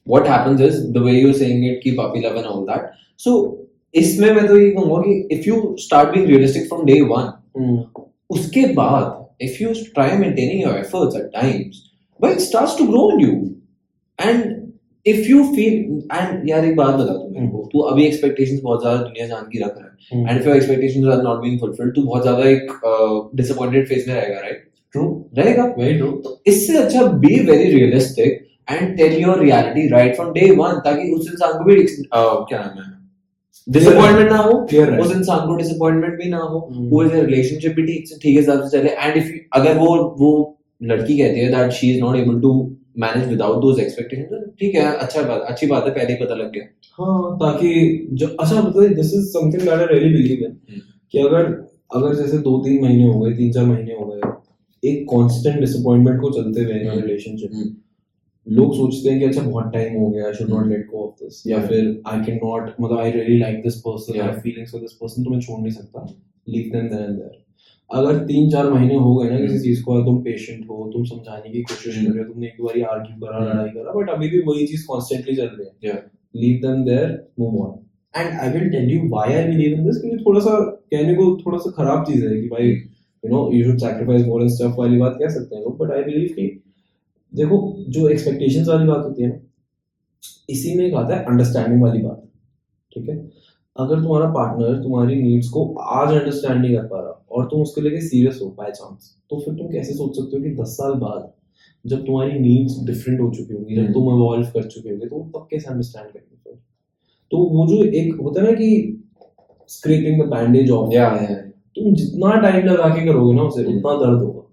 What 0.07 0.27
happens 0.27 0.61
is 0.61 0.77
the 0.93 1.03
way 1.07 1.15
you're 1.15 1.39
saying 1.41 1.65
it 1.65 1.81
कि 1.85 1.97
puppy 1.97 2.23
love 2.27 2.37
and 2.37 2.51
all 2.51 2.65
that. 2.67 2.93
So 3.25 3.33
इसमें 3.95 4.33
मैं 4.35 4.47
तो 4.49 4.59
ये 4.59 4.71
कहूँगा 4.71 5.03
कि 5.07 5.39
if 5.39 5.47
you 5.47 5.57
start 5.85 6.13
being 6.15 6.29
realistic 6.29 6.69
from 6.69 6.85
day 6.91 7.01
one, 7.13 7.33
उसके 8.31 8.67
बाद 8.75 9.17
if 9.49 9.61
you 9.61 9.75
try 9.95 10.09
maintaining 10.17 10.61
your 10.61 10.77
efforts 10.79 11.17
at 11.17 11.33
times, 11.35 11.83
well 12.21 12.33
it 12.33 12.41
starts 12.41 12.77
to 12.77 12.87
grow 12.87 13.05
on 13.11 13.21
you. 13.21 13.35
And 14.19 14.50
if 15.07 15.29
you 15.29 15.45
feel 15.53 15.77
and 16.13 16.49
यार 16.49 16.65
एक 16.65 16.77
बात 16.77 16.95
बता 16.95 17.13
तू 17.15 17.29
मेरे 17.31 17.47
को 17.49 17.69
तू 17.73 17.81
अभी 17.91 18.11
expectations 18.11 18.63
बहुत 18.63 18.81
ज़्यादा 18.81 19.03
दुनिया 19.03 19.27
जान 19.27 19.49
की 19.53 19.63
रख 19.63 19.79
रहा 19.79 19.87
है 19.87 20.25
and 20.25 20.41
if 20.41 20.47
your 20.47 20.57
expectations 20.57 21.09
are 21.09 21.23
not 21.23 21.41
being 21.45 21.59
fulfilled 21.59 21.95
तू 21.95 22.03
बहुत 22.03 22.23
ज़्यादा 22.23 22.49
एक 22.49 22.73
disappointed 23.41 23.89
phase 23.93 24.09
में 24.09 24.15
रहेगा 24.15 24.41
right? 24.41 24.67
ट्रू 24.95 25.03
रहेगा। 25.39 25.65
वेरी 25.79 25.99
ट्रू 25.99 26.11
तो 26.23 26.41
इससे 26.47 26.77
अच्छा 26.77 27.03
be 27.19 27.35
very 27.47 27.71
realistic 27.71 28.47
and 28.71 28.97
tell 28.97 29.13
your 29.23 29.41
reality 29.41 29.87
right 29.89 30.17
from 30.17 30.33
day 30.33 30.51
one 30.57 30.81
ताकि 30.85 31.11
उस 31.13 31.29
इंसान 31.33 31.53
को 31.59 31.65
भी 31.65 31.77
क्या 31.83 32.59
नाम 32.59 32.79
है 32.79 32.89
डिसअपॉइंटमेंट 33.67 34.31
ना 34.31 34.39
हो 34.39 34.53
उस 35.03 35.15
इंसान 35.17 35.47
को 35.47 35.57
डिसअपॉइंटमेंट 35.57 36.19
भी 36.19 36.29
ना 36.31 36.39
हो 36.39 36.59
हम्म। 36.71 36.89
वो 36.89 37.03
रिलेशनशिप 37.03 37.75
भी 37.77 37.83
ठीक 37.83 38.09
से 38.09 38.19
ठीक 38.23 38.37
हिसाब 38.37 38.63
से 38.65 38.79
चले 38.79 38.91
एंड 38.91 39.17
इफ़ 39.17 39.33
अगर 39.53 39.79
वो 39.79 39.97
वो 40.19 40.31
लड़की 40.83 41.19
कहती 41.19 41.41
है 41.41 41.51
that 41.53 41.73
she 41.73 41.91
is 41.91 42.01
not 42.01 42.17
able 42.17 42.41
to 42.41 42.53
manage 42.97 43.29
without 43.29 43.61
those 43.63 43.81
expectations 43.81 44.45
ठीक 44.61 44.75
है 44.75 44.85
अच्छा 44.97 45.23
बात 45.23 45.43
अच्छी 45.49 45.67
बात 45.67 45.85
है 45.85 45.91
पहले 45.91 46.13
ही 46.13 46.25
पता 46.25 46.35
लग 46.35 46.53
गया। 46.53 46.65
हाँ 46.99 47.37
ताकि 47.39 47.73
जो 48.13 48.27
अच्छा 48.29 48.63
मतलब 48.63 48.95
this 48.95 49.13
is 49.15 49.29
something 49.29 49.63
that 49.63 49.81
I 49.81 49.87
really 49.89 50.13
believe 50.15 50.45
in 50.47 50.81
कि 51.15 51.19
अगर 51.19 51.45
अगर 51.97 52.15
जैसे 52.15 52.39
दो 52.41 52.57
तीन 52.65 52.83
महीने 52.83 53.05
हो 53.05 53.21
गए 53.21 53.33
तीन 53.37 53.53
चार 53.53 53.65
महीने 53.67 53.95
हो 53.95 54.07
गए 54.07 54.19
एक 54.83 55.05
कांस्टेंट 55.11 55.61
डिसअपॉइंटमेंट 55.61 56.21
को 56.21 56.31
चलते 56.33 56.65
हुए 56.65 56.79
हम्म। 56.81 57.01
रिलेशनशिप 57.01 57.77
लोग 58.47 58.75
सोचते 58.77 59.11
हैं 59.11 59.19
कि 59.19 59.25
अच्छा 59.25 59.43
बहुत 59.43 59.73
टाइम 59.73 59.97
हो 59.99 60.09
गया 60.11 60.27
I 60.27 60.33
should 60.35 60.49
not 60.51 60.67
let 60.67 60.87
go 60.91 61.05
of 61.07 61.25
this 61.25 61.43
या 61.47 61.61
फिर 61.67 62.01
आई 62.09 62.25
कैन 62.25 62.39
नॉट 62.45 62.71
मतलब 62.81 62.99
I 62.99 63.11
really 63.11 63.39
like 63.39 63.63
this 63.63 63.77
person 63.81 64.21
I 64.21 64.41
feelings 64.41 64.73
for 64.73 64.81
this 64.81 64.93
person 65.03 65.25
तो 65.25 65.31
मैं 65.31 65.41
छोड़ 65.41 65.61
नहीं 65.61 65.73
सकता। 65.73 66.07
Leave 66.47 66.71
them 66.73 66.89
there 66.89 67.03
and 67.03 67.17
there 67.19 67.39
अगर 67.91 68.19
तीन 68.27 68.51
चार 68.51 68.71
महीने 68.71 68.95
हो 68.97 69.15
गए 69.15 69.29
ना 69.31 69.37
किसी 69.37 69.53
हम्म। 69.53 69.63
चीज़ 69.63 69.83
को 69.85 70.01
तुम 70.05 70.23
पेशेंट 70.23 70.69
हो 70.71 70.91
तुम 70.93 71.05
समझाने 71.05 71.51
की 71.51 71.63
कोशिश 71.63 71.97
कर 71.97 72.11
रहे 72.11 72.23
हो 72.23 72.33
तुमने 72.33 72.47
एक 72.47 72.63
बार 72.63 72.81
आर्ग्यू 72.91 73.17
करा 73.21 73.37
हम्म। 73.37 73.49
लड़ाई 73.49 73.69
करा 73.69 73.93
बट 73.93 74.11
अभी 74.11 74.29
भी 74.29 74.41
वही 74.49 74.67
चीज़ 74.67 74.87
कॉन्स्टेंटली 74.87 75.37
चल 75.37 75.49
रही 75.55 75.89
है। 75.89 75.95
Leave 76.37 76.61
them 76.63 76.85
there 76.85 77.19
move 77.41 77.59
on 77.63 77.75
and 78.15 78.41
I 78.41 78.51
will 78.51 78.71
tell 78.71 78.91
you 78.91 79.01
why 79.09 79.35
I 79.35 79.45
believe 79.45 79.79
in 79.79 79.85
this 79.85 80.01
क्योंकि 80.01 80.25
थोड़ा 80.25 80.41
सा 80.41 80.59
कहने 80.91 81.15
को 81.15 81.27
थोड़ा 81.37 81.59
सा 81.59 81.71
खराब 81.77 82.05
चीज़ 82.07 82.27
है 82.27 82.41
कि 82.41 82.49
भाई 82.49 82.69
you 82.69 83.31
know 83.31 83.51
you 83.53 83.65
should 83.65 83.79
sacrifice 83.79 84.27
more 84.27 84.43
and 84.43 84.51
stuff 84.51 84.79
वाली 84.79 84.99
बात 84.99 85.17
कह 85.21 85.29
सकते 85.29 85.57
हैं 85.57 85.63
लोग 85.63 85.79
बट 85.79 85.93
आई 85.93 86.03
बिलीव 86.03 86.35
कि 86.37 86.49
देखो 87.33 87.59
जो 87.89 88.09
एक्सपेक्टेशंस 88.09 88.69
वाली 88.69 88.87
बात 88.87 89.05
होती 89.05 89.23
है 89.23 89.29
ना 89.29 89.39
इसी 90.51 90.75
में 90.75 90.85
एक 90.87 90.95
आता 90.95 91.17
है 91.17 91.25
अंडरस्टैंडिंग 91.25 91.83
वाली 91.83 92.03
बात। 92.03 92.23
ठीक 92.93 93.09
है? 93.09 93.17
अगर 93.77 94.01
तुम्हारा 94.03 94.27
पार्टनर 94.31 94.83
तुम्हारी 94.83 95.23
नीड्स 95.23 95.49
को 95.49 95.65
आज 95.75 96.15
अंडरस्टैंड 96.15 96.61
नहीं 96.61 96.77
कर 96.77 96.87
पा 96.87 97.01
रहा 97.01 97.10
और 97.41 97.47
तुम 97.47 97.63
उसके 97.63 97.81
लिए 97.81 98.01
सीरियस 98.03 98.39
हो 98.43 98.49
बाय 98.57 98.71
चांस 98.73 99.15
तो 99.31 99.39
फिर 99.41 99.55
तुम 99.55 99.69
कैसे 99.69 99.95
सोच 99.95 100.17
सकते 100.17 100.37
हो 100.37 100.43
कि 100.43 100.51
दस 100.55 100.77
साल 100.77 100.95
बाद 101.01 101.31
जब 101.85 102.05
तुम्हारी 102.07 102.39
नीड्स 102.39 102.79
डिफरेंट 102.87 103.21
हो 103.21 103.31
चुकी 103.31 103.55
होंगी 103.55 103.77
जब 103.77 103.83
हम्म। 103.83 103.93
तुम 103.93 104.09
इवॉल्व 104.11 104.47
कर 104.47 104.67
चुके 104.67 104.91
होगे 104.91 105.07
तो 105.07 105.21
तब 105.29 105.47
कैसे 105.51 105.71
अंडरस्टैंड 105.71 106.07
करेंगे 106.07 106.37
फिर 106.37 106.59
तो 107.33 107.39
वो 107.49 107.67
जो 107.67 107.85
एक 107.95 108.21
होता 108.21 108.43
है 108.43 108.47
ना 108.47 108.53
कि 108.55 108.69
स्क्रेपिंग 109.71 110.23
द 110.23 110.27
बैंडेज 110.29 110.71
ऑफ़ 110.73 110.95
तुम 111.77 111.95
जितना 111.95 112.35
टाइम 112.41 112.67
लगा 112.67 112.89
के 112.89 113.07
करोगे 113.07 113.35
ना 113.35 113.43
उसे 113.45 113.63
हम्म। 113.63 113.77
उतना 113.77 113.95
दर्द 113.97 114.23
होगा 114.23 114.47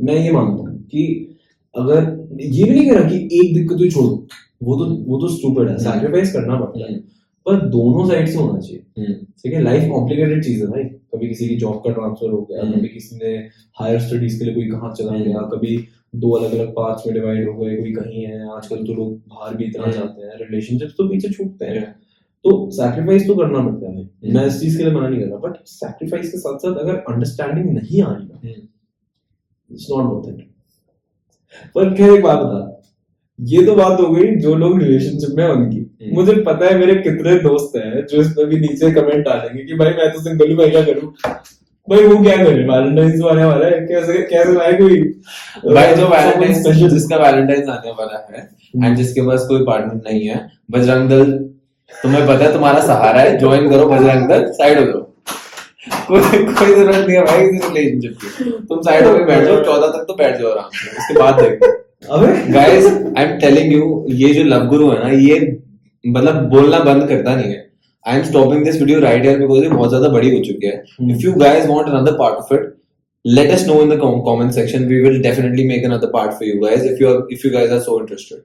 मैं 0.00 0.16
ये 0.16 0.32
मानता 0.32 0.62
हूँ 0.62 0.78
कि 0.86 1.04
अगर 1.74 1.98
ये 2.40 2.64
भी 2.64 2.70
नहीं 2.70 2.88
कह 2.88 2.94
रहा 2.94 3.08
कि 3.08 3.16
एक 3.34 3.54
दिक्कत 3.54 3.80
ही 3.80 3.90
छोड़ 3.90 4.06
दो 4.06 4.26
वो 4.62 4.76
तो 4.76 4.90
वो 5.04 5.20
तो 5.20 5.28
स्टूपिड 5.28 5.68
है 5.68 5.74
हम्म। 5.74 5.84
सैक्रिफाइस 5.84 6.32
करना 6.32 6.56
पड़ता 6.56 6.84
है 6.84 6.92
हम्म। 6.92 7.00
पर 7.50 7.68
दोनों 7.68 8.08
साइड 8.08 8.28
से 8.28 8.38
होना 8.38 8.58
चाहिए 8.58 8.82
हम्म। 8.98 9.14
ठीक 9.42 9.52
है 9.52 9.62
लाइफ 9.62 9.88
कॉम्प्लिकेटेड 9.92 10.44
चीज़ 10.44 10.60
है 10.62 10.70
भाई 10.70 10.84
कभी 10.84 11.28
किसी 11.28 11.48
की 11.48 11.56
जॉब 11.58 11.80
का 11.84 11.92
ट्रांसफ़र 11.92 12.30
हो 12.30 12.40
गया 12.50 12.62
हम्म। 12.62 12.72
कभी 12.72 12.88
किसी 12.88 13.16
ने 13.16 13.32
हायर 13.80 14.00
स्टडीज़ 14.00 14.38
के 14.38 14.44
लिए 14.44 14.54
कोई 14.54 14.68
कहाँ 14.70 14.92
चला 14.98 15.12
हम्म। 15.12 15.24
गया 15.24 15.48
कभी 15.54 15.76
दो 16.16 16.30
अलग 16.32 16.52
अलग 16.54 16.70
पार्ट्स 16.76 17.06
में 17.06 17.14
डिवाइड 17.14 17.48
हो 17.48 17.54
गए 17.54 17.76
कोई 17.76 17.92
कहीं 17.94 18.24
है 18.26 18.48
आजकल 18.52 18.84
तो 18.86 18.94
लोग 18.94 19.12
बाहर 19.28 19.56
भी 19.56 19.64
इतना। 19.64 19.90
जाते 19.92 20.22
हैं 20.22 20.38
रिलेशनशिप्स 20.38 20.94
तो 20.98 21.08
पीछे 21.08 21.28
छूटते 21.30 21.64
हैं 21.66 21.84
तो 22.44 22.50
सैक्रिफाइस 22.72 23.26
तो 23.26 23.34
करना 23.36 23.60
पड़ता 23.60 23.90
है। 23.90 24.32
मैं 24.34 24.46
इस 24.46 24.60
चीज़ 24.60 24.76
के 24.78 24.84
लिए 24.84 24.92
मना 24.92 25.08
नहीं 25.08 25.20
कर 25.20 25.26
रहा 25.26 25.38
बट 25.40 25.56
सैक्रिफाइस 25.66 26.30
के 26.32 26.38
साथ 26.38 26.58
साथ 26.58 26.78
अगर 26.78 26.96
अंडरस्टैंडिंग 27.08 27.70
नहीं 27.70 28.02
आ 28.02 28.12
रही। 28.12 28.50
इट्स 29.70 29.86
नॉट 29.90 30.06
वर्थ 30.06 30.28
इट 30.30 30.48
पर 31.74 31.94
खैर 31.94 32.14
एक 32.14 32.22
बात 32.22 32.38
बता 32.38 32.66
ये 33.38 33.64
तो 33.66 33.74
बात 33.76 34.00
हो 34.00 34.08
गई 34.10 34.34
जो 34.40 34.54
लोग 34.54 34.78
रिलेशनशिप 34.78 35.36
में 35.36 35.46
उनकी। 35.46 35.79
मुझे 36.20 36.32
पता 36.46 36.66
है 36.66 36.78
मेरे 36.78 36.94
कितने 36.94 37.34
दोस्त 37.40 37.76
हैं 37.76 38.06
जो 38.06 38.20
इस 38.20 38.30
पे 38.30 38.44
भी 38.44 38.60
नीचे 38.60 38.90
कमेंट 38.92 39.24
डालेंगे 39.24 39.62
कि 39.64 39.74
भाई 39.74 39.88
मैं 39.88 40.10
तो 40.12 40.20
सिंगल 40.20 40.50
हूँ 40.50 40.58
मैं 40.58 40.70
क्या 40.70 40.82
करूँ। 40.82 41.12
भाई 41.88 42.02
वो 42.04 42.22
क्या 42.22 42.36
करे? 42.36 42.64
वैलेंटाइंस 42.64 43.22
आने 43.30 43.44
वाला 43.44 43.66
है? 43.66 43.80
कैसे 43.86 44.12
कैसे 44.22 44.50
मैं 44.50 44.72
कोई? 44.78 45.00
भाई 45.74 45.94
जो 45.94 46.06
वैलेंटाइन 46.08 46.62
special- 46.62 46.90
जिसका 46.90 47.16
वैलेंटाइन 47.16 47.68
आने 47.70 47.90
वाला 47.90 48.26
है 48.32 48.48
एंड 48.84 48.96
जिसके 48.96 49.22
पास 49.26 49.46
कोई 49.48 49.62
पार्टनर 49.62 50.10
नहीं 50.10 50.26
है 50.28 50.48
बजरंग 50.70 51.08
दल 51.10 51.32
तुम्हें 51.90 52.26
पता 52.26 52.44
है 52.44 52.52
तुम्हारा 52.52 52.80
सहारा 52.80 53.20
है 53.20 53.38
ज्वाइन 53.38 53.70
करो 53.70 53.86
बजरंग 53.86 54.28
दल 54.28 54.44
साइड 54.52 54.78
हो 54.78 54.84
जाओ। 54.84 55.06
कोई 56.10 56.20
ज़रूरत 56.74 57.06
नहीं 57.06 57.16
है 57.16 57.22
भाई 57.24 57.46
किसी 57.46 57.68
रिलेशनशिप 57.68 58.16
की। 58.22 58.50
तुम 58.68 58.80
साइड 58.80 59.06
होके 59.06 59.24
बैठ 59.24 59.44
जाओ 59.44 59.62
चौदह 59.64 59.86
तक 59.86 60.04
तो 60.08 60.14
बैठ 60.14 60.38
जाओ 60.40 60.50
आराम 60.50 60.68
से 60.72 60.90
उसके 60.90 61.18
बाद 61.20 61.40
देखो। 61.42 61.72
अबे। 62.16 62.52
Guys 62.52 62.86
I 63.18 63.24
am 63.24 63.36
telling 63.38 63.72
you 63.72 64.06
ये 64.22 64.32
जो 64.34 64.44
लव 64.44 64.66
गुरु 64.66 64.90
है 64.90 65.02
ना 65.04 65.10
ये 65.18 65.38
मतलब 66.04 66.48
बोलना 66.50 66.78
बंद 66.84 67.08
करता 67.08 67.34
नहीं 67.36 67.52
है। 67.52 67.68
I 68.06 68.16
am 68.16 68.22
stopping 68.24 68.64
this 68.64 68.80
video 68.80 69.00
right 69.00 69.24
here 69.26 69.38
because 69.38 69.68
बहुत 69.68 69.88
ज़्यादा 69.88 70.08
बड़ी 70.08 70.34
हो 70.34 70.42
चुकी 70.44 70.66
है। 70.66 70.82
If 71.10 71.24
you 71.24 71.32
guys 71.40 71.66
want 71.68 71.88
another 71.88 72.12
part 72.18 72.34
of 72.34 72.54
it 72.54 72.74
let 73.24 73.50
us 73.50 73.66
know 73.66 73.80
in 73.82 73.96
comment 73.98 74.52
section 74.52 74.84
we 74.86 75.00
will 75.00 75.20
definitely 75.22 75.64
make 75.68 75.84
another 75.84 76.10
part 76.12 76.32
for 76.32 76.48
you 76.48 76.60
guys 76.60 76.86
if 76.86 77.02
you 77.02 77.08
if 77.32 77.46
you 77.46 77.52
guys 77.52 77.72
are 77.72 77.80
so 77.80 77.98
interested 78.00 78.38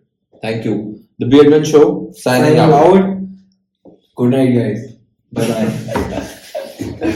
thank 0.44 0.66
you 0.66 0.74
the 1.22 1.30
beard 1.30 1.50
man 1.50 1.64
show 1.64 1.84
sign 2.18 2.60
out 2.60 3.14
good 4.18 4.36
night 4.36 4.56
guys 4.56 4.88
bye 5.32 5.48
bye 5.50 7.14